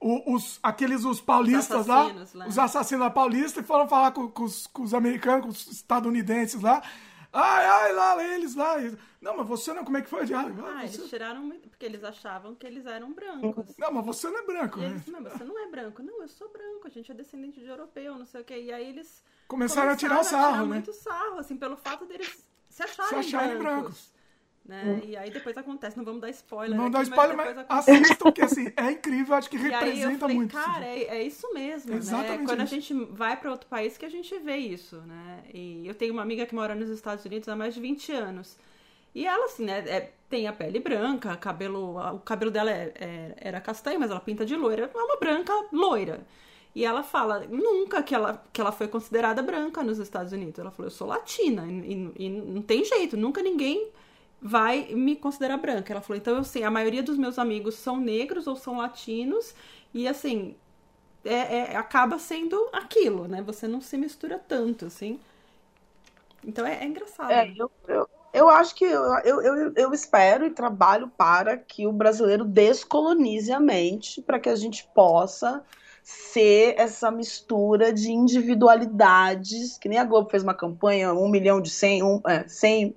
[0.00, 4.44] os, aqueles os paulistas os lá, lá, os assassinos paulistas, e foram falar com, com,
[4.44, 6.82] os, com os americanos, com os estadunidenses lá.
[7.36, 8.76] Ai, ai, lá, eles lá.
[9.20, 10.22] Não, mas você não, como é que foi?
[10.32, 10.96] Ah, ah você...
[10.96, 13.76] eles tiraram muito, porque eles achavam que eles eram brancos.
[13.76, 15.02] Não, mas você não é branco, né?
[15.06, 16.02] Não, você não é branco.
[16.02, 18.58] Não, eu sou branco, a gente é descendente de europeu, não sei o quê.
[18.62, 20.68] E aí eles começaram, começaram a tirar o sarro, a tirar né?
[20.68, 23.82] muito sarro, assim, pelo fato deles se acharem, se acharem brancos.
[23.82, 24.15] brancos.
[24.68, 24.82] Né?
[24.84, 25.08] Hum.
[25.08, 26.76] E aí depois acontece, não vamos dar spoiler.
[26.76, 30.52] Não dá spoiler, mas, mas assistam, porque assim, é incrível, acho que representa falei, muito.
[30.52, 31.92] Cara, é, é, isso mesmo.
[31.92, 31.98] Né?
[31.98, 32.46] Exatamente né?
[32.46, 32.74] Quando isso.
[32.74, 35.44] a gente vai para outro país que a gente vê isso, né?
[35.54, 38.58] E eu tenho uma amiga que mora nos Estados Unidos há mais de 20 anos.
[39.14, 43.34] E ela, assim, né, é, tem a pele branca, cabelo, o cabelo dela é, é,
[43.36, 44.90] era castanho, mas ela pinta de loira.
[44.92, 46.26] É uma branca loira.
[46.74, 50.58] E ela fala, nunca que ela, que ela foi considerada branca nos Estados Unidos.
[50.58, 53.90] Ela falou, eu sou latina, e, e, e não tem jeito, nunca ninguém
[54.40, 55.92] vai me considerar branca.
[55.92, 59.54] Ela falou, então, assim, a maioria dos meus amigos são negros ou são latinos,
[59.92, 60.54] e assim,
[61.24, 63.42] é, é, acaba sendo aquilo, né?
[63.42, 65.18] Você não se mistura tanto, assim.
[66.44, 67.30] Então é, é engraçado.
[67.30, 71.86] É, eu, eu, eu acho que eu, eu, eu, eu, espero e trabalho para que
[71.86, 75.64] o brasileiro descolonize a mente, para que a gente possa
[76.02, 81.70] ser essa mistura de individualidades, que nem a Globo fez uma campanha, um milhão de
[81.70, 82.94] cem, um, é, cem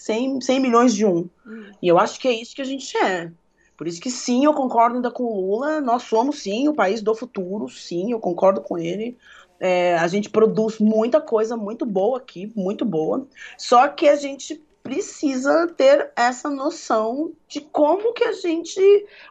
[0.00, 1.28] 100, 100 milhões de um.
[1.46, 1.72] Hum.
[1.82, 3.30] E eu acho que é isso que a gente é.
[3.76, 5.80] Por isso que sim, eu concordo ainda com o Lula.
[5.80, 9.16] Nós somos sim o país do futuro, sim, eu concordo com ele.
[9.58, 13.26] É, a gente produz muita coisa muito boa aqui, muito boa.
[13.58, 18.80] Só que a gente precisa ter essa noção de como que a gente,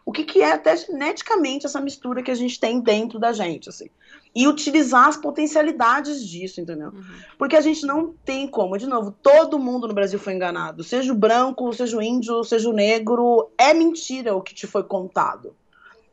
[0.05, 3.69] o que, que é até geneticamente essa mistura que a gente tem dentro da gente,
[3.69, 3.89] assim
[4.35, 6.89] e utilizar as potencialidades disso, entendeu?
[6.89, 7.03] Uhum.
[7.37, 11.11] Porque a gente não tem como, de novo, todo mundo no Brasil foi enganado, seja
[11.11, 15.55] o branco, seja o índio, seja o negro, é mentira o que te foi contado.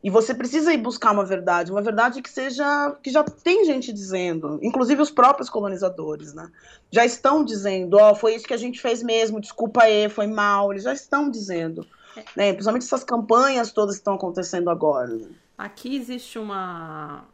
[0.03, 3.91] E você precisa ir buscar uma verdade, uma verdade que seja que já tem gente
[3.91, 6.49] dizendo, inclusive os próprios colonizadores, né?
[6.91, 10.27] Já estão dizendo, ó, oh, foi isso que a gente fez mesmo, desculpa aí, foi
[10.27, 11.85] mal, eles já estão dizendo.
[12.15, 12.23] É.
[12.35, 12.53] Né?
[12.53, 15.07] Principalmente essas campanhas todas que estão acontecendo agora.
[15.07, 15.27] Né?
[15.57, 17.25] Aqui existe uma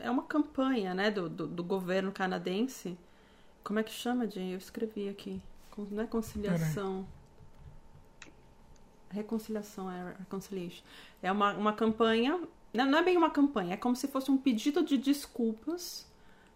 [0.00, 2.96] é uma campanha, né, do, do, do, governo canadense.
[3.62, 4.52] Como é que chama, Jay?
[4.52, 5.40] Eu escrevi aqui.
[5.90, 7.06] Não é conciliação.
[9.10, 10.84] Reconciliação, é reconciliation.
[11.22, 12.40] É uma, uma campanha,
[12.72, 16.06] não é bem uma campanha, é como se fosse um pedido de desculpas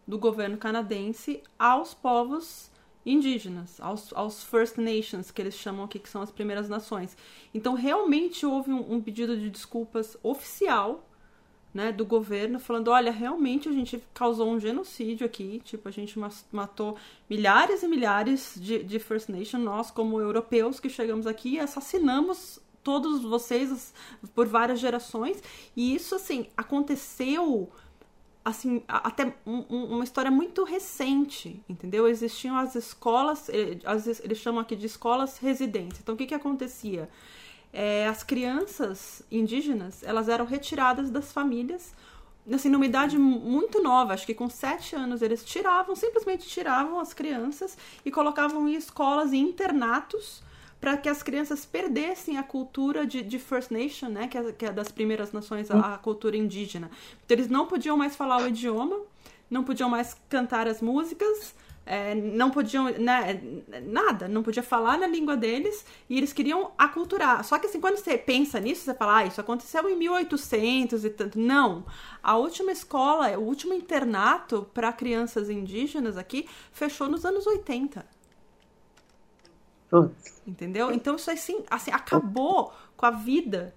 [0.06, 2.70] do governo canadense aos povos
[3.04, 7.16] indígenas, aos, aos First Nations, que eles chamam aqui, que são as primeiras nações.
[7.54, 11.07] Então, realmente houve um, um pedido de desculpas oficial
[11.72, 16.18] né, do governo falando, olha, realmente a gente causou um genocídio aqui, tipo, a gente
[16.50, 16.96] matou
[17.28, 22.60] milhares e milhares de, de First Nation, nós como europeus que chegamos aqui e assassinamos
[22.82, 23.92] todos vocês
[24.34, 25.42] por várias gerações,
[25.76, 27.70] e isso, assim, aconteceu
[28.48, 32.08] assim, até um, uma história muito recente, entendeu?
[32.08, 33.78] Existiam as escolas, eh,
[34.24, 36.00] eles chamam aqui de escolas residentes.
[36.00, 37.10] Então, o que que acontecia?
[37.78, 41.94] É, as crianças indígenas elas eram retiradas das famílias
[42.52, 47.14] assim numa idade muito nova acho que com sete anos eles tiravam simplesmente tiravam as
[47.14, 50.42] crianças e colocavam em escolas e internatos
[50.80, 54.64] para que as crianças perdessem a cultura de, de First Nation, né, que é, que
[54.64, 56.88] é das primeiras nações, a, a cultura indígena.
[57.24, 58.96] Então, eles não podiam mais falar o idioma,
[59.50, 61.52] não podiam mais cantar as músicas,
[61.90, 63.40] é, não podiam, né,
[63.82, 67.42] nada, não podia falar na língua deles e eles queriam aculturar.
[67.42, 71.08] Só que assim, quando você pensa nisso, você fala, ah, isso aconteceu em 1800 e
[71.08, 71.38] tanto.
[71.38, 71.86] Não,
[72.22, 78.04] a última escola, o último internato para crianças indígenas aqui fechou nos anos 80.
[80.46, 80.92] Entendeu?
[80.92, 83.74] Então isso assim, assim acabou com a vida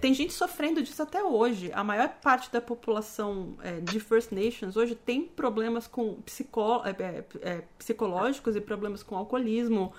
[0.00, 1.70] tem gente sofrendo disso até hoje.
[1.72, 6.90] A maior parte da população é, de First Nations hoje tem problemas com psicó é,
[6.90, 9.92] é, é psicológicos e problemas com alcoolismo,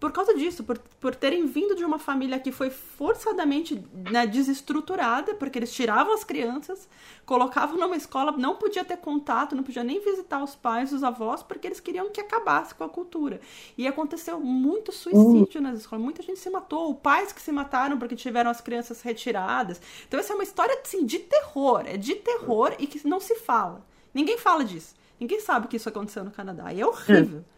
[0.00, 5.34] por causa disso, por, por terem vindo de uma família que foi forçadamente né, desestruturada,
[5.34, 6.88] porque eles tiravam as crianças,
[7.26, 11.42] colocavam numa escola, não podia ter contato, não podia nem visitar os pais, os avós,
[11.42, 13.40] porque eles queriam que acabasse com a cultura.
[13.76, 18.14] E aconteceu muito suicídio nas escolas, muita gente se matou, pais que se mataram porque
[18.14, 19.80] tiveram as crianças retiradas.
[20.06, 23.34] Então essa é uma história assim, de terror, é de terror e que não se
[23.34, 23.84] fala.
[24.14, 24.94] Ninguém fala disso.
[25.18, 26.72] Ninguém sabe que isso aconteceu no Canadá.
[26.72, 27.44] E é horrível.
[27.54, 27.57] É.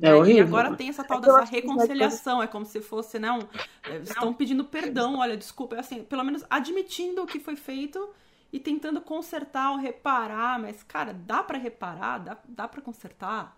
[0.00, 0.44] É, horrível.
[0.44, 3.40] E agora tem essa tal é dessa reconciliação, é como se fosse, não,
[3.84, 8.08] é, estão pedindo perdão, olha, desculpa, é assim, pelo menos admitindo o que foi feito
[8.52, 13.56] e tentando consertar ou reparar, mas, cara, dá para reparar, dá, dá para consertar?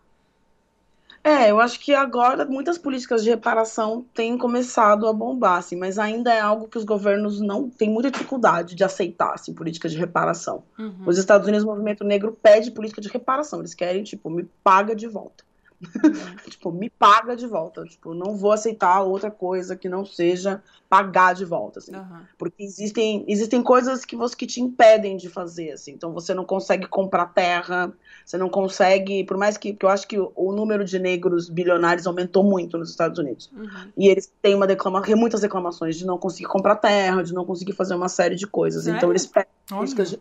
[1.23, 5.99] É, eu acho que agora muitas políticas de reparação têm começado a bombar, assim, mas
[5.99, 9.99] ainda é algo que os governos não têm muita dificuldade de aceitar, assim, políticas de
[9.99, 10.63] reparação.
[10.79, 11.03] Uhum.
[11.05, 14.97] Os Estados Unidos, o movimento negro pede política de reparação, eles querem, tipo, me paga
[14.97, 15.45] de volta.
[16.49, 17.85] tipo, me paga de volta.
[17.85, 21.95] Tipo, não vou aceitar outra coisa que não seja pagar de volta, assim.
[21.95, 22.23] Uhum.
[22.37, 25.93] Porque existem, existem coisas que você que te impedem de fazer, assim.
[25.93, 27.93] Então você não consegue comprar terra,
[28.25, 32.07] você não consegue, por mais que, eu acho que o, o número de negros bilionários
[32.07, 33.51] aumentou muito nos Estados Unidos.
[33.57, 33.93] Uhum.
[33.97, 37.73] E eles têm uma declamação, muitas reclamações de não conseguir comprar terra, de não conseguir
[37.73, 38.87] fazer uma série de coisas.
[38.87, 40.21] Então eles pedem políticas de,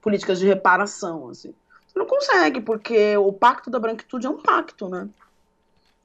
[0.00, 1.52] políticas de reparação, assim.
[1.98, 5.08] Não consegue, porque o pacto da branquitude é um pacto, né?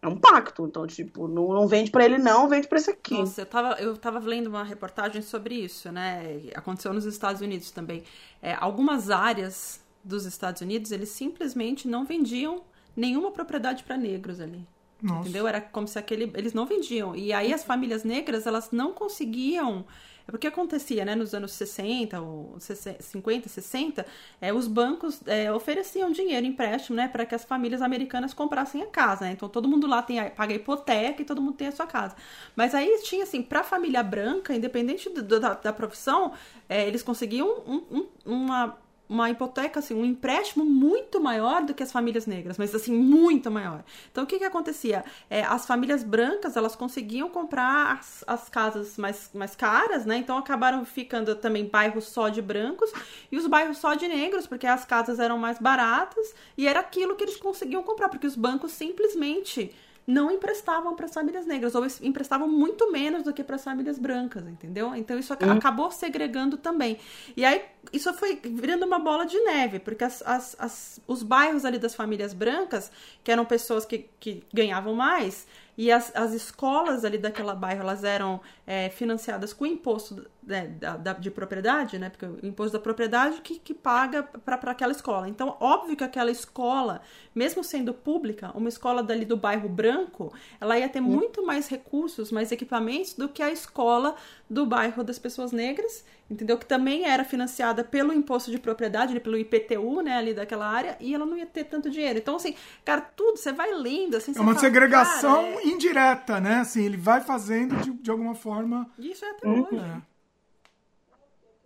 [0.01, 0.65] É um pacto.
[0.65, 3.13] Então, tipo, não, não vende para ele, não, vende para esse aqui.
[3.13, 6.41] Nossa, eu tava, eu tava lendo uma reportagem sobre isso, né?
[6.55, 8.03] Aconteceu nos Estados Unidos também.
[8.41, 12.63] É, algumas áreas dos Estados Unidos, eles simplesmente não vendiam
[12.95, 14.67] nenhuma propriedade para negros ali.
[15.01, 15.21] Nossa.
[15.21, 15.47] Entendeu?
[15.47, 16.31] Era como se aquele.
[16.33, 17.15] Eles não vendiam.
[17.15, 19.85] E aí as famílias negras, elas não conseguiam
[20.27, 24.05] é porque acontecia, né, nos anos 60, ou 50, 60,
[24.39, 28.87] é, os bancos é, ofereciam dinheiro, empréstimo, né, para que as famílias americanas comprassem a
[28.87, 29.31] casa, né?
[29.33, 31.85] Então todo mundo lá tem a, paga a hipoteca e todo mundo tem a sua
[31.85, 32.15] casa.
[32.55, 36.31] Mas aí tinha assim, para a família branca, independente do, da, da, profissão,
[36.69, 41.83] é, eles conseguiam um, um, uma uma hipoteca, assim, um empréstimo muito maior do que
[41.83, 43.83] as famílias negras, mas assim, muito maior.
[44.11, 45.03] Então, o que que acontecia?
[45.29, 50.17] É, as famílias brancas, elas conseguiam comprar as, as casas mais, mais caras, né?
[50.17, 52.91] Então, acabaram ficando também bairros só de brancos
[53.31, 57.15] e os bairros só de negros, porque as casas eram mais baratas e era aquilo
[57.15, 59.73] que eles conseguiam comprar, porque os bancos simplesmente
[60.05, 63.97] não emprestavam para as famílias negras, ou emprestavam muito menos do que para as famílias
[63.97, 64.93] brancas, entendeu?
[64.95, 65.51] Então isso uhum.
[65.51, 66.99] acabou segregando também.
[67.37, 71.63] E aí isso foi virando uma bola de neve, porque as, as, as, os bairros
[71.63, 72.91] ali das famílias brancas,
[73.23, 75.47] que eram pessoas que, que ganhavam mais,
[75.77, 80.97] e as, as escolas ali daquela bairro, elas eram é, financiadas com imposto né, da,
[80.97, 82.09] da, de propriedade, né?
[82.09, 85.27] Porque o imposto da propriedade que, que paga para aquela escola.
[85.27, 87.01] Então, óbvio que aquela escola,
[87.33, 92.31] mesmo sendo pública, uma escola dali do bairro branco, ela ia ter muito mais recursos,
[92.31, 94.15] mais equipamentos do que a escola
[94.49, 96.57] do bairro das pessoas negras, entendeu?
[96.57, 101.13] Que também era financiada pelo imposto de propriedade, pelo IPTU, né, ali daquela área, e
[101.13, 102.19] ela não ia ter tanto dinheiro.
[102.19, 105.65] Então, assim, cara, tudo, você vai lendo, assim, É uma fala, segregação é...
[105.65, 106.59] indireta, né?
[106.59, 108.89] Assim, ele vai fazendo de, de alguma forma.
[108.99, 109.67] Isso é até uhum.
[109.71, 109.77] hoje.
[109.77, 110.12] É.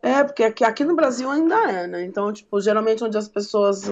[0.08, 2.04] é, porque aqui, aqui no Brasil ainda é, né?
[2.06, 3.90] Então, tipo, geralmente onde as pessoas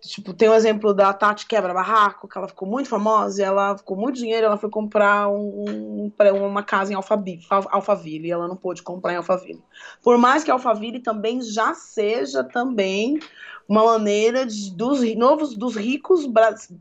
[0.00, 3.44] Tipo, tem o um exemplo da Tati Quebra Barraco, que ela ficou muito famosa e
[3.44, 8.30] ela ficou muito dinheiro, ela foi comprar um, um, uma casa em Alphaville, Alphaville e
[8.30, 9.62] ela não pôde comprar em Alphaville.
[10.02, 13.18] Por mais que Alphaville também já seja também
[13.68, 16.26] uma maneira de, dos novos dos ricos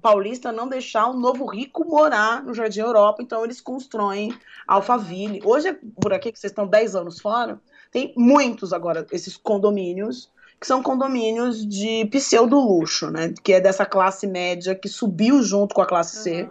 [0.01, 4.33] paulistas não deixar o novo rico morar no Jardim Europa, então eles constroem
[4.65, 5.41] Alphaville.
[5.43, 7.59] Hoje, por aqui que vocês estão 10 anos fora,
[7.91, 13.33] tem muitos agora esses condomínios que são condomínios de pseudo-luxo, né?
[13.41, 16.43] Que é dessa classe média que subiu junto com a classe C.
[16.43, 16.49] Uhum.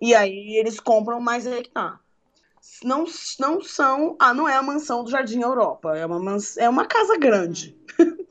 [0.00, 2.00] E aí eles compram mais aí que tá.
[2.82, 3.04] Não,
[3.38, 4.16] não são.
[4.18, 5.96] Ah, não é a mansão do Jardim Europa.
[5.96, 7.76] É uma, mans, é uma casa grande.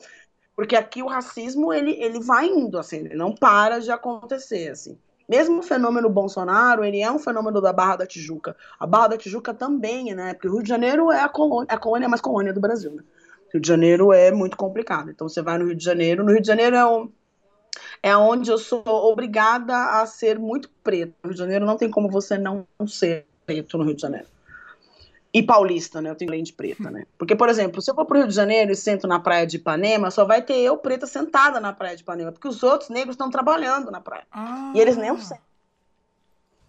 [0.56, 4.98] Porque aqui o racismo ele, ele vai indo, assim, ele não para de acontecer, assim.
[5.28, 8.56] Mesmo o fenômeno Bolsonaro, ele é um fenômeno da Barra da Tijuca.
[8.80, 10.34] A Barra da Tijuca também, né?
[10.34, 13.04] Porque o Rio de Janeiro é a colônia, a colônia mais colônia do Brasil, né?
[13.52, 15.10] Rio de Janeiro é muito complicado.
[15.10, 17.12] Então você vai no Rio de Janeiro, no Rio de Janeiro é, um,
[18.04, 21.14] é onde eu sou obrigada a ser muito preto.
[21.24, 24.28] No Rio de Janeiro não tem como você não ser preto no Rio de Janeiro.
[25.36, 26.10] E paulista, né?
[26.10, 27.06] Eu tenho lente preta, né?
[27.18, 29.58] Porque, por exemplo, se eu for pro Rio de Janeiro e sento na praia de
[29.58, 33.16] Ipanema, só vai ter eu preta sentada na praia de Ipanema, porque os outros negros
[33.16, 34.26] estão trabalhando na praia.
[34.32, 34.72] Ah.
[34.74, 35.44] E eles nem o sentem.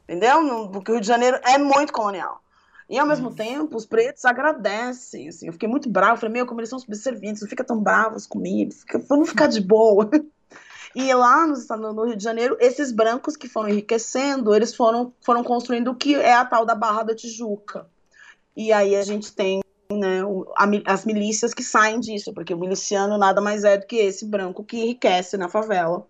[0.03, 0.69] Entendeu?
[0.73, 2.43] Porque o Rio de Janeiro é muito colonial.
[2.91, 5.29] E ao mesmo tempo, os pretos agradecem.
[5.29, 5.47] Assim.
[5.47, 6.17] Eu fiquei muito brava.
[6.17, 9.61] Falei, meu, como eles são subservientes, não fica tão bravos comigo, fica, vamos ficar de
[9.61, 10.11] boa.
[10.95, 15.45] E lá no, no Rio de Janeiro, esses brancos que foram enriquecendo, eles foram, foram
[15.45, 17.87] construindo o que é a tal da Barra da Tijuca.
[18.57, 19.61] E aí a gente tem
[19.93, 20.23] né,
[20.85, 24.65] as milícias que saem disso, porque o miliciano nada mais é do que esse branco
[24.65, 26.07] que enriquece na favela.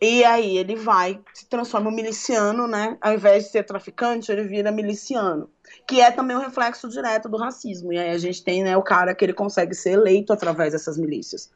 [0.00, 2.96] E aí ele vai, se transforma em miliciano, né?
[3.00, 5.48] Ao invés de ser traficante, ele vira miliciano
[5.86, 7.92] que é também um reflexo direto do racismo.
[7.92, 10.98] E aí a gente tem né, o cara que ele consegue ser eleito através dessas
[10.98, 11.50] milícias.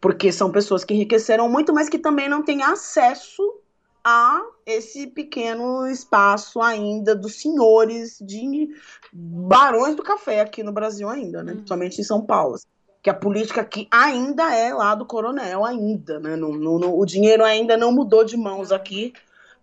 [0.00, 3.42] Porque são pessoas que enriqueceram muito, mas que também não têm acesso
[4.04, 8.68] a esse pequeno espaço ainda dos senhores de
[9.16, 11.52] barões do café aqui no Brasil ainda, né?
[11.52, 11.56] Uhum.
[11.58, 12.58] Principalmente em São Paulo.
[13.02, 16.36] Que a política aqui ainda é lá do coronel, ainda, né?
[16.36, 19.12] No, no, no, o dinheiro ainda não mudou de mãos aqui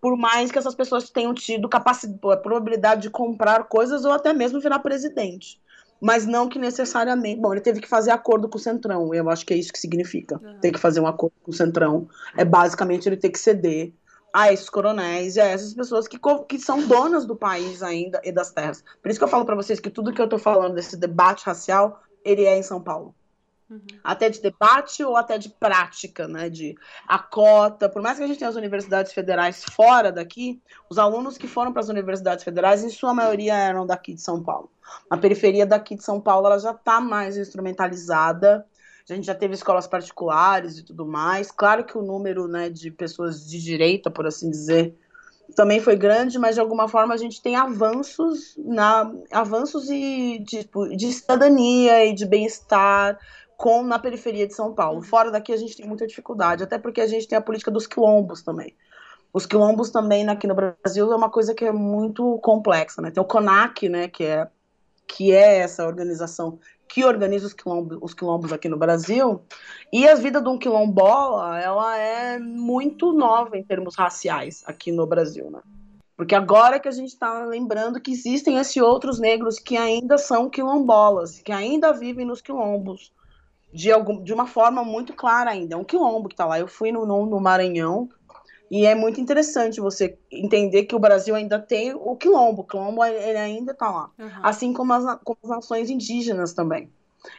[0.04, 4.60] por mais que essas pessoas tenham tido capacidade, probabilidade de comprar coisas ou até mesmo
[4.60, 5.62] virar presidente.
[6.02, 7.40] Mas não que necessariamente.
[7.40, 9.14] Bom, ele teve que fazer acordo com o Centrão.
[9.14, 10.38] Eu acho que é isso que significa.
[10.44, 10.60] Uhum.
[10.60, 12.10] Ter que fazer um acordo com o Centrão.
[12.36, 13.94] É basicamente ele ter que ceder
[14.34, 16.20] a esses coronéis e a essas pessoas que,
[16.50, 18.84] que são donas do país ainda e das terras.
[19.02, 21.46] Por isso que eu falo para vocês que tudo que eu tô falando desse debate
[21.46, 23.14] racial, ele é em São Paulo.
[23.70, 23.80] Uhum.
[24.04, 26.50] Até de debate ou até de prática, né?
[26.50, 26.76] De
[27.08, 27.88] a cota.
[27.88, 31.72] Por mais que a gente tenha as universidades federais fora daqui, os alunos que foram
[31.72, 34.70] para as universidades federais, em sua maioria, eram daqui de São Paulo.
[35.10, 38.66] A periferia daqui de São Paulo ela já está mais instrumentalizada.
[39.10, 41.52] A gente já teve escolas particulares e tudo mais.
[41.52, 44.96] Claro que o número né, de pessoas de direita, por assim dizer,
[45.56, 50.64] também foi grande, mas de alguma forma a gente tem avanços na avanços e de,
[50.64, 53.20] tipo, de cidadania e de bem-estar
[53.58, 55.02] com na periferia de São Paulo.
[55.02, 57.86] Fora daqui a gente tem muita dificuldade, até porque a gente tem a política dos
[57.86, 58.76] quilombos também.
[59.34, 63.10] Os quilombos também aqui no Brasil é uma coisa que é muito complexa, né?
[63.12, 64.48] Tem o CONAC, né, que é
[65.08, 69.42] que é essa organização que organiza os quilombos, os quilombos aqui no Brasil.
[69.92, 75.08] E a vida de um quilombola, ela é muito nova em termos raciais aqui no
[75.08, 75.60] Brasil, né?
[76.16, 80.50] Porque agora que a gente está lembrando que existem esses outros negros que ainda são
[80.50, 83.12] quilombolas, que ainda vivem nos quilombos,
[83.74, 85.74] de, algum, de uma forma muito clara ainda.
[85.74, 86.60] É um quilombo que está lá.
[86.60, 88.08] Eu fui no, no, no Maranhão,
[88.76, 92.64] e é muito interessante você entender que o Brasil ainda tem o quilombo.
[92.64, 94.10] O quilombo ele ainda está lá.
[94.18, 94.32] Uhum.
[94.42, 96.92] Assim como as, como as nações indígenas também.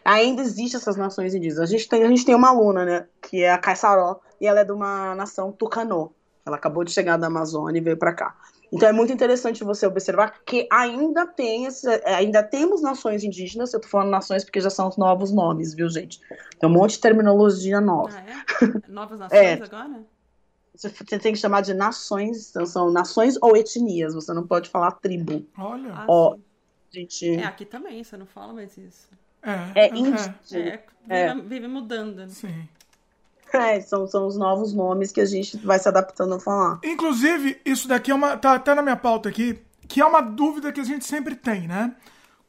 [0.05, 1.59] Ainda existem essas nações indígenas.
[1.59, 3.09] A gente tem, a gente tem uma aluna, né?
[3.21, 4.21] Que é a Caissaró.
[4.41, 6.13] E ela é de uma nação tucanô.
[6.47, 8.37] Ela acabou de chegar da Amazônia e veio para cá.
[8.73, 13.81] Então é muito interessante você observar que ainda tem esse, ainda temos nações indígenas, eu
[13.81, 16.21] tô falando nações porque já são os novos nomes, viu, gente?
[16.61, 18.17] Tem um monte de terminologia nova.
[18.17, 18.89] Ah, é?
[18.89, 19.53] Novas nações é.
[19.55, 20.14] agora?
[20.75, 24.91] Você tem que chamar de nações, então são nações ou etnias, você não pode falar
[24.93, 25.47] tribo.
[25.57, 25.93] Olha.
[25.95, 26.37] Ah, Ó,
[26.91, 27.37] gente...
[27.37, 29.09] É, aqui também, você não fala mais isso.
[29.41, 30.39] É, é, indígena.
[30.53, 32.17] É, é, vive, vive mudando.
[32.17, 32.29] Né?
[32.29, 32.69] Sim.
[33.53, 36.81] É, são, são os novos nomes que a gente vai se adaptando a falar.
[36.83, 38.37] Inclusive, isso daqui é uma.
[38.37, 41.69] tá até na minha pauta aqui, que é uma dúvida que a gente sempre tem,
[41.69, 41.95] né?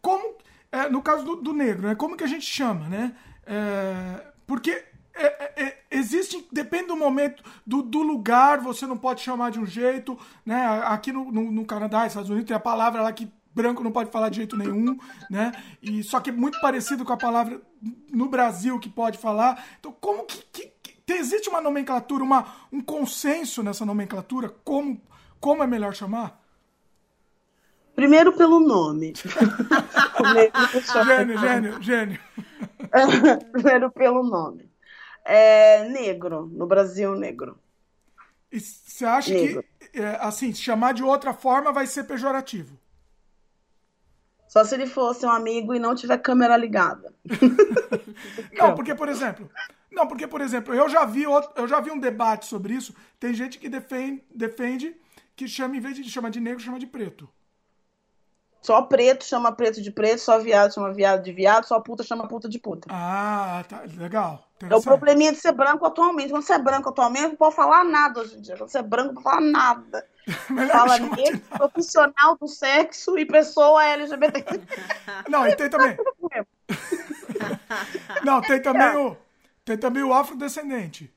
[0.01, 0.35] Como.
[0.71, 1.95] É, no caso do, do, negro, né?
[1.95, 3.15] Como que a gente chama, né?
[3.45, 4.83] É, porque
[5.15, 9.59] é, é, é, existe, depende do momento, do, do, lugar, você não pode chamar de
[9.59, 10.81] um jeito, né?
[10.83, 14.11] Aqui no, no, no Canadá, Estados Unidos, tem a palavra lá que branco não pode
[14.11, 14.97] falar de jeito nenhum,
[15.29, 15.53] né?
[15.81, 17.61] E só que é muito parecido com a palavra
[18.11, 19.63] no Brasil que pode falar.
[19.79, 24.49] Então, como que, que, que existe uma nomenclatura, uma, um consenso nessa nomenclatura?
[24.65, 25.01] Como,
[25.39, 26.41] como é melhor chamar?
[27.95, 29.13] Primeiro pelo nome.
[31.05, 32.19] gênio, gênio, gênio.
[33.53, 34.74] Primeiro pelo nome
[35.25, 37.57] é negro, no Brasil, negro.
[38.51, 39.65] E você acha negro.
[39.91, 42.79] que, é, assim, chamar de outra forma vai ser pejorativo?
[44.47, 47.13] Só se ele fosse um amigo e não tiver câmera ligada.
[48.57, 49.49] não, porque, por exemplo,
[49.91, 52.95] não, porque, por exemplo, eu já vi, outro, eu já vi um debate sobre isso.
[53.19, 54.95] Tem gente que defende, defende
[55.35, 57.27] que chama, em vez de chamar de negro, chama de preto.
[58.65, 62.27] Só preto chama preto de preto, só viado chama viado de viado, só puta chama
[62.27, 62.87] puta de puta.
[62.89, 63.83] Ah, tá.
[63.95, 64.43] Legal.
[64.67, 66.31] É o probleminha de ser branco atualmente.
[66.31, 68.57] Quando você é branco atualmente, não pode falar nada hoje em dia.
[68.57, 70.07] Quando você é branco, não pode falar nada.
[70.71, 74.59] Fala negro, profissional do sexo e pessoa LGBT.
[75.29, 75.95] Não, e tem também.
[78.25, 79.15] não, tem também o.
[79.63, 81.14] Tem também o afrodescendente.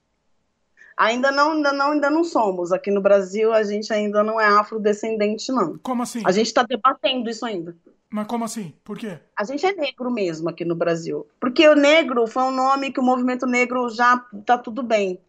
[0.98, 2.72] Ainda não, ainda não, ainda não somos.
[2.72, 5.78] Aqui no Brasil, a gente ainda não é afrodescendente, não.
[5.78, 6.20] Como assim?
[6.24, 7.76] A gente está debatendo isso ainda.
[8.10, 8.74] Mas como assim?
[8.82, 9.20] Por quê?
[9.36, 11.24] A gente é negro mesmo aqui no Brasil.
[11.38, 15.20] Porque o negro foi um nome que o movimento negro já tá tudo bem.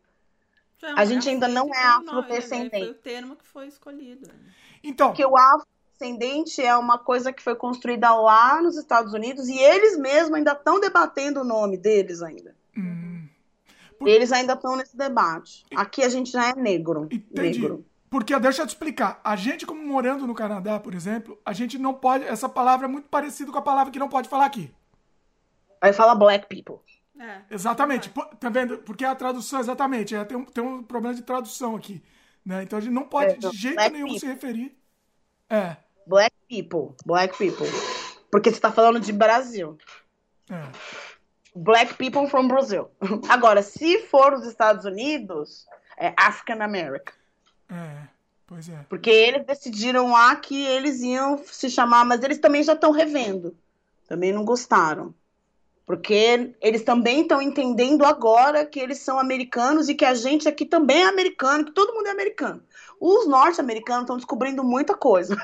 [0.80, 2.86] Já, a gente ainda não é afrodescendente.
[2.86, 4.28] Foi o termo que foi escolhido.
[4.84, 5.10] Então.
[5.10, 10.00] Porque o afrodescendente é uma coisa que foi construída lá nos Estados Unidos e eles
[10.00, 12.56] mesmos ainda estão debatendo o nome deles ainda.
[12.76, 13.09] Hum.
[14.00, 14.08] Por...
[14.08, 15.66] Eles ainda estão nesse debate.
[15.76, 17.08] Aqui a gente já é negro.
[17.12, 17.60] Entendi.
[17.60, 17.86] Negro.
[18.10, 21.78] Porque, deixa eu te explicar, a gente, como morando no Canadá, por exemplo, a gente
[21.78, 22.24] não pode.
[22.24, 24.74] Essa palavra é muito parecida com a palavra que não pode falar aqui.
[25.80, 26.80] Aí fala black people.
[27.20, 28.10] É, exatamente.
[28.10, 28.36] É.
[28.36, 28.80] Tá vendo?
[28.80, 32.02] Porque a tradução, exatamente, é, tem, um, tem um problema de tradução aqui.
[32.44, 32.64] Né?
[32.64, 34.20] Então a gente não pode é, de jeito nenhum people.
[34.20, 34.76] se referir.
[35.50, 35.78] É.
[36.08, 36.96] Black people.
[37.06, 37.68] Black people.
[38.32, 39.78] Porque você tá falando de Brasil.
[40.50, 40.64] É.
[41.56, 42.90] Black people from Brazil.
[43.30, 45.66] Agora, se for os Estados Unidos,
[45.98, 47.14] é African American.
[47.70, 48.08] É,
[48.48, 48.86] pois é.
[48.90, 53.56] Porque eles decidiram lá que eles iam se chamar, mas eles também já estão revendo.
[54.08, 55.14] Também não gostaram.
[55.90, 60.64] Porque eles também estão entendendo agora que eles são americanos e que a gente aqui
[60.64, 62.62] também é americano, que todo mundo é americano.
[63.00, 65.36] Os norte-americanos estão descobrindo muita coisa.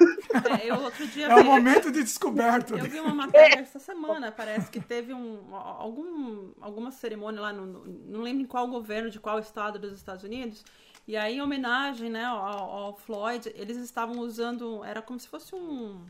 [0.61, 2.75] É, eu outro dia é o momento de descoberta.
[2.75, 7.83] Eu vi uma matéria essa semana, parece que teve um, algum, alguma cerimônia lá, no,
[8.05, 10.63] não lembro em qual governo, de qual estado dos Estados Unidos,
[11.07, 15.55] e aí, em homenagem né, ao, ao Floyd, eles estavam usando, era como se fosse
[15.55, 16.05] um,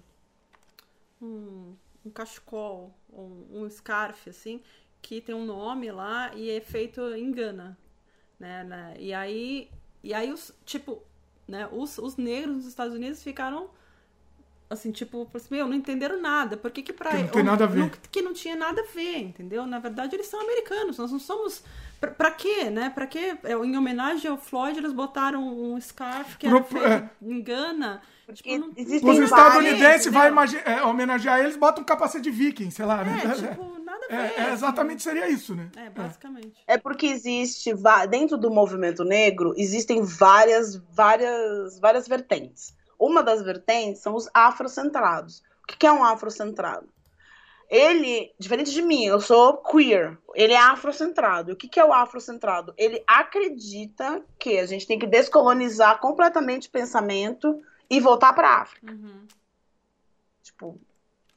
[1.21, 1.73] um,
[2.05, 4.61] um cachecol, um, um scarf, assim,
[5.01, 7.77] que tem um nome lá e é feito em Gana,
[8.39, 8.95] né, né?
[8.99, 9.69] E aí,
[10.03, 11.01] e aí os, tipo,
[11.47, 13.69] né, os, os negros dos Estados Unidos ficaram
[14.69, 16.57] assim, tipo, assim, meu, não entenderam nada.
[16.57, 17.11] Por que que pra...
[17.11, 17.79] Que não tem nada a ver.
[17.79, 19.65] Não, que não tinha nada a ver, entendeu?
[19.65, 21.63] Na verdade, eles são americanos, nós não somos...
[22.05, 22.89] Pra, pra quê, né?
[22.89, 23.37] Pra quê?
[23.43, 27.09] É, em homenagem ao Floyd, eles botaram um scarf que era Pro, feito é...
[27.21, 28.01] em Gana.
[28.33, 30.31] Tipo, não, Os estadunidenses vai
[30.65, 33.21] é, homenagear eles, botam um capacete de viking, sei lá, né?
[33.23, 34.39] É, tipo, nada a é, ver.
[34.39, 35.69] É, é, exatamente seria isso, né?
[35.75, 36.63] É, basicamente.
[36.65, 37.71] É porque existe,
[38.09, 42.75] dentro do movimento negro, existem várias, várias, várias vertentes.
[42.97, 45.43] Uma das vertentes são os afrocentrados.
[45.63, 46.87] O que é um afrocentrado?
[47.69, 51.53] Ele, diferente de mim, eu sou queer, ele é afrocentrado.
[51.53, 52.73] O que é o afrocentrado?
[52.77, 58.61] Ele acredita que a gente tem que descolonizar completamente o pensamento e voltar para a
[58.61, 58.91] África.
[58.91, 59.27] Uhum.
[60.43, 60.79] Tipo,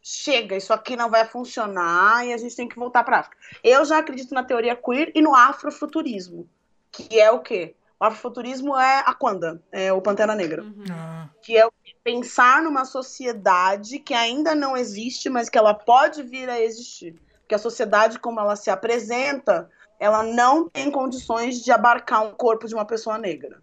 [0.03, 3.37] chega, isso aqui não vai funcionar e a gente tem que voltar para a África.
[3.65, 6.49] Eu já acredito na teoria queer e no afrofuturismo,
[6.93, 7.75] que é o quê?
[8.01, 10.63] O afrofuturismo é a Quanda, é o Pantera Negra.
[10.63, 10.85] Uhum.
[10.91, 11.29] Ah.
[11.43, 11.69] Que é
[12.05, 17.21] pensar numa sociedade que ainda não existe, mas que ela pode vir a existir.
[17.41, 19.69] Porque a sociedade, como ela se apresenta,
[19.99, 23.61] ela não tem condições de abarcar um corpo de uma pessoa negra.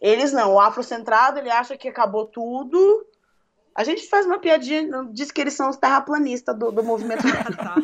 [0.00, 0.54] Eles não.
[0.54, 3.06] O afrocentrado, ele acha que acabou tudo.
[3.74, 7.22] A gente faz uma piadinha, diz que eles são os terraplanistas do, do movimento.
[7.56, 7.76] tá.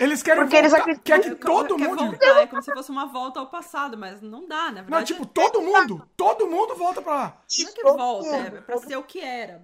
[0.00, 2.06] Eles querem Porque voltar, eles quer que todo quer mundo...
[2.06, 4.90] Voltar, é como se fosse uma volta ao passado, mas não dá, na verdade.
[4.90, 7.42] Não, tipo, todo mundo, todo mundo volta pra lá.
[7.58, 9.62] Não é que volta, é pra ser o que era.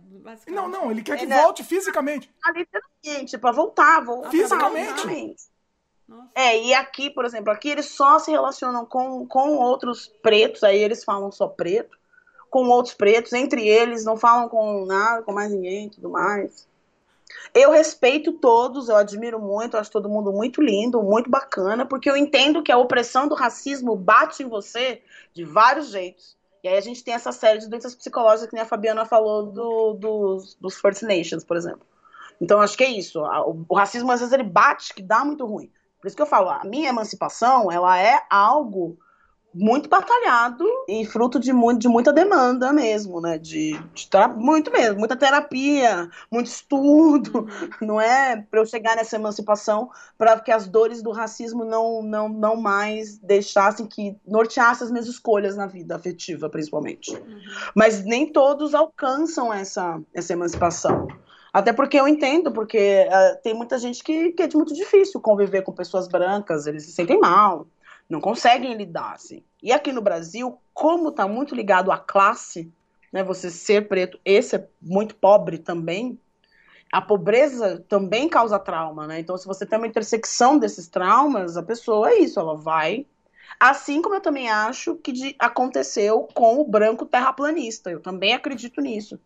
[0.48, 2.30] Não, não, ele quer que é, volte fisicamente.
[2.44, 4.30] Ah, literalmente, pra voltar, voltar.
[4.30, 5.06] Fisicamente.
[6.06, 6.30] Nossa.
[6.34, 10.78] É, e aqui, por exemplo, aqui eles só se relacionam com, com outros pretos, aí
[10.78, 11.96] eles falam só preto,
[12.50, 16.68] com outros pretos, entre eles, não falam com nada, com mais ninguém e tudo mais.
[17.58, 22.14] Eu respeito todos, eu admiro muito, acho todo mundo muito lindo, muito bacana, porque eu
[22.14, 25.00] entendo que a opressão do racismo bate em você
[25.32, 26.36] de vários jeitos.
[26.62, 29.46] E aí a gente tem essa série de doenças psicológicas que nem a Fabiana falou
[29.46, 31.80] do, dos, dos First Nations, por exemplo.
[32.38, 33.20] Então acho que é isso.
[33.22, 35.72] O, o racismo às vezes ele bate, que dá muito ruim.
[35.98, 38.98] Por isso que eu falo, a minha emancipação, ela é algo
[39.58, 43.38] muito batalhado e fruto de, muito, de muita demanda mesmo, né?
[43.38, 47.86] De, de muito mesmo, muita terapia, muito estudo, uhum.
[47.86, 48.36] não é?
[48.50, 49.88] Para eu chegar nessa emancipação,
[50.18, 55.06] para que as dores do racismo não, não, não mais deixassem que norteassem as minhas
[55.06, 57.14] escolhas na vida afetiva, principalmente.
[57.14, 57.40] Uhum.
[57.74, 61.08] Mas nem todos alcançam essa, essa emancipação.
[61.50, 65.62] Até porque eu entendo, porque uh, tem muita gente que, que é muito difícil conviver
[65.62, 67.66] com pessoas brancas, eles se sentem mal,
[68.08, 69.42] não conseguem lidar, assim.
[69.62, 72.72] E aqui no Brasil, como está muito ligado à classe,
[73.12, 76.18] né, você ser preto e ser muito pobre também,
[76.92, 79.18] a pobreza também causa trauma, né?
[79.18, 83.06] Então, se você tem uma intersecção desses traumas, a pessoa é isso, ela vai.
[83.58, 87.90] Assim como eu também acho que de, aconteceu com o branco terraplanista.
[87.90, 89.18] Eu também acredito nisso.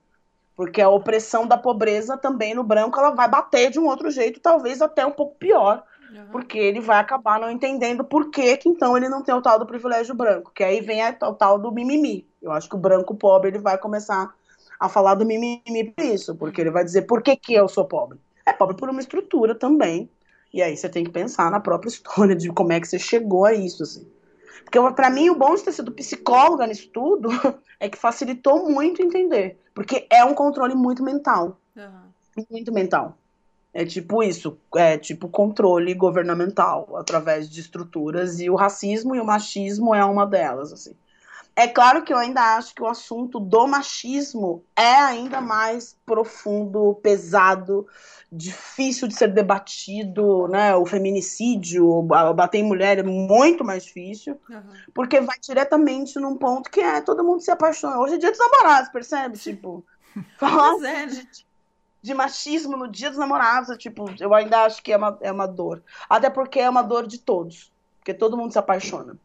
[0.57, 4.40] Porque a opressão da pobreza também no branco ela vai bater de um outro jeito,
[4.40, 6.27] talvez até um pouco pior, Uhum.
[6.32, 9.59] Porque ele vai acabar não entendendo por que, que então ele não tem o tal
[9.59, 10.51] do privilégio branco.
[10.55, 12.27] Que aí vem o tal do mimimi.
[12.43, 14.35] Eu acho que o branco pobre ele vai começar
[14.78, 16.35] a falar do mimimi por isso.
[16.35, 18.19] Porque ele vai dizer por que, que eu sou pobre.
[18.45, 20.11] É pobre por uma estrutura também.
[20.53, 23.45] E aí você tem que pensar na própria história de como é que você chegou
[23.45, 24.07] a isso, assim.
[24.65, 27.28] Porque para mim o bom de ter sido psicóloga nisso tudo
[27.78, 29.59] é que facilitou muito entender.
[29.74, 31.59] Porque é um controle muito mental.
[31.77, 32.45] Uhum.
[32.51, 33.16] Muito mental.
[33.73, 39.25] É tipo isso, é tipo controle governamental através de estruturas e o racismo e o
[39.25, 40.95] machismo é uma delas, assim.
[41.55, 46.99] É claro que eu ainda acho que o assunto do machismo é ainda mais profundo,
[47.03, 47.87] pesado,
[48.33, 50.75] difícil de ser debatido, né?
[50.75, 54.63] O feminicídio, bater em mulher é muito mais difícil, uhum.
[54.95, 57.99] porque vai diretamente num ponto que é todo mundo se apaixona.
[57.99, 59.37] Hoje é dia dos namorados, percebe?
[59.37, 59.85] Tipo,
[60.39, 61.07] pois é, né?
[61.07, 61.50] de
[62.15, 65.83] machismo no dia dos namorados, tipo, eu ainda acho que é uma, é uma dor.
[66.09, 67.71] Até porque é uma dor de todos.
[67.99, 69.17] Porque todo mundo se apaixona.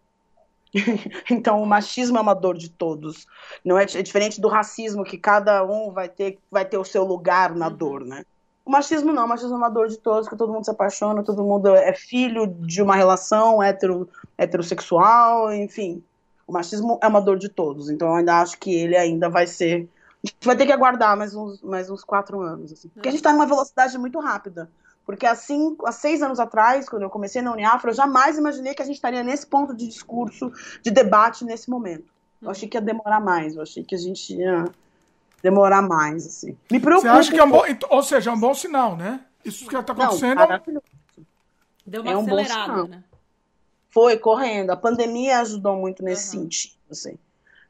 [1.32, 3.26] então o machismo é uma dor de todos.
[3.64, 7.04] Não é, é, diferente do racismo, que cada um vai ter, vai ter o seu
[7.04, 7.76] lugar na uhum.
[7.76, 8.26] dor, né?
[8.66, 11.24] O machismo não, o machismo é uma dor de todos, que todo mundo se apaixona,
[11.24, 16.04] todo mundo é filho de uma relação hetero, heterossexual, enfim.
[16.48, 19.46] O machismo é uma dor de todos, então eu ainda acho que ele ainda vai
[19.46, 19.88] ser.
[20.26, 22.72] A gente vai ter que aguardar mais uns, mais uns quatro anos.
[22.74, 22.90] Assim.
[22.90, 24.70] Porque a gente está numa velocidade muito rápida.
[25.06, 28.74] Porque há, cinco, há seis anos atrás, quando eu comecei na Uniafro, eu jamais imaginei
[28.74, 32.12] que a gente estaria nesse ponto de discurso, de debate nesse momento.
[32.42, 34.66] Eu achei que ia demorar mais, eu achei que a gente ia
[35.44, 36.58] demorar mais, assim.
[36.72, 37.08] Me preocupa.
[37.12, 39.24] Você acha que é um bom, ou seja, é um bom sinal, né?
[39.44, 40.40] Isso que está acontecendo.
[40.40, 40.82] Não,
[41.86, 43.04] Deu uma é um acelerada, né?
[43.92, 44.72] Foi correndo.
[44.72, 46.44] A pandemia ajudou muito nesse uhum.
[46.44, 47.20] sentido, assim.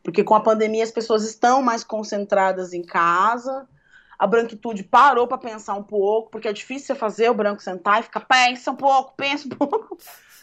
[0.06, 3.68] Porque com a pandemia as pessoas estão mais concentradas em casa.
[4.20, 8.00] A branquitude parou para pensar um pouco, porque é difícil você fazer o branco sentar
[8.00, 9.98] e ficar, pensa um pouco, pensa um pouco.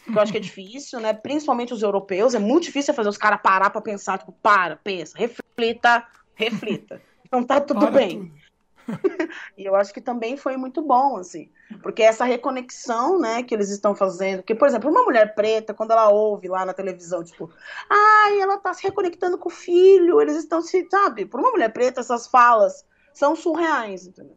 [0.04, 1.12] Eu acho que é difícil, né?
[1.12, 5.16] Principalmente os europeus, é muito difícil fazer os caras parar para pensar, tipo, para, pensa,
[5.16, 7.00] reflita, reflita.
[7.24, 8.18] Então tá tudo Para bem.
[8.18, 8.41] Tudo.
[9.56, 11.50] e eu acho que também foi muito bom, assim,
[11.82, 15.92] porque essa reconexão, né, que eles estão fazendo, que, por exemplo, uma mulher preta, quando
[15.92, 17.50] ela ouve lá na televisão, tipo,
[17.88, 21.72] ai, ela tá se reconectando com o filho, eles estão se, sabe, por uma mulher
[21.72, 24.36] preta, essas falas são surreais, entendeu?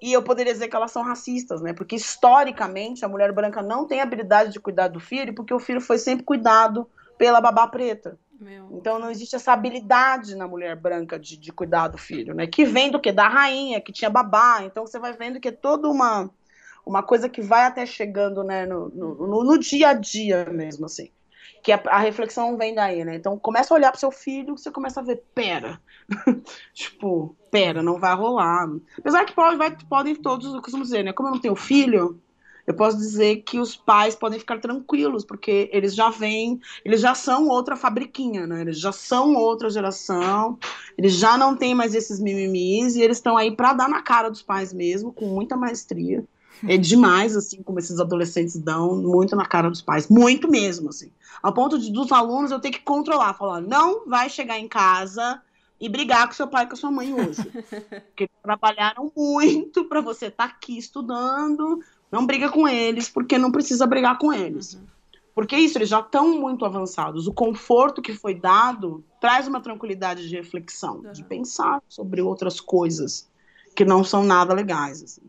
[0.00, 1.72] E eu poderia dizer que elas são racistas, né?
[1.72, 5.80] Porque historicamente a mulher branca não tem habilidade de cuidar do filho, porque o filho
[5.80, 6.86] foi sempre cuidado
[7.16, 8.18] pela babá preta.
[8.38, 8.68] Meu.
[8.72, 12.46] Então não existe essa habilidade na mulher branca de, de cuidar do filho, né?
[12.46, 13.10] Que vem do que?
[13.10, 14.62] Da rainha, que tinha babá.
[14.62, 16.30] Então você vai vendo que é toda uma,
[16.84, 21.10] uma coisa que vai até chegando né, no, no, no, dia a dia mesmo, assim.
[21.62, 23.16] Que a, a, reflexão vem daí, né?
[23.16, 25.80] Então começa a olhar pro seu filho, você começa a ver, pera.
[26.74, 28.68] tipo, pera, não vai rolar.
[28.98, 31.12] Apesar que pode, vai, podem todos, eu costumo dizer, né?
[31.12, 32.20] Como eu não tenho filho,
[32.66, 37.14] eu posso dizer que os pais podem ficar tranquilos, porque eles já vêm, eles já
[37.14, 38.62] são outra fabriquinha, né?
[38.62, 40.58] Eles já são outra geração,
[40.98, 44.28] eles já não têm mais esses mimimis e eles estão aí para dar na cara
[44.28, 46.24] dos pais mesmo, com muita maestria.
[46.66, 51.10] É demais, assim, como esses adolescentes dão, muito na cara dos pais, muito mesmo, assim.
[51.42, 55.40] Ao ponto de dos alunos eu ter que controlar, falar, não vai chegar em casa
[55.78, 57.42] e brigar com seu pai e com sua mãe hoje.
[58.08, 61.80] Porque trabalharam muito para você estar tá aqui estudando,
[62.10, 64.74] não briga com eles, porque não precisa brigar com eles.
[64.74, 64.80] Uhum.
[65.34, 67.26] Porque isso, eles já estão muito avançados.
[67.26, 71.12] O conforto que foi dado traz uma tranquilidade de reflexão, uhum.
[71.12, 73.28] de pensar sobre outras coisas
[73.74, 75.02] que não são nada legais.
[75.02, 75.20] Assim.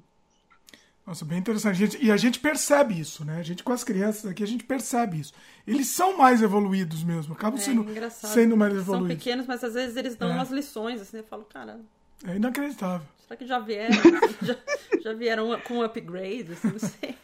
[1.06, 1.98] Nossa, bem interessante.
[2.02, 3.40] E a gente percebe isso, né?
[3.40, 5.34] A gente com as crianças aqui, a gente percebe isso.
[5.66, 9.10] Eles são mais evoluídos mesmo, acabam é, sendo, sendo mais evoluídos.
[9.10, 10.34] São pequenos, mas às vezes eles dão é.
[10.34, 11.80] umas lições, assim, eu falo, cara...
[12.26, 13.08] É inacreditável.
[13.28, 13.94] Será que já vieram?
[14.42, 14.56] já,
[15.02, 16.54] já, vieram com upgrade?
[16.54, 17.16] Assim, não sei.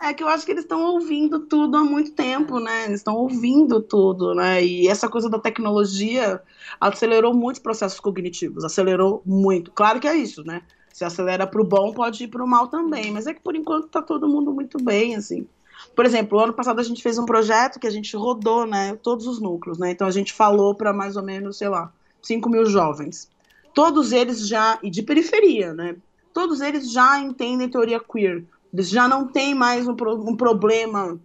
[0.00, 2.86] É que eu acho que eles estão ouvindo tudo há muito tempo, né?
[2.86, 4.64] Eles estão ouvindo tudo, né?
[4.64, 6.40] E essa coisa da tecnologia
[6.80, 9.70] acelerou muitos processos cognitivos, acelerou muito.
[9.72, 10.62] Claro que é isso, né?
[10.92, 13.10] Se acelera para o bom, pode ir para o mal também.
[13.10, 15.46] Mas é que por enquanto está todo mundo muito bem, assim.
[15.94, 18.96] Por exemplo, ano passado a gente fez um projeto que a gente rodou, né?
[19.02, 19.90] Todos os núcleos, né?
[19.90, 21.92] Então a gente falou para mais ou menos, sei lá,
[22.22, 23.31] 5 mil jovens
[23.74, 25.96] todos eles já, e de periferia, né?
[26.32, 28.44] Todos eles já entendem teoria queer.
[28.72, 31.18] Eles já não têm mais um, um problema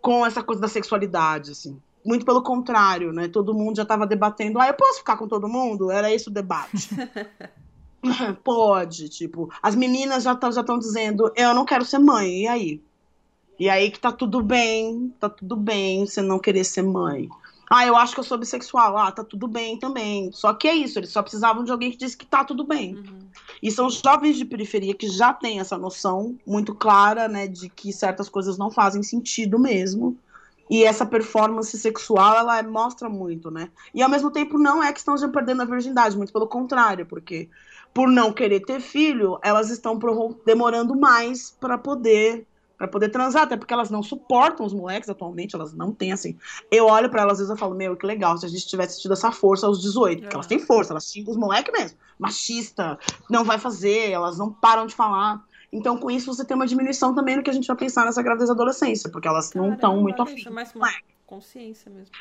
[0.00, 1.80] com essa coisa da sexualidade, assim.
[2.04, 3.28] Muito pelo contrário, né?
[3.28, 5.90] Todo mundo já estava debatendo, ah, eu posso ficar com todo mundo?
[5.90, 6.88] Era esse o debate.
[8.42, 12.80] Pode, tipo, as meninas já estão já dizendo, eu não quero ser mãe, e aí?
[13.58, 17.28] E aí que tá tudo bem, tá tudo bem você não querer ser mãe.
[17.70, 18.96] Ah, eu acho que eu sou bissexual.
[18.96, 20.30] Ah, tá tudo bem também.
[20.32, 22.94] Só que é isso, eles só precisavam de alguém que disse que tá tudo bem.
[22.94, 23.24] Uhum.
[23.62, 27.92] E são jovens de periferia que já têm essa noção muito clara, né, de que
[27.92, 30.16] certas coisas não fazem sentido mesmo.
[30.68, 33.68] E essa performance sexual, ela mostra muito, né?
[33.94, 37.04] E ao mesmo tempo não é que estão já perdendo a virgindade, muito pelo contrário,
[37.04, 37.48] porque
[37.92, 39.98] por não querer ter filho, elas estão
[40.44, 42.46] demorando mais para poder
[42.84, 46.36] para poder transar, até porque elas não suportam os moleques atualmente, elas não têm assim.
[46.70, 49.00] Eu olho para elas às vezes eu falo, meu, que legal se a gente tivesse
[49.00, 51.98] tido essa força aos 18, porque elas têm força, elas xingam os moleques mesmo.
[52.18, 52.98] Machista,
[53.30, 55.42] não vai fazer, elas não param de falar.
[55.72, 58.22] Então, com isso, você tem uma diminuição também no que a gente vai pensar nessa
[58.22, 60.44] gravidez adolescência, porque elas Caramba, não estão muito afim.
[60.46, 60.88] É mais uma
[61.26, 62.14] consciência mesmo.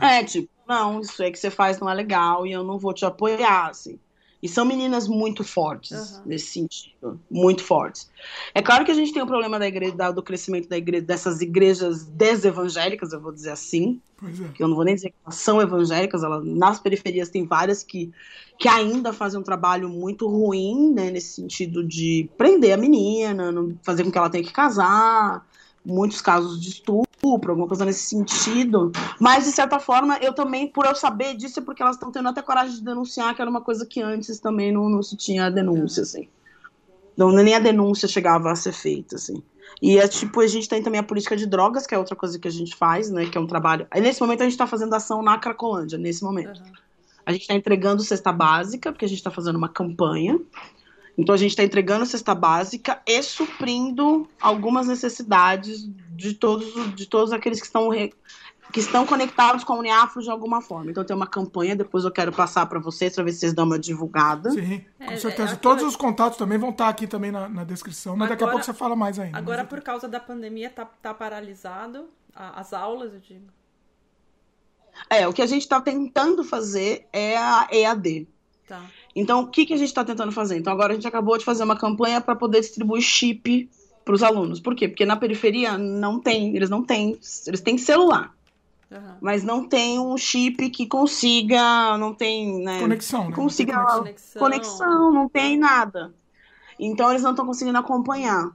[0.00, 2.94] É, tipo, não, isso aí que você faz não é legal e eu não vou
[2.94, 3.98] te apoiar, assim.
[4.44, 6.22] E são meninas muito fortes uhum.
[6.26, 8.10] nesse sentido, muito fortes.
[8.54, 11.02] É claro que a gente tem o um problema da igreja, do crescimento da igreja,
[11.02, 14.48] dessas igrejas desevangélicas, eu vou dizer assim, é.
[14.52, 17.82] que eu não vou nem dizer que elas são evangélicas, elas, nas periferias tem várias
[17.82, 18.12] que,
[18.58, 23.50] que ainda fazem um trabalho muito ruim, né, nesse sentido de prender a menina,
[23.82, 25.42] fazer com que ela tenha que casar,
[25.82, 28.92] muitos casos de estupro, alguma coisa nesse sentido.
[29.20, 32.28] Mas, de certa forma, eu também, por eu saber disso, é porque elas estão tendo
[32.28, 35.50] até coragem de denunciar, que era uma coisa que antes também não, não se tinha
[35.50, 36.28] denúncia, assim.
[37.16, 39.42] Não, nem a denúncia chegava a ser feita, assim.
[39.80, 42.38] E é tipo, a gente tem também a política de drogas, que é outra coisa
[42.38, 43.26] que a gente faz, né?
[43.26, 43.86] Que é um trabalho.
[43.90, 46.60] Aí, nesse momento a gente está fazendo ação na Cracolândia, nesse momento.
[46.60, 46.72] Uhum.
[47.26, 50.38] A gente está entregando cesta básica, porque a gente está fazendo uma campanha.
[51.16, 57.32] Então a gente está entregando cesta básica e suprindo algumas necessidades de todos, de todos
[57.32, 57.90] aqueles que estão
[58.72, 60.90] que estão conectados com a Uniafro de alguma forma.
[60.90, 63.64] Então tem uma campanha, depois eu quero passar para vocês, para ver se vocês dão
[63.64, 64.50] uma divulgada.
[64.50, 65.52] Sim, com é, certeza.
[65.52, 68.44] É, Todos os contatos também vão estar aqui também na, na descrição, mas agora, daqui
[68.44, 69.38] a pouco você fala mais ainda.
[69.38, 69.68] Agora, mas...
[69.68, 73.46] por causa da pandemia, tá, tá paralisado as aulas, eu digo.
[75.08, 78.26] É, o que a gente está tentando fazer é a EAD.
[78.66, 78.82] Tá.
[79.14, 80.56] Então, o que, que a gente está tentando fazer?
[80.56, 83.70] Então, agora a gente acabou de fazer uma campanha para poder distribuir chip
[84.04, 84.60] para os alunos.
[84.60, 84.88] Por quê?
[84.88, 88.34] Porque na periferia não tem, eles não têm, eles têm celular.
[88.90, 89.14] Uhum.
[89.20, 92.80] Mas não tem um chip que consiga, não tem, né?
[92.80, 93.34] Conexão, né?
[93.34, 94.40] Consiga conexão.
[94.40, 96.14] conexão, não tem nada.
[96.78, 98.50] Então eles não estão conseguindo acompanhar.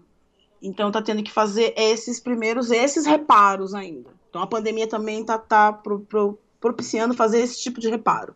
[0.61, 4.09] Então tá tendo que fazer esses primeiros, esses reparos ainda.
[4.29, 8.35] Então a pandemia também tá, tá pro, pro, propiciando fazer esse tipo de reparo.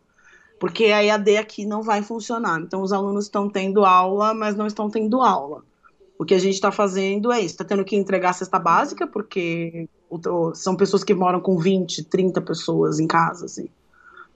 [0.63, 2.61] Porque a EAD aqui não vai funcionar.
[2.61, 5.61] Então os alunos estão tendo aula, mas não estão tendo aula.
[6.17, 9.05] O que a gente está fazendo é isso, está tendo que entregar a cesta básica,
[9.05, 9.89] porque
[10.55, 13.67] são pessoas que moram com 20, 30 pessoas em casa, assim.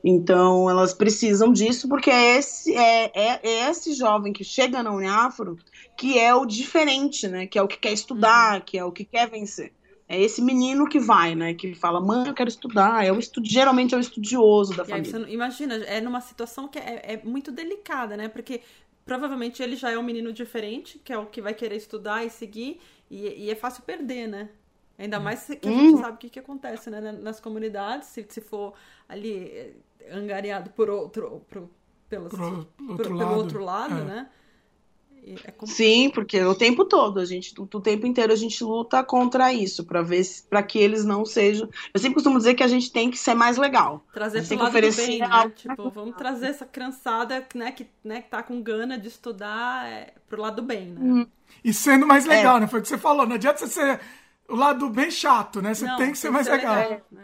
[0.04, 4.92] Então, elas precisam disso porque é esse, é, é, é, esse jovem que chega na
[4.92, 5.58] Uniafro
[5.98, 7.48] que é o diferente, né?
[7.48, 8.62] Que é o que quer estudar, uhum.
[8.66, 9.72] que é o que quer vencer.
[10.10, 11.54] É esse menino que vai, né?
[11.54, 13.06] Que fala, mãe, eu quero estudar.
[13.06, 13.44] É o estu...
[13.44, 15.30] Geralmente é o estudioso da e família.
[15.30, 18.30] Imagina, é numa situação que é, é muito delicada, né?
[18.30, 18.62] Porque
[19.06, 22.30] provavelmente ele já é um menino diferente, que é o que vai querer estudar e
[22.30, 22.80] seguir,
[23.10, 24.50] e, e é fácil perder, né?
[24.98, 25.98] Ainda mais que a gente hum.
[25.98, 27.00] sabe o que, que acontece né?
[27.12, 28.74] nas comunidades, se, se for
[29.08, 29.74] ali eh,
[30.12, 31.70] angariado por outro, por,
[32.10, 32.68] pelos, outro
[32.98, 34.04] pelo lado, outro lado é.
[34.04, 34.30] né?
[35.44, 39.04] É Sim, porque o tempo todo, a gente, o, o tempo inteiro a gente luta
[39.04, 41.70] contra isso, para ver para que eles não sejam.
[41.94, 44.06] Eu sempre costumo dizer que a gente tem que ser mais legal.
[44.14, 45.52] Trazer pro lado oferecer do bem, né?
[45.56, 50.14] Tipo, vamos trazer essa criançada né, que, né, que tá com gana de estudar é,
[50.30, 51.00] pro lado do bem, né?
[51.02, 51.28] Hum.
[51.64, 52.60] E sendo mais legal, é.
[52.62, 52.68] né?
[52.68, 53.26] Foi o que você falou.
[53.26, 54.00] Não adianta você ser
[54.48, 55.74] o lado bem chato, né?
[55.74, 56.76] Você não, tem que ser tem mais ser legal.
[56.76, 57.24] legal né?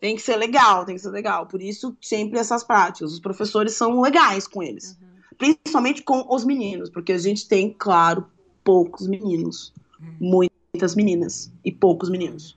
[0.00, 1.46] Tem que ser legal, tem que ser legal.
[1.46, 3.12] Por isso, sempre essas práticas.
[3.12, 4.98] Os professores são legais com eles.
[5.00, 8.26] Uhum principalmente com os meninos, porque a gente tem, claro,
[8.64, 9.72] poucos meninos,
[10.20, 12.56] muitas meninas e poucos meninos,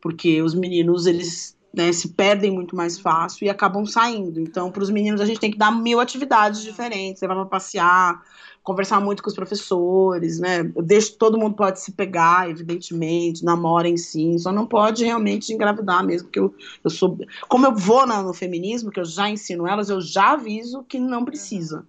[0.00, 4.40] porque os meninos eles né, se perdem muito mais fácil e acabam saindo.
[4.40, 8.22] Então, para os meninos a gente tem que dar mil atividades diferentes, levar para passear,
[8.62, 10.60] conversar muito com os professores, né?
[10.74, 16.04] Eu deixo todo mundo pode se pegar, evidentemente, namorem sim, só não pode realmente engravidar
[16.04, 17.18] mesmo, porque eu, eu sou,
[17.48, 21.24] como eu vou no feminismo, que eu já ensino elas, eu já aviso que não
[21.24, 21.84] precisa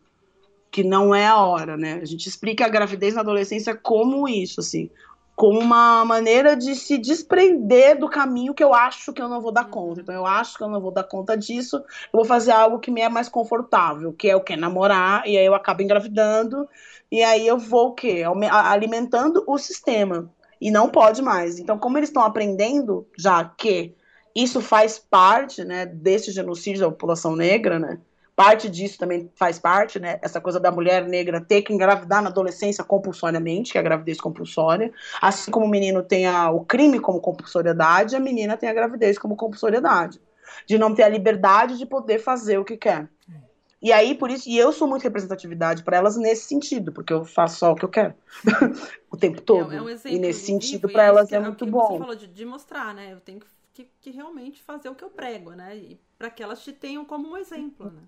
[0.71, 1.99] que não é a hora, né?
[2.01, 4.89] A gente explica a gravidez na adolescência como isso, assim,
[5.35, 9.51] como uma maneira de se desprender do caminho que eu acho que eu não vou
[9.51, 10.01] dar conta.
[10.01, 11.83] Então eu acho que eu não vou dar conta disso, eu
[12.13, 15.45] vou fazer algo que me é mais confortável, que é o que namorar, e aí
[15.45, 16.67] eu acabo engravidando,
[17.11, 18.23] e aí eu vou o quê?
[18.49, 20.31] Alimentando o sistema.
[20.61, 21.57] E não pode mais.
[21.57, 23.95] Então, como eles estão aprendendo já que
[24.35, 27.99] isso faz parte, né, desse genocídio da população negra, né?
[28.43, 30.17] Parte disso também faz parte, né?
[30.19, 34.19] Essa coisa da mulher negra ter que engravidar na adolescência compulsoriamente, que é a gravidez
[34.19, 34.91] compulsória.
[35.21, 39.19] Assim como o menino tem a, o crime como compulsoriedade, a menina tem a gravidez
[39.19, 40.19] como compulsoriedade.
[40.65, 43.07] De não ter a liberdade de poder fazer o que quer.
[43.79, 47.23] E aí, por isso, e eu sou muito representatividade para elas nesse sentido, porque eu
[47.23, 48.15] faço só o que eu quero
[49.11, 49.71] o tempo todo.
[49.71, 51.89] É um e nesse sentido, para elas é, é muito bom.
[51.89, 53.13] Você falou de, de mostrar, né?
[53.13, 55.77] Eu tenho que, que, que realmente fazer o que eu prego, né?
[55.77, 58.01] E para que elas te tenham como um exemplo, né?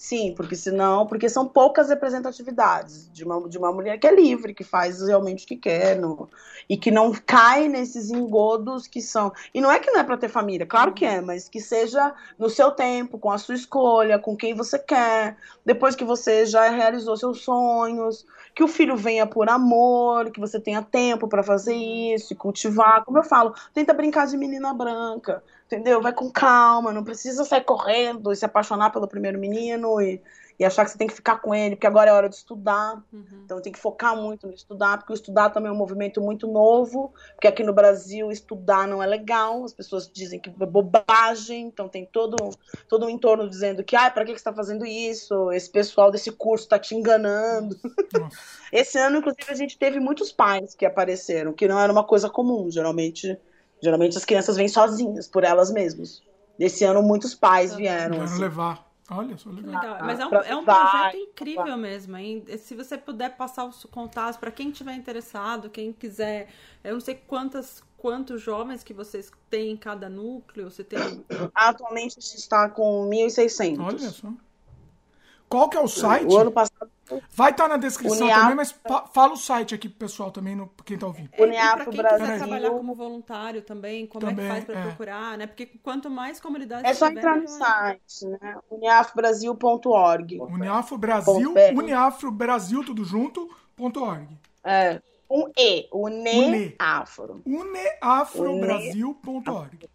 [0.00, 4.54] Sim, porque senão, porque são poucas representatividades de uma, de uma mulher que é livre,
[4.54, 6.30] que faz realmente o que quer, no,
[6.68, 9.32] e que não cai nesses engodos que são.
[9.52, 12.14] E não é que não é para ter família, claro que é, mas que seja
[12.38, 16.70] no seu tempo, com a sua escolha, com quem você quer, depois que você já
[16.70, 21.74] realizou seus sonhos, que o filho venha por amor, que você tenha tempo para fazer
[21.74, 23.04] isso e cultivar.
[23.04, 26.00] Como eu falo, tenta brincar de menina branca entendeu?
[26.00, 30.20] Vai com calma, não precisa sair correndo e se apaixonar pelo primeiro menino e,
[30.58, 32.94] e achar que você tem que ficar com ele, porque agora é hora de estudar.
[33.12, 33.42] Uhum.
[33.44, 36.46] Então tem que focar muito no estudar, porque o estudar também é um movimento muito
[36.46, 41.66] novo, porque aqui no Brasil estudar não é legal, as pessoas dizem que é bobagem,
[41.66, 42.36] então tem todo,
[42.88, 45.52] todo um entorno dizendo que, ah, para que, que você está fazendo isso?
[45.52, 47.76] Esse pessoal desse curso está te enganando.
[48.72, 52.30] Esse ano, inclusive, a gente teve muitos pais que apareceram, que não era uma coisa
[52.30, 53.38] comum, geralmente
[53.82, 56.22] Geralmente as crianças vêm sozinhas, por elas mesmas.
[56.58, 58.10] Nesse ano, muitos pais vieram.
[58.10, 58.40] Vieram assim.
[58.40, 58.88] levar.
[59.10, 59.74] Olha, só legal.
[59.74, 59.98] legal.
[60.02, 62.44] Mas é um, é um projeto incrível mesmo, hein?
[62.58, 66.48] Se você puder passar os contatos para quem tiver interessado, quem quiser.
[66.84, 70.70] Eu não sei quantas, quantos jovens que vocês têm em cada núcleo.
[70.70, 70.98] Você tem...
[71.54, 73.80] Atualmente a gente está com 1.600.
[73.80, 74.32] Olha só.
[75.48, 76.30] Qual que é o site?
[76.30, 76.90] O ano passado.
[77.30, 78.74] Vai estar tá na descrição também, mas
[79.12, 81.30] fala o site aqui pro pessoal também, no, quem está ouvindo.
[81.32, 82.26] É, Uniafro pra quem Brasil.
[82.26, 84.82] quiser trabalhar como voluntário também, como também, é que faz para é.
[84.82, 85.46] procurar, né?
[85.46, 88.56] Porque quanto mais comunidades É só entrar no site, né?
[88.70, 90.40] uniafrobrasil.org.
[90.40, 94.28] Uniafrobrasil, uniafrobrasil tudo junto, ponto .org.
[94.64, 95.00] É.
[95.30, 97.42] Um E, Uneafro.
[97.44, 99.90] Uneafrobrasil.org.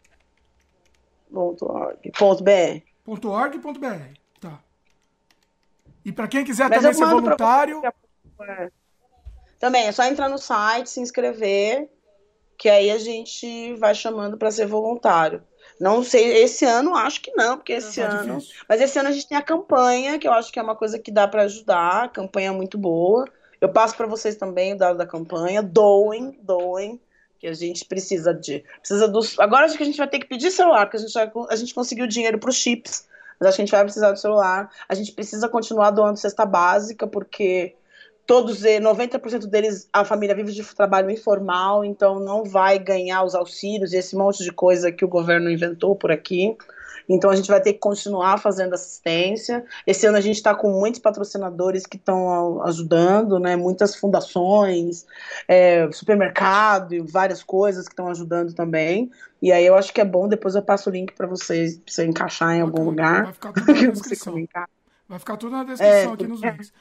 [1.31, 2.11] Ponto .org.
[2.11, 2.81] Ponto .br.
[3.03, 4.23] Ponto .org, ponto .br.
[6.05, 7.81] E para quem quiser Mas também ser voluntário.
[8.41, 8.69] É.
[9.59, 11.89] Também, é só entrar no site, se inscrever,
[12.57, 15.41] que aí a gente vai chamando para ser voluntário.
[15.79, 18.37] Não sei, esse ano acho que não, porque esse tá ano.
[18.37, 18.55] Difícil.
[18.67, 20.99] Mas esse ano a gente tem a campanha, que eu acho que é uma coisa
[20.99, 23.25] que dá para ajudar, a campanha é muito boa.
[23.59, 25.63] Eu passo para vocês também o dado da campanha.
[25.63, 26.99] Doem, doem,
[27.39, 28.63] que a gente precisa de.
[28.79, 29.39] Precisa dos.
[29.39, 31.17] Agora acho que a gente vai ter que pedir celular, porque a gente,
[31.49, 33.07] a gente conseguiu dinheiro para os chips
[33.39, 34.69] mas acho que a gente vai precisar do celular.
[34.87, 37.75] A gente precisa continuar doando cesta básica, porque
[38.25, 43.93] todos, 90% deles, a família vive de trabalho informal, então não vai ganhar os auxílios
[43.93, 46.55] e esse monte de coisa que o governo inventou por aqui.
[47.07, 49.65] Então a gente vai ter que continuar fazendo assistência.
[49.85, 53.55] Esse ano a gente está com muitos patrocinadores que estão ajudando, né?
[53.55, 55.05] Muitas fundações,
[55.47, 59.11] é, supermercado e várias coisas que estão ajudando também.
[59.41, 61.93] E aí eu acho que é bom, depois eu passo o link para vocês, pra
[61.93, 63.23] você encaixar em algum lugar.
[63.25, 64.47] Vai ficar tudo na descrição.
[65.09, 66.71] vai ficar tudo na descrição é, aqui nos links.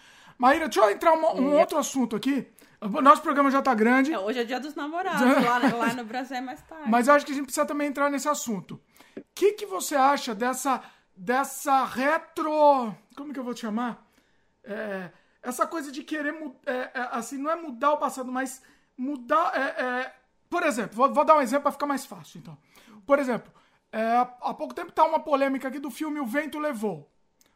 [0.43, 2.45] Maíra, deixa eu entrar um, um outro assunto aqui.
[2.81, 4.13] Nosso programa já tá grande.
[4.13, 5.23] É, hoje é dia dos namorados.
[5.23, 6.91] lá, lá, no Brasil é mais tarde.
[6.91, 8.81] Mas eu acho que a gente precisa também entrar nesse assunto.
[9.17, 10.83] O que, que você acha dessa,
[11.17, 12.93] dessa retro.
[13.17, 14.05] Como que eu vou te chamar?
[14.65, 15.13] É,
[15.45, 16.35] essa coisa de querer.
[16.67, 18.61] É, é, assim, não é mudar o passado, mas
[18.99, 19.53] mudar.
[19.57, 20.13] É,
[20.51, 22.59] por exemplo, vou, vou, dar um exemplo para ficar mais fácil, então.
[23.07, 23.53] Por exemplo,
[23.93, 27.09] há pouco tempo tá uma polêmica aqui do filme O Vento Levou.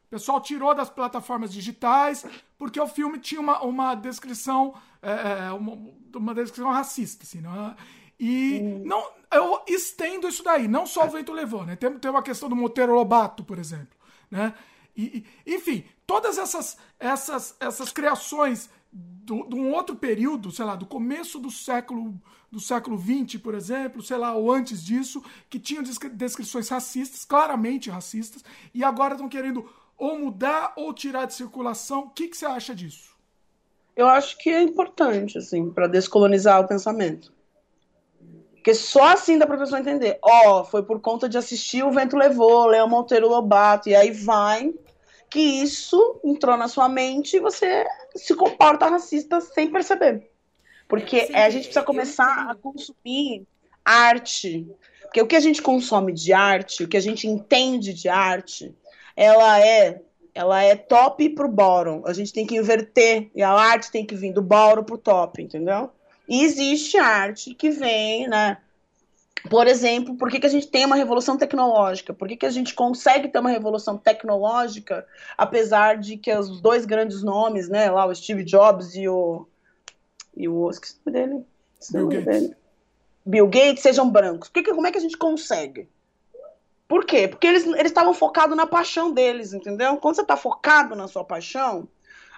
[0.07, 2.25] O pessoal tirou das plataformas digitais
[2.57, 5.79] porque o filme tinha uma, uma descrição é, é uma,
[6.15, 7.77] uma, descrição racista, assim, não é?
[8.19, 8.83] E hum.
[8.87, 11.77] não, eu estendo isso daí, não só o vento levou, né?
[11.77, 13.97] Tem, tem uma questão do Monteiro Lobato, por exemplo,
[14.31, 14.55] né?
[14.97, 20.87] E, e, enfim, todas essas, essas, essas criações de um outro período, sei lá, do
[20.87, 22.19] começo do século
[22.51, 27.91] do século XX, por exemplo, sei lá, ou antes disso, que tinham descrições racistas, claramente
[27.91, 28.43] racistas,
[28.73, 32.01] e agora estão querendo ou mudar ou tirar de circulação.
[32.01, 33.17] O que, que você acha disso?
[33.95, 37.33] Eu acho que é importante, assim, para descolonizar o pensamento.
[38.55, 40.19] Porque só assim dá para a pessoa entender.
[40.21, 44.11] Ó, oh, foi por conta de assistir O Vento Levou, Leão Monteiro Lobato, e aí
[44.11, 44.75] vai
[45.31, 50.31] que isso entrou na sua mente e você se comporta racista sem perceber.
[50.89, 53.47] Porque Sim, a gente precisa começar a consumir
[53.85, 54.67] arte.
[55.03, 58.75] Porque o que a gente consome de arte, o que a gente entende de arte,
[59.17, 60.03] ela é
[60.35, 62.03] ela é top pro bottom.
[62.05, 65.43] A gente tem que inverter e a arte tem que vir do bottom pro top,
[65.43, 65.91] entendeu?
[66.29, 68.59] E existe arte que vem, né?
[69.49, 72.13] Por exemplo, por que, que a gente tem uma revolução tecnológica?
[72.13, 75.07] Por que, que a gente consegue ter uma revolução tecnológica,
[75.39, 79.47] apesar de que os dois grandes nomes, né, lá o Steve Jobs e o
[80.37, 81.45] e o esqueci o nome dele,
[81.91, 82.25] Bill Gates.
[82.27, 82.57] Dele.
[83.25, 84.51] Bill Gates sejam brancos?
[84.51, 85.89] Por que, como é que a gente consegue?
[86.89, 87.27] Por quê?
[87.27, 89.97] Porque eles estavam focados na paixão deles, entendeu?
[89.97, 91.89] Quando você está focado na sua paixão,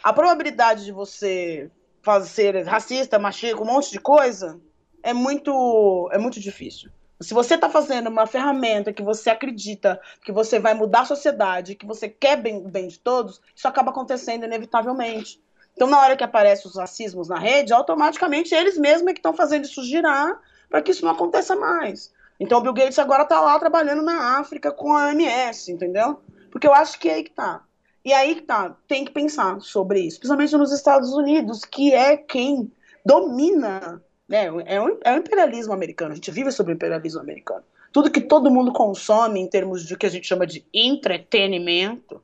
[0.02, 1.70] a probabilidade de você
[2.02, 4.58] fazer racista, machista, um monte de coisa,
[5.02, 6.90] é muito, é muito difícil.
[7.20, 11.74] Se você está fazendo uma ferramenta que você acredita que você vai mudar a sociedade,
[11.74, 15.42] que você quer bem, bem de todos, isso acaba acontecendo inevitavelmente.
[15.74, 19.34] Então, na hora que aparecem os racismos na rede, automaticamente eles mesmos é que estão
[19.34, 22.12] fazendo isso girar para que isso não aconteça mais.
[22.38, 26.20] Então o Bill Gates agora está lá trabalhando na África com a OMS, entendeu?
[26.50, 27.64] Porque eu acho que é aí que tá.
[28.04, 32.16] E aí que tá, tem que pensar sobre isso, principalmente nos Estados Unidos, que é
[32.16, 32.72] quem
[33.04, 34.46] domina, né?
[34.66, 37.64] É o, é imperialismo americano, a gente vive sobre o imperialismo americano.
[37.92, 42.22] Tudo que todo mundo consome em termos de que a gente chama de entretenimento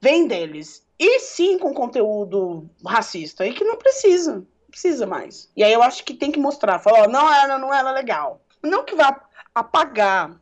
[0.00, 0.84] vem deles.
[0.98, 5.50] E sim com conteúdo racista, e que não precisa, precisa mais.
[5.56, 8.40] E aí eu acho que tem que mostrar, falar, oh, não, ela não era legal.
[8.64, 9.20] Não que vá
[9.54, 10.34] apagar,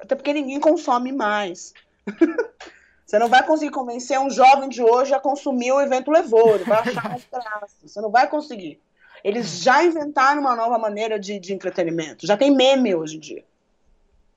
[0.00, 1.74] até porque ninguém consome mais.
[3.04, 6.62] Você não vai conseguir convencer um jovem de hoje a consumir o evento levou, ele
[6.62, 7.74] vai achar mais graça.
[7.84, 8.80] Você não vai conseguir.
[9.24, 12.26] Eles já inventaram uma nova maneira de, de entretenimento.
[12.26, 13.44] Já tem meme hoje em dia.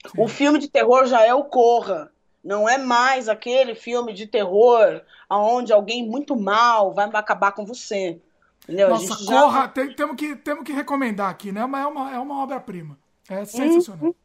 [0.08, 0.22] Sim.
[0.22, 2.12] O filme de terror já é o Corra.
[2.44, 8.20] Não é mais aquele filme de terror onde alguém muito mal vai acabar com você.
[8.64, 8.90] Entendeu?
[8.90, 9.42] Nossa, já...
[9.42, 11.66] corra, tem, temos, que, temos que recomendar aqui, né?
[11.66, 12.98] Mas é uma, é uma obra-prima.
[13.30, 14.06] É sensacional.
[14.08, 14.16] Uhum.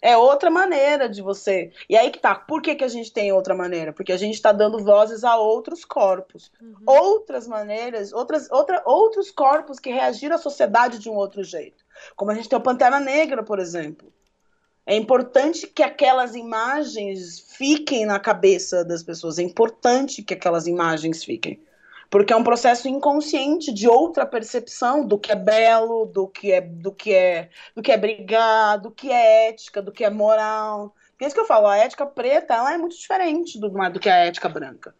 [0.00, 1.72] É outra maneira de você.
[1.88, 2.34] E aí que tá.
[2.34, 3.92] Por que, que a gente tem outra maneira?
[3.92, 6.52] Porque a gente está dando vozes a outros corpos.
[6.62, 6.74] Uhum.
[6.86, 11.84] Outras maneiras, outras, outra, outros corpos que reagiram à sociedade de um outro jeito.
[12.14, 14.12] Como a gente tem o Pantera Negra, por exemplo.
[14.86, 19.38] É importante que aquelas imagens fiquem na cabeça das pessoas.
[19.38, 21.60] É importante que aquelas imagens fiquem.
[22.10, 26.60] Porque é um processo inconsciente de outra percepção do que é belo, do que é,
[26.60, 30.94] do que é, do que é brigar, do que é ética, do que é moral.
[31.18, 34.08] Por isso que eu falo, a ética preta ela é muito diferente do, do que
[34.08, 34.94] a ética branca.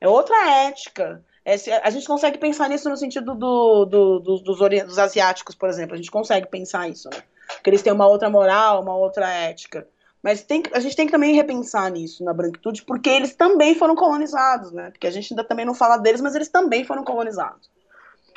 [0.00, 1.24] É outra ética.
[1.44, 5.68] É, a gente consegue pensar nisso no sentido do, do, do, dos, dos asiáticos, por
[5.68, 5.94] exemplo.
[5.94, 7.22] A gente consegue pensar isso, né?
[7.62, 9.86] Que eles têm uma outra moral, uma outra ética.
[10.22, 13.94] Mas tem, a gente tem que também repensar nisso, na branquitude, porque eles também foram
[13.94, 14.90] colonizados, né?
[14.90, 17.70] Porque a gente ainda também não fala deles, mas eles também foram colonizados.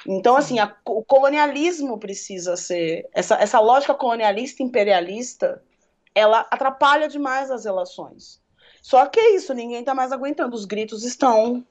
[0.08, 3.08] Então, assim, a, o colonialismo precisa ser.
[3.14, 5.62] Essa, essa lógica colonialista imperialista,
[6.14, 8.40] ela atrapalha demais as relações.
[8.82, 10.56] Só que é isso, ninguém tá mais aguentando.
[10.56, 11.66] Os gritos estão,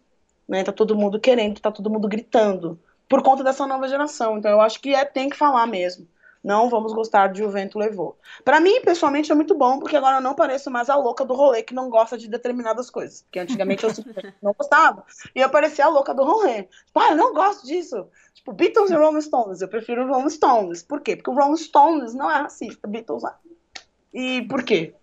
[0.49, 0.65] né?
[0.65, 2.79] Tá todo mundo querendo, tá todo mundo gritando.
[3.09, 4.39] Por conta dessa nova geração.
[4.39, 6.07] Então, eu acho que é, tem que falar mesmo
[6.43, 8.19] não vamos gostar de O Vento Levou.
[8.45, 11.35] Para mim, pessoalmente, é muito bom, porque agora eu não pareço mais a louca do
[11.35, 13.23] rolê que não gosta de determinadas coisas.
[13.23, 13.91] Porque antigamente eu
[14.43, 15.05] não gostava.
[15.35, 16.63] E eu parecia a louca do rolê.
[16.63, 18.09] Tipo, ah, eu não gosto disso.
[18.35, 19.61] Tipo, Beatles e Rolling Stones.
[19.61, 20.83] Eu prefiro Rolling Stones.
[20.83, 21.15] Por quê?
[21.15, 22.89] Porque o Rolling Stones não é racista.
[22.89, 23.35] Beatles é.
[24.13, 24.95] E por quê?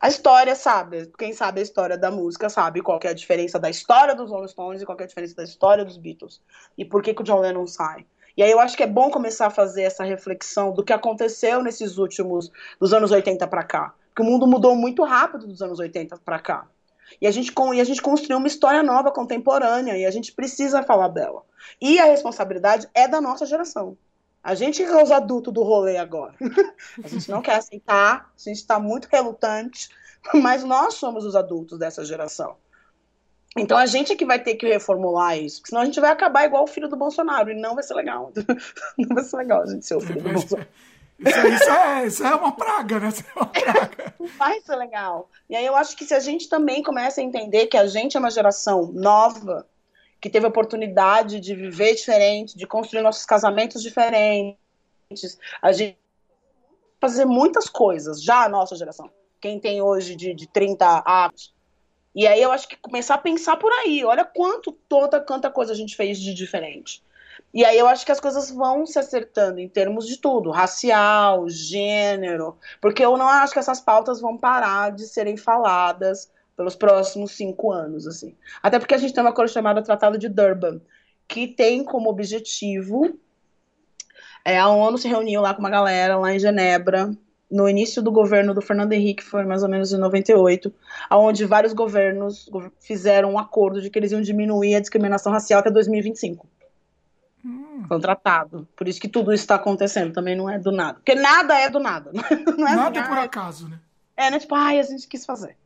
[0.00, 1.12] A história sabe.
[1.18, 4.48] Quem sabe a história da música sabe qual é a diferença da história dos Rolling
[4.48, 6.40] Stones e qual é a diferença da história dos Beatles.
[6.76, 8.06] E por que, que o John Lennon sai.
[8.36, 11.62] E aí eu acho que é bom começar a fazer essa reflexão do que aconteceu
[11.62, 13.94] nesses últimos, dos anos 80 para cá.
[14.08, 16.66] Porque o mundo mudou muito rápido dos anos 80 para cá.
[17.20, 20.82] E a, gente, e a gente construiu uma história nova, contemporânea, e a gente precisa
[20.82, 21.42] falar dela.
[21.80, 23.96] E a responsabilidade é da nossa geração.
[24.42, 26.34] A gente é os adultos do rolê agora.
[27.02, 29.88] a gente não quer aceitar, a gente está muito relutante,
[30.34, 32.56] mas nós somos os adultos dessa geração.
[33.56, 36.44] Então a gente é que vai ter que reformular isso, senão a gente vai acabar
[36.44, 38.32] igual o filho do Bolsonaro, e não vai ser legal.
[38.98, 40.68] Não vai ser legal a gente ser o filho do Bolsonaro.
[41.18, 43.08] Isso, isso, é, isso é uma praga, né?
[43.08, 44.14] É uma praga.
[44.20, 45.30] Não vai ser legal.
[45.48, 48.16] E aí eu acho que se a gente também começa a entender que a gente
[48.16, 49.66] é uma geração nova,
[50.20, 54.58] que teve a oportunidade de viver diferente, de construir nossos casamentos diferentes,
[55.62, 55.98] a gente
[57.00, 59.10] fazer muitas coisas, já a nossa geração.
[59.40, 61.54] Quem tem hoje de, de 30 anos,
[62.16, 65.74] e aí eu acho que começar a pensar por aí, olha quanto toda quanta coisa
[65.74, 67.04] a gente fez de diferente.
[67.52, 71.46] E aí eu acho que as coisas vão se acertando em termos de tudo, racial,
[71.48, 77.32] gênero, porque eu não acho que essas pautas vão parar de serem faladas pelos próximos
[77.32, 78.34] cinco anos, assim.
[78.62, 80.80] Até porque a gente tem uma coisa chamada Tratado de Durban,
[81.28, 83.18] que tem como objetivo
[84.46, 87.10] é, a ONU se reuniu lá com uma galera lá em Genebra
[87.50, 90.72] no início do governo do Fernando Henrique, foi mais ou menos em 98,
[91.10, 92.50] onde vários governos
[92.80, 96.46] fizeram um acordo de que eles iam diminuir a discriminação racial até 2025.
[97.44, 97.84] Hum.
[97.86, 98.66] Foi um tratado.
[98.76, 100.94] Por isso que tudo isso está acontecendo, também não é do nada.
[100.94, 102.10] Porque nada é do nada.
[102.58, 103.78] Não é nada é por acaso, né?
[104.16, 104.38] É, né?
[104.38, 105.56] Tipo, ai, a gente quis fazer.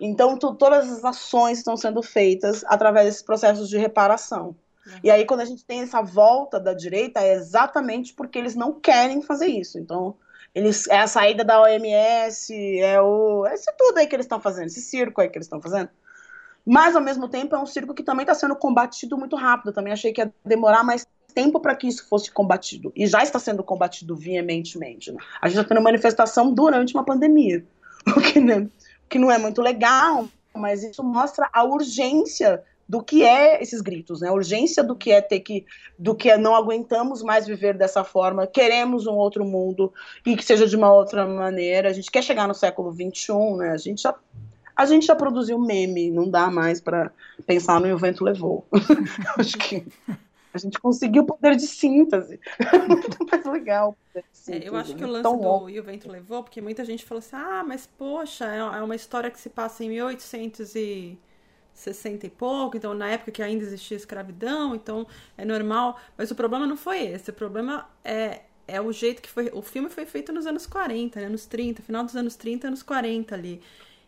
[0.00, 4.54] Então, tu, todas as ações estão sendo feitas através desses processos de reparação.
[4.86, 4.92] Uhum.
[5.02, 8.78] E aí, quando a gente tem essa volta da direita, é exatamente porque eles não
[8.78, 9.78] querem fazer isso.
[9.78, 10.16] Então,
[10.54, 13.46] eles, é a saída da OMS, é o.
[13.46, 15.88] Esse tudo aí que eles estão fazendo, esse circo aí que eles estão fazendo.
[16.64, 19.72] Mas, ao mesmo tempo, é um circo que também está sendo combatido muito rápido.
[19.72, 22.92] Também achei que ia demorar mais tempo para que isso fosse combatido.
[22.96, 25.12] E já está sendo combatido veementemente.
[25.12, 25.18] Né?
[25.42, 27.64] A gente está tendo manifestação durante uma pandemia.
[28.06, 28.68] O que, né,
[29.08, 34.20] que não é muito legal, mas isso mostra a urgência do que é esses gritos,
[34.20, 34.28] né?
[34.28, 35.64] A urgência do que é ter que,
[35.98, 39.92] do que é não aguentamos mais viver dessa forma, queremos um outro mundo
[40.24, 41.88] e que seja de uma outra maneira.
[41.88, 43.70] A gente quer chegar no século XXI, né?
[43.70, 44.14] A gente já,
[44.76, 47.10] a gente já produziu meme, não dá mais para
[47.46, 48.66] pensar no e o vento levou.
[49.38, 49.86] Acho que
[50.54, 52.38] a gente conseguiu o poder de síntese.
[52.88, 53.96] Muito mais legal.
[54.14, 55.68] É, eu acho que o lance do bom.
[55.68, 58.94] E o Vento Levou, porque muita gente falou assim: ah, mas poxa, é, é uma
[58.94, 61.18] história que se passa em 1800 e
[61.74, 65.06] 60 e pouco, então na época que ainda existia escravidão, então
[65.36, 66.00] é normal.
[66.16, 67.30] Mas o problema não foi esse.
[67.30, 69.50] O problema é, é o jeito que foi.
[69.52, 72.82] O filme foi feito nos anos 40, né, anos 30, final dos anos 30, anos
[72.82, 73.60] 40 ali.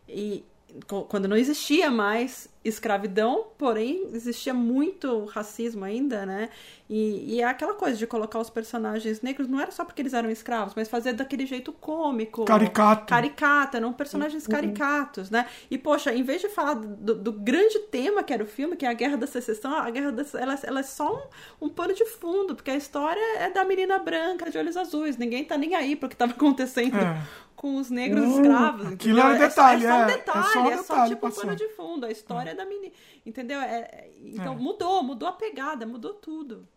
[0.09, 0.45] E
[0.87, 6.49] quando não existia mais escravidão, porém existia muito racismo ainda, né?
[6.89, 10.15] E, e é aquela coisa de colocar os personagens negros não era só porque eles
[10.15, 12.45] eram escravos, mas fazer daquele jeito cômico.
[12.45, 13.07] Caricato.
[13.07, 14.51] Caricata, não personagens uhum.
[14.51, 15.47] caricatos, né?
[15.71, 18.85] E, poxa, em vez de falar do, do, grande tema que era o filme, que
[18.85, 21.31] é a Guerra da Secessão, a Guerra da ela, ela é só
[21.61, 25.17] um, um pano de fundo, porque a história é da menina branca de olhos azuis.
[25.17, 26.97] Ninguém tá nem aí pro que tava acontecendo.
[26.97, 28.87] É com os negros hum, escravos.
[28.93, 31.07] Aquilo era detalhe, é, só, é, só um detalhe, é só, um detalhe, é só
[31.09, 32.07] tipo um pano de fundo.
[32.07, 32.55] A história é.
[32.55, 32.93] da menina.
[33.25, 33.59] Entendeu?
[33.61, 34.57] É, é então é.
[34.57, 36.69] mudou, mudou a pegada, mudou tudo.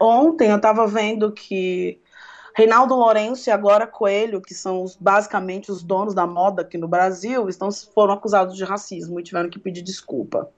[0.00, 2.00] ontem eu tava vendo que
[2.58, 6.88] Reinaldo Lourenço e agora Coelho, que são os, basicamente os donos da moda aqui no
[6.88, 10.50] Brasil, estão, foram acusados de racismo e tiveram que pedir desculpa.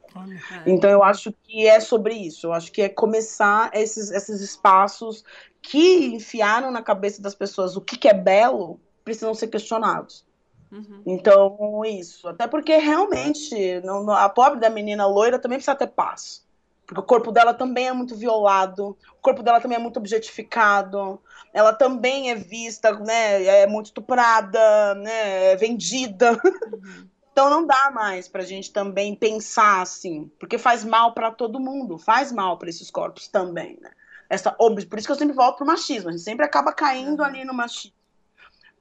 [0.64, 2.46] Então eu acho que é sobre isso.
[2.46, 5.22] Eu acho que é começar esses, esses espaços
[5.60, 10.24] que enfiaram na cabeça das pessoas o que, que é belo precisam ser questionados.
[10.70, 11.02] Uhum.
[11.04, 12.28] Então, isso.
[12.28, 16.44] Até porque realmente não, a pobre da menina loira também precisa ter paz.
[16.86, 21.20] Porque o corpo dela também é muito violado, o corpo dela também é muito objetificado,
[21.52, 26.32] ela também é vista, né, é muito estuprada, né, é vendida.
[26.32, 27.08] Uhum.
[27.32, 31.96] Então não dá mais pra gente também pensar assim, porque faz mal para todo mundo,
[31.96, 33.92] faz mal para esses corpos também, né?
[34.28, 37.44] Essa, por isso que eu sempre volto pro machismo, a gente sempre acaba caindo ali
[37.44, 37.96] no machismo.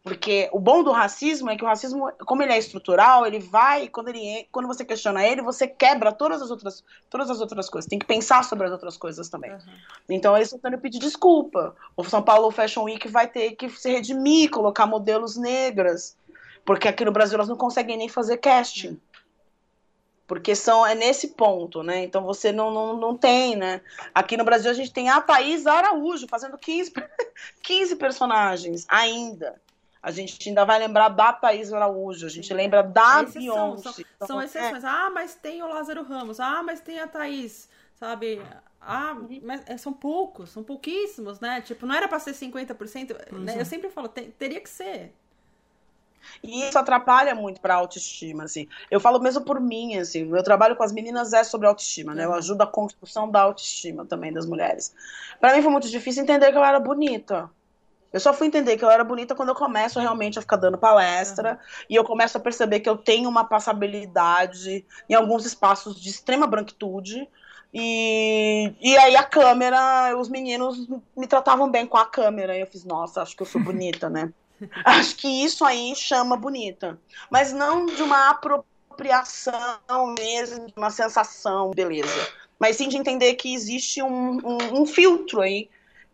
[0.02, 3.90] Porque o bom do racismo é que o racismo, como ele é estrutural, ele vai,
[3.90, 7.90] quando, ele, quando você questiona ele, você quebra todas as outras, todas as outras coisas.
[7.90, 9.52] Tem que pensar sobre as outras coisas também.
[9.52, 9.60] Uhum.
[10.10, 11.76] Então eles estão que pedir desculpa.
[11.98, 16.16] O São Paulo Fashion Week vai ter que se redimir, colocar modelos negras.
[16.64, 18.98] Porque aqui no Brasil elas não conseguem nem fazer casting.
[20.26, 22.04] Porque são, é nesse ponto, né?
[22.04, 23.82] Então você não, não, não tem, né?
[24.14, 26.94] Aqui no Brasil a gente tem a Thaís Araújo fazendo 15,
[27.64, 29.60] 15 personagens ainda.
[30.02, 33.92] A gente ainda vai lembrar da Thaís Araújo, a gente lembra da Beyoncé.
[33.92, 34.84] São, então, são exceções.
[34.84, 34.88] É.
[34.88, 36.40] Ah, mas tem o Lázaro Ramos.
[36.40, 38.42] Ah, mas tem a Thaís, sabe?
[38.80, 41.62] Ah, mas é, são poucos, são pouquíssimos, né?
[41.62, 43.34] Tipo, não era para ser 50%.
[43.40, 43.56] Né?
[43.56, 43.62] É.
[43.62, 45.14] Eu sempre falo, tem, teria que ser.
[46.44, 48.68] E isso atrapalha muito para a autoestima, assim.
[48.90, 52.26] Eu falo mesmo por mim, assim, meu trabalho com as meninas é sobre autoestima, né?
[52.26, 52.36] Eu uhum.
[52.36, 54.94] ajudo a construção da autoestima também das mulheres.
[55.40, 57.50] Para mim foi muito difícil entender que eu era bonita.
[58.11, 60.77] Eu só fui entender que eu era bonita quando eu começo realmente a ficar dando
[60.77, 61.86] palestra uhum.
[61.90, 66.48] e eu começo a perceber que eu tenho uma passabilidade em alguns espaços de extrema
[66.48, 67.27] branquitude.
[67.72, 72.57] E, e aí a câmera, os meninos me tratavam bem com a câmera.
[72.57, 74.34] E eu fiz, nossa, acho que eu sou bonita, né?
[74.84, 76.99] acho que isso aí chama bonita.
[77.30, 82.27] Mas não de uma apropriação mesmo, de uma sensação, beleza.
[82.60, 85.69] Mas sim de entender que existe um, um, um filtro aí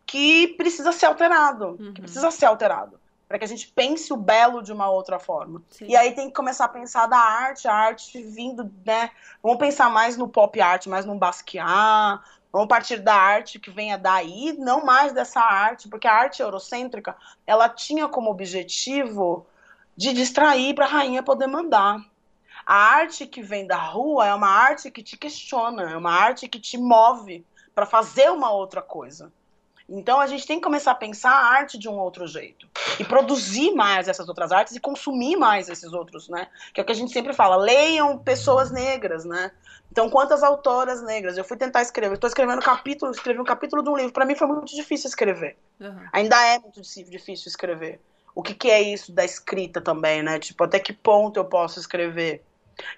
[0.05, 1.93] que precisa ser alterado, uhum.
[1.93, 5.61] que precisa ser alterado, para que a gente pense o belo de uma outra forma.
[5.69, 5.87] Sim.
[5.87, 9.09] E aí tem que começar a pensar da arte, a arte vindo, né?
[9.41, 12.21] Vamos pensar mais no pop art, mais no Basquiat,
[12.51, 17.15] vamos partir da arte que venha daí, não mais dessa arte, porque a arte eurocêntrica,
[17.45, 19.45] ela tinha como objetivo
[19.97, 21.99] de distrair para a rainha poder mandar.
[22.65, 26.47] A arte que vem da rua é uma arte que te questiona, é uma arte
[26.47, 29.31] que te move para fazer uma outra coisa.
[29.87, 32.67] Então a gente tem que começar a pensar a arte de um outro jeito
[32.99, 36.47] e produzir mais essas outras artes e consumir mais esses outros, né?
[36.73, 39.51] Que é o que a gente sempre fala, leiam pessoas negras, né?
[39.91, 41.37] Então, quantas autoras negras?
[41.37, 44.11] Eu fui tentar escrever, estou escrevendo um capítulo, escrevi um capítulo de um livro.
[44.11, 45.55] Para mim foi muito difícil escrever.
[45.79, 46.07] Uhum.
[46.11, 48.01] Ainda é muito difícil escrever.
[48.33, 50.37] O que, que é isso da escrita também, né?
[50.39, 52.43] Tipo, até que ponto eu posso escrever?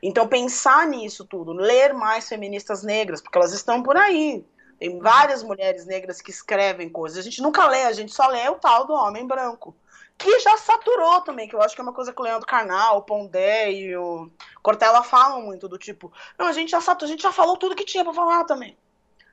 [0.01, 4.43] Então, pensar nisso tudo, ler mais feministas negras, porque elas estão por aí.
[4.79, 7.17] Tem várias mulheres negras que escrevem coisas.
[7.17, 9.75] A gente nunca lê, a gente só lê o tal do homem branco.
[10.17, 12.97] Que já saturou também, que eu acho que é uma coisa que o Leandro Carnal,
[12.97, 14.31] o Pondé e o
[14.63, 17.75] Cortella falam muito, do tipo, não, a gente já saturou, a gente já falou tudo
[17.75, 18.75] que tinha para falar também.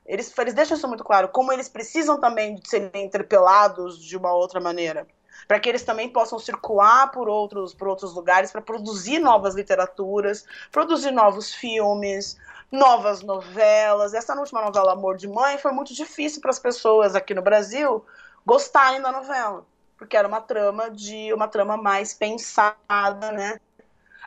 [0.04, 4.34] Eles, eles deixam isso muito claro, como eles precisam também de serem interpelados de uma
[4.34, 5.06] outra maneira
[5.46, 10.44] para que eles também possam circular por outros, por outros lugares para produzir novas literaturas,
[10.70, 12.38] produzir novos filmes,
[12.74, 14.12] novas novelas.
[14.12, 18.04] Essa última novela Amor de Mãe foi muito difícil para as pessoas aqui no Brasil
[18.44, 19.64] gostarem da novela,
[19.96, 23.58] porque era uma trama de uma trama mais pensada, né?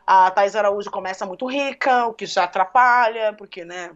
[0.06, 3.92] A Thais Araújo começa muito rica, o que já atrapalha, porque, né?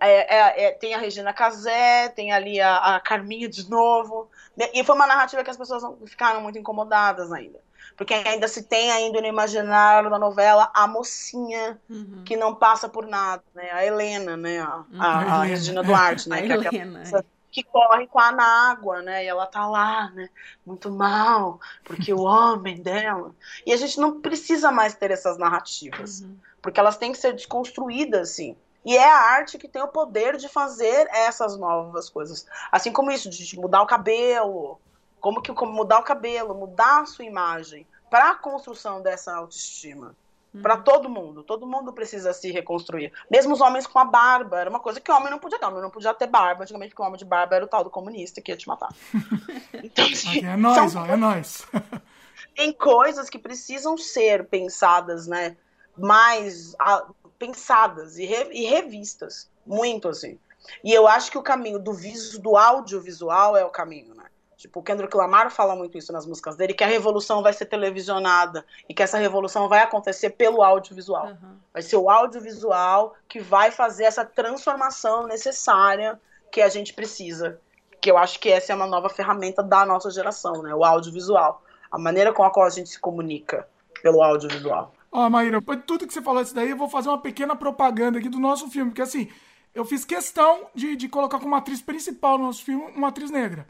[0.00, 4.28] É, é, é, tem a Regina Casé, tem ali a, a Carminha de novo.
[4.74, 7.60] E foi uma narrativa que as pessoas ficaram muito incomodadas ainda
[7.98, 12.22] porque ainda se tem ainda no imaginário da novela a mocinha uhum.
[12.24, 13.68] que não passa por nada, né?
[13.72, 14.60] A Helena, né?
[14.60, 16.38] A, a, a Regina Duarte, né?
[16.54, 17.02] a que Helena.
[17.02, 18.30] É que corre com a
[18.70, 19.24] água, né?
[19.24, 20.28] E ela tá lá, né?
[20.64, 23.34] Muito mal, porque o homem dela.
[23.66, 26.36] E a gente não precisa mais ter essas narrativas, uhum.
[26.62, 28.56] porque elas têm que ser desconstruídas, assim.
[28.84, 32.46] E é a arte que tem o poder de fazer essas novas coisas.
[32.70, 34.78] Assim como isso, de mudar o cabelo,
[35.20, 40.14] como que como mudar o cabelo, mudar a sua imagem para a construção dessa autoestima.
[40.54, 40.62] Uhum.
[40.62, 41.42] Para todo mundo.
[41.42, 43.12] Todo mundo precisa se reconstruir.
[43.30, 44.58] Mesmo os homens com a barba.
[44.58, 45.66] Era uma coisa que o homem não podia ter.
[45.66, 46.62] O homem não podia ter barba.
[46.62, 48.88] Antigamente, porque o homem de barba era o tal do comunista que ia te matar.
[49.80, 51.02] Então, assim, é nóis, são...
[51.02, 51.66] ó, é nóis.
[52.56, 55.56] Tem coisas que precisam ser pensadas, né?
[55.96, 57.06] Mais a,
[57.38, 59.48] pensadas e, re, e revistas.
[59.64, 60.38] Muito, assim.
[60.82, 64.17] E eu acho que o caminho do, viso, do audiovisual é o caminho, né?
[64.58, 67.66] Tipo, o Kendrick Lamar fala muito isso nas músicas dele, que a revolução vai ser
[67.66, 71.26] televisionada e que essa revolução vai acontecer pelo audiovisual.
[71.28, 71.56] Uhum.
[71.72, 76.20] Vai ser o audiovisual que vai fazer essa transformação necessária
[76.50, 77.60] que a gente precisa.
[78.00, 80.74] Que eu acho que essa é uma nova ferramenta da nossa geração, né?
[80.74, 81.62] O audiovisual.
[81.88, 83.68] A maneira com a qual a gente se comunica
[84.02, 84.92] pelo audiovisual.
[85.12, 88.18] Ó, oh, Maíra, tudo que você falou isso daí, eu vou fazer uma pequena propaganda
[88.18, 89.30] aqui do nosso filme, porque assim,
[89.72, 93.64] eu fiz questão de, de colocar como atriz principal no nosso filme uma atriz negra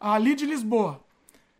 [0.00, 1.00] a Lid Lisboa.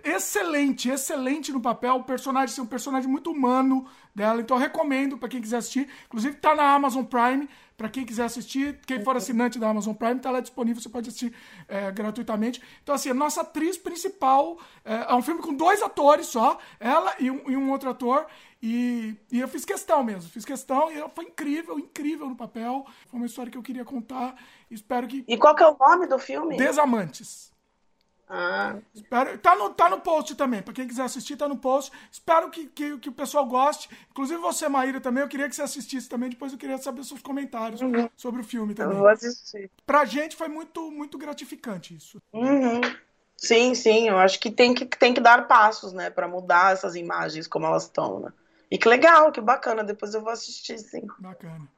[0.07, 1.97] Excelente, excelente no papel.
[1.97, 4.41] O personagem assim, um personagem muito humano dela.
[4.41, 5.89] Então eu recomendo para quem quiser assistir.
[6.07, 7.49] Inclusive tá na Amazon Prime.
[7.77, 11.11] Para quem quiser assistir, quem for assinante da Amazon Prime, tá lá disponível, você pode
[11.11, 11.35] assistir
[11.69, 12.63] é, gratuitamente.
[12.83, 17.15] Então, assim, a nossa atriz principal é, é, um filme com dois atores só, ela
[17.21, 18.27] e um, e um outro ator.
[18.63, 22.87] E, e, eu fiz questão mesmo, fiz questão e foi incrível, incrível no papel.
[23.09, 24.35] Foi uma história que eu queria contar.
[24.71, 25.23] Espero que.
[25.29, 26.57] E qual que é o nome do filme?
[26.57, 27.53] Desamantes.
[28.29, 28.77] Ah.
[28.95, 30.61] Espero, tá, no, tá no post também.
[30.61, 31.93] Pra quem quiser assistir, tá no post.
[32.11, 33.89] Espero que, que, que o pessoal goste.
[34.11, 35.23] Inclusive você, Maíra, também.
[35.23, 36.31] Eu queria que você assistisse também.
[36.31, 38.09] Depois eu queria saber seus comentários uhum.
[38.17, 38.95] sobre o filme também.
[38.95, 39.71] Eu vou assistir.
[39.87, 42.21] Pra gente foi muito, muito gratificante isso.
[42.33, 42.81] Uhum.
[43.37, 44.09] Sim, sim.
[44.09, 46.11] Eu acho que tem que, tem que dar passos, né?
[46.11, 48.33] Pra mudar essas imagens como elas estão, né?
[48.71, 49.85] E que legal, que bacana.
[49.85, 51.07] Depois eu vou assistir, sim.
[51.19, 51.69] Bacana.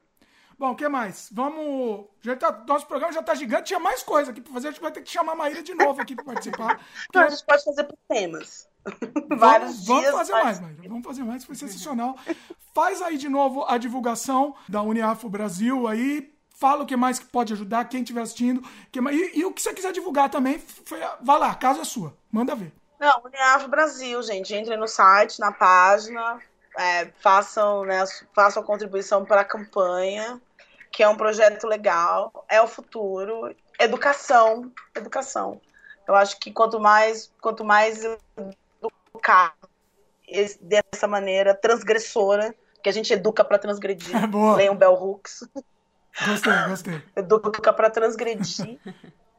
[0.59, 1.29] Bom, o que mais?
[1.31, 2.07] Vamos.
[2.21, 4.67] Já tá, nosso programa já tá gigante, tinha mais coisa aqui pra fazer.
[4.67, 6.81] A gente vai ter que chamar a Maíra de novo aqui pra participar.
[7.15, 8.67] Não, a gente pode fazer por temas.
[9.37, 10.11] Vários vamos, dias.
[10.11, 10.81] Vamos fazer mais, Maíra.
[10.89, 12.17] Vamos fazer mais, foi sensacional.
[12.75, 16.29] Faz aí de novo a divulgação da Uniafo Brasil aí.
[16.57, 18.61] Fala o que mais que pode ajudar, quem estiver assistindo.
[18.91, 22.13] Que, e, e, o que você quiser divulgar também, foi, vai lá, casa é sua.
[22.29, 22.73] Manda ver.
[22.99, 24.53] Não, Uniafo Brasil, gente.
[24.53, 26.37] Entre no site, na página,
[26.77, 28.03] é, façam, né,
[28.35, 30.41] façam a contribuição para a campanha
[30.99, 35.61] que é um projeto legal, é o futuro, educação, educação.
[36.05, 39.55] Eu acho que quanto mais, quanto mais educar
[40.59, 42.53] dessa maneira transgressora,
[42.83, 44.11] que a gente educa para transgredir.
[44.21, 44.57] É boa.
[44.57, 45.47] Leiam Bell Hooks.
[46.27, 47.01] Gostei, gostei.
[47.15, 48.77] educa para transgredir.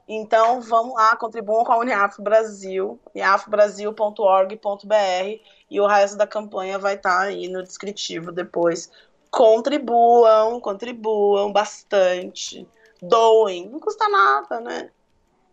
[0.09, 6.95] Então, vamos lá, contribuam com a Uniafro Brasil, uniafrobrasil.org.br e o resto da campanha vai
[6.95, 8.91] estar aí no descritivo depois
[9.31, 12.67] contribuam, contribuam bastante,
[13.01, 14.91] doem, não custa nada, né?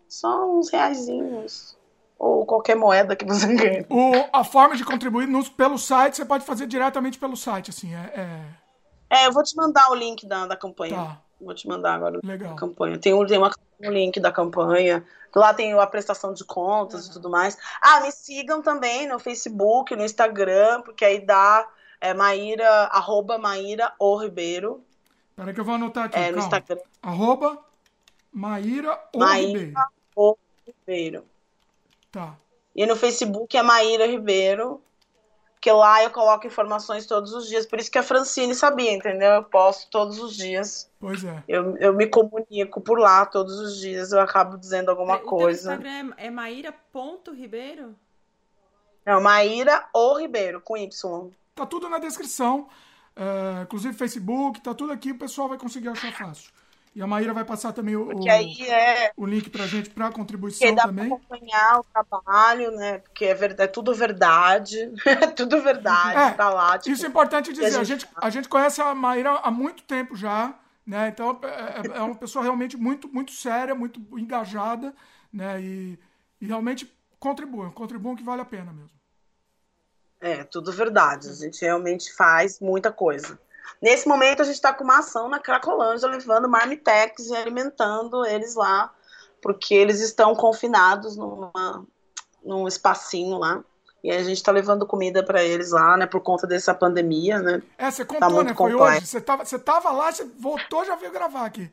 [0.07, 1.77] Só uns reaisinhos
[2.17, 3.85] ou qualquer moeda que você ganhe.
[3.89, 7.93] O, a forma de contribuir nos, pelo site, você pode fazer diretamente pelo site, assim,
[7.93, 8.55] é...
[9.09, 10.95] É, é eu vou te mandar o link da, da campanha.
[10.95, 11.21] Tá.
[11.39, 12.53] Vou te mandar agora Legal.
[12.53, 12.97] a campanha.
[12.97, 15.05] Tem, um, tem uma, um link da campanha.
[15.35, 17.11] Lá tem a prestação de contas uhum.
[17.11, 17.55] e tudo mais.
[17.79, 21.67] Ah, me sigam também no Facebook, no Instagram, porque aí dá
[21.99, 24.83] é Maíra, arroba Maíra o Ribeiro.
[25.35, 26.79] Peraí que eu vou anotar aqui, é, no Instagram.
[27.01, 27.57] Arroba
[28.31, 29.79] Maíra o Maíra Ribeiro.
[30.15, 31.25] O Ribeiro.
[32.11, 32.35] Tá.
[32.75, 34.81] E no Facebook é Maíra Ribeiro,
[35.59, 37.65] que lá eu coloco informações todos os dias.
[37.65, 39.31] Por isso que a Francine sabia, entendeu?
[39.31, 40.89] Eu posto todos os dias.
[40.99, 41.43] Pois é.
[41.47, 45.71] Eu, eu me comunico por lá todos os dias, eu acabo dizendo alguma é, coisa.
[45.71, 47.95] O Instagram é maíra.ribeiro?
[49.07, 51.31] Não, Maíra o Ribeiro, com Y.
[51.57, 52.69] Tá tudo na descrição.
[53.17, 56.51] Uh, inclusive Facebook, tá tudo aqui, o pessoal vai conseguir achar fácil.
[56.95, 59.11] E a Maíra vai passar também o, o, é...
[59.17, 61.09] o link pra gente pra contribuição dá também.
[61.09, 62.99] Pra acompanhar o trabalho, né?
[62.99, 64.91] Porque é, verdade, é tudo verdade.
[65.05, 66.77] é tudo verdade, é, tá lá.
[66.77, 67.65] Tipo, isso é importante dizer.
[67.65, 67.79] A gente...
[67.79, 70.55] a gente, a gente conhece a Maíra há muito tempo já,
[70.85, 71.09] né?
[71.09, 74.93] Então é, é, é uma pessoa realmente muito, muito séria, muito engajada,
[75.33, 75.61] né?
[75.61, 75.99] E,
[76.39, 78.96] e realmente contribuam, contribuam que vale a pena mesmo.
[80.19, 81.29] É, tudo verdade.
[81.29, 83.39] A gente realmente faz muita coisa.
[83.81, 88.55] Nesse momento, a gente está com uma ação na Cracolândia, levando marmitex e alimentando eles
[88.55, 88.91] lá,
[89.41, 91.85] porque eles estão confinados numa,
[92.43, 93.63] num espacinho lá.
[94.03, 97.61] E a gente está levando comida para eles lá, né, por conta dessa pandemia, né?
[97.77, 98.55] É, você tá contou, tá né?
[98.55, 98.97] Foi complexo.
[98.97, 99.07] hoje.
[99.07, 101.69] Você tava, você tava lá, você voltou, já veio gravar aqui.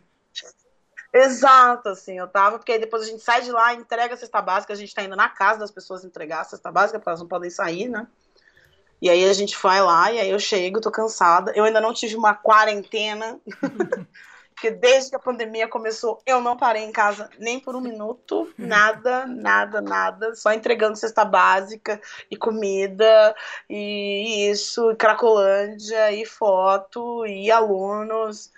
[1.12, 4.42] Exato, assim, eu tava, porque aí depois a gente sai de lá, entrega a cesta
[4.42, 7.20] básica, a gente tá indo na casa das pessoas entregar a cesta básica, porque elas
[7.20, 8.04] não podem sair, né?
[9.04, 11.52] E aí a gente vai lá, e aí eu chego, tô cansada.
[11.54, 13.38] Eu ainda não tive uma quarentena,
[14.48, 18.50] porque desde que a pandemia começou, eu não parei em casa nem por um minuto,
[18.56, 22.00] nada, nada, nada, só entregando cesta básica
[22.30, 23.36] e comida,
[23.68, 28.50] e isso, e Cracolândia, e foto, e alunos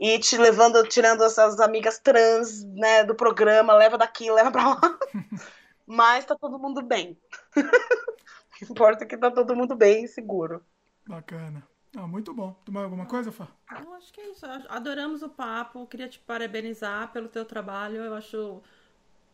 [0.00, 4.80] e te levando, tirando essas amigas trans, né, do programa, leva daqui, leva pra lá.
[5.86, 7.18] Mas tá todo mundo bem.
[8.64, 10.64] o que importa é que tá todo mundo bem e seguro.
[11.06, 11.66] Bacana.
[11.96, 12.54] Ah, muito bom.
[12.64, 13.48] Tu mais alguma coisa, Fá?
[13.70, 14.46] Eu acho que é isso.
[14.68, 15.86] Adoramos o papo.
[15.86, 17.96] Queria te parabenizar pelo teu trabalho.
[17.96, 18.62] Eu acho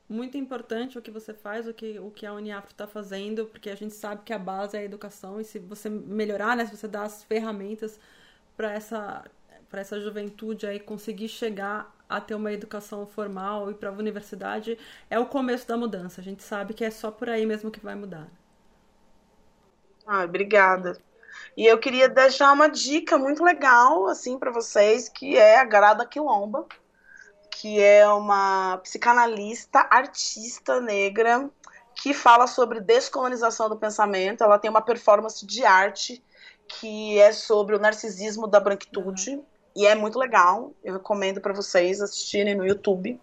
[0.08, 3.70] muito importante o que você faz, o que, o que a Uniafro está fazendo, porque
[3.70, 6.76] a gente sabe que a base é a educação e se você melhorar, né, se
[6.76, 7.98] você dar as ferramentas
[8.56, 9.24] para essa
[9.68, 14.78] para essa juventude aí conseguir chegar a ter uma educação formal e para a universidade
[15.10, 16.20] é o começo da mudança.
[16.20, 18.28] A gente sabe que é só por aí mesmo que vai mudar.
[20.06, 20.96] Ah, obrigada.
[21.56, 26.06] E eu queria deixar uma dica muito legal assim para vocês, que é a Grada
[26.06, 26.66] Quilomba,
[27.50, 31.50] que é uma psicanalista, artista negra
[31.94, 34.44] que fala sobre descolonização do pensamento.
[34.44, 36.22] Ela tem uma performance de arte
[36.68, 39.40] que é sobre o narcisismo da branquitude.
[39.74, 40.72] E é muito legal.
[40.84, 43.20] Eu recomendo para vocês assistirem no YouTube.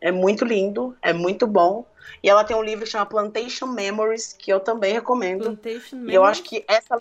[0.00, 1.84] É muito lindo, é muito bom.
[2.22, 5.44] E ela tem um livro que chama Plantation Memories, que eu também recomendo.
[5.44, 6.12] Plantation Memories.
[6.12, 6.98] E eu acho que essa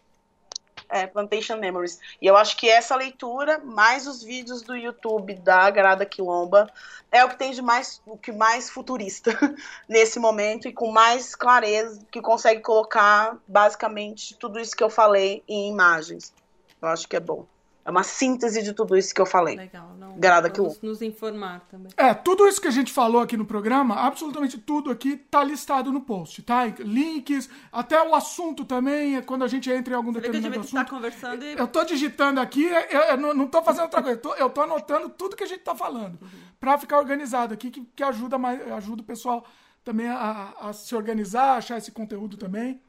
[0.89, 1.99] é, Plantation Memories.
[2.21, 6.71] E eu acho que essa leitura, mais os vídeos do YouTube da Grada Quilomba,
[7.11, 9.31] é o que tem de mais, o que mais futurista
[9.87, 15.43] nesse momento e com mais clareza, que consegue colocar basicamente tudo isso que eu falei
[15.47, 16.33] em imagens.
[16.81, 17.45] Eu acho que é bom.
[17.85, 19.55] É uma síntese de tudo isso que eu falei.
[19.55, 20.17] Legal, não.
[20.17, 21.91] Grada Vamos nos informar também.
[21.95, 25.91] É, tudo isso que a gente falou aqui no programa, absolutamente tudo aqui tá listado
[25.91, 26.65] no post, tá?
[26.79, 30.61] Links, até o assunto também, é quando a gente entra em algum determinado que a
[30.61, 30.83] gente assunto.
[30.83, 31.53] Tá conversando e...
[31.53, 34.49] Eu tô digitando aqui, eu, eu não, não tô fazendo outra coisa, eu tô, eu
[34.49, 36.29] tô anotando tudo que a gente tá falando, uhum.
[36.59, 39.45] para ficar organizado aqui, que, que ajuda, mais, ajuda o pessoal
[39.83, 42.81] também a, a se organizar, achar esse conteúdo também.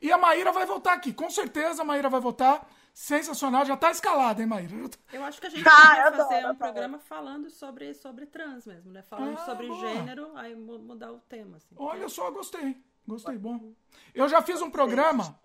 [0.00, 2.64] E a Maíra vai voltar aqui, com certeza a Maíra vai voltar
[2.94, 3.66] sensacional.
[3.66, 4.72] Já tá escalada, hein, Maíra?
[5.12, 8.92] Eu acho que a gente ah, poderia fazer um programa falando sobre, sobre trans mesmo,
[8.92, 9.02] né?
[9.02, 9.80] Falando ah, sobre boa.
[9.80, 11.56] gênero, aí mudar o tema.
[11.56, 11.74] Assim.
[11.76, 12.80] Olha só, gostei.
[13.06, 13.74] Gostei, bom.
[14.14, 15.38] Eu já fiz um programa.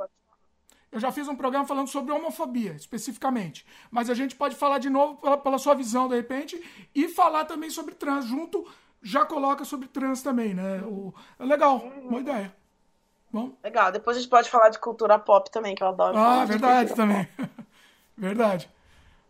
[0.91, 3.65] Eu já fiz um programa falando sobre homofobia, especificamente.
[3.91, 7.45] Mas a gente pode falar de novo pela, pela sua visão, de repente, e falar
[7.45, 8.25] também sobre trans.
[8.25, 8.65] Junto,
[9.01, 10.81] já coloca sobre trans também, né?
[10.83, 12.09] O, legal, uhum.
[12.09, 12.55] boa ideia.
[13.31, 13.51] Bom.
[13.63, 13.91] Legal.
[13.91, 16.17] Depois a gente pode falar de cultura pop também, que eu adoro.
[16.17, 17.27] Ah, verdade também.
[18.17, 18.69] verdade.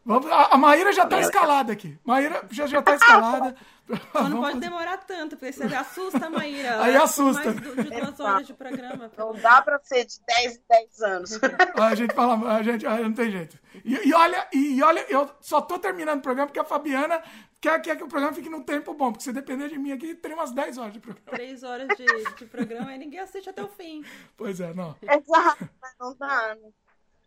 [0.05, 1.97] Vamos, a, a Maíra já está escalada aqui.
[2.03, 3.55] Maíra já, já tá escalada.
[4.11, 6.81] Só não pode demorar tanto, porque você assusta a Maíra.
[6.81, 7.43] Aí assusta.
[7.43, 9.11] Mais de duas horas de programa.
[9.17, 11.39] Não dá pra ser de 10 em 10 anos.
[11.75, 13.57] A gente fala, a gente, não tem jeito.
[13.83, 17.21] E, e olha, e, olha, eu só tô terminando o programa porque a Fabiana
[17.61, 20.15] quer, quer que o programa fique num tempo bom, porque se depender de mim aqui,
[20.15, 21.29] teria umas 10 horas de programa.
[21.31, 22.05] 3 horas de,
[22.37, 24.03] de programa e ninguém assiste até o fim.
[24.35, 24.95] Pois é, não.
[25.01, 25.69] Exato,
[25.99, 26.57] não dá.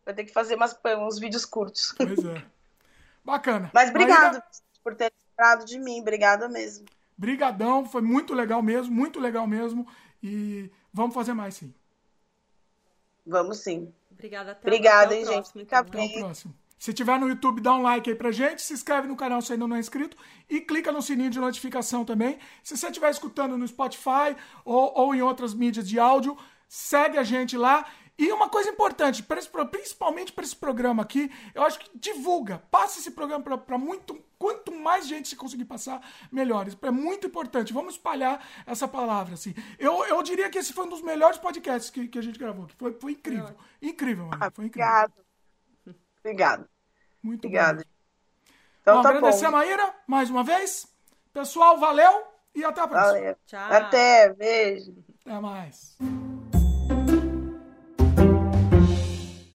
[0.04, 1.94] Vai ter que fazer umas, uns vídeos curtos.
[1.96, 2.44] Pois é.
[3.24, 3.70] Bacana.
[3.72, 4.44] Mas obrigado Maíra...
[4.82, 6.00] por ter lembrado de mim.
[6.00, 6.86] Obrigada mesmo.
[7.16, 9.86] Brigadão, foi muito legal mesmo, muito legal mesmo.
[10.22, 11.72] E vamos fazer mais sim.
[13.24, 13.92] Vamos sim.
[14.10, 15.52] Obrigada, até Obrigada, hein, gente.
[15.52, 16.54] Fica até o próximo.
[16.82, 19.52] Se tiver no YouTube, dá um like aí pra gente, se inscreve no canal se
[19.52, 20.16] ainda não é inscrito
[20.50, 22.40] e clica no sininho de notificação também.
[22.60, 24.34] Se você estiver escutando no Spotify
[24.64, 26.36] ou, ou em outras mídias de áudio,
[26.68, 27.86] segue a gente lá
[28.18, 33.12] e uma coisa importante, principalmente para esse programa aqui, eu acho que divulga, passa esse
[33.12, 34.20] programa para muito.
[34.36, 36.66] Quanto mais gente se conseguir passar, melhor.
[36.66, 37.72] Isso é muito importante.
[37.72, 39.34] Vamos espalhar essa palavra.
[39.34, 39.54] Assim.
[39.78, 42.66] Eu, eu diria que esse foi um dos melhores podcasts que, que a gente gravou.
[42.66, 43.54] Que foi, foi incrível.
[43.80, 44.50] Incrível, mano.
[44.52, 44.90] Foi incrível.
[44.90, 45.12] Obrigado.
[46.24, 46.71] Obrigado.
[47.22, 47.78] Muito Obrigado.
[47.78, 47.82] bom.
[48.80, 49.48] Então, bom, tá agradecer bom.
[49.48, 50.86] a Maíra mais uma vez.
[51.32, 52.24] Pessoal, valeu
[52.54, 53.18] e até a próxima.
[53.18, 53.36] Valeu.
[53.46, 53.72] Tchau.
[53.72, 54.94] Até, beijo.
[55.24, 55.96] Até mais.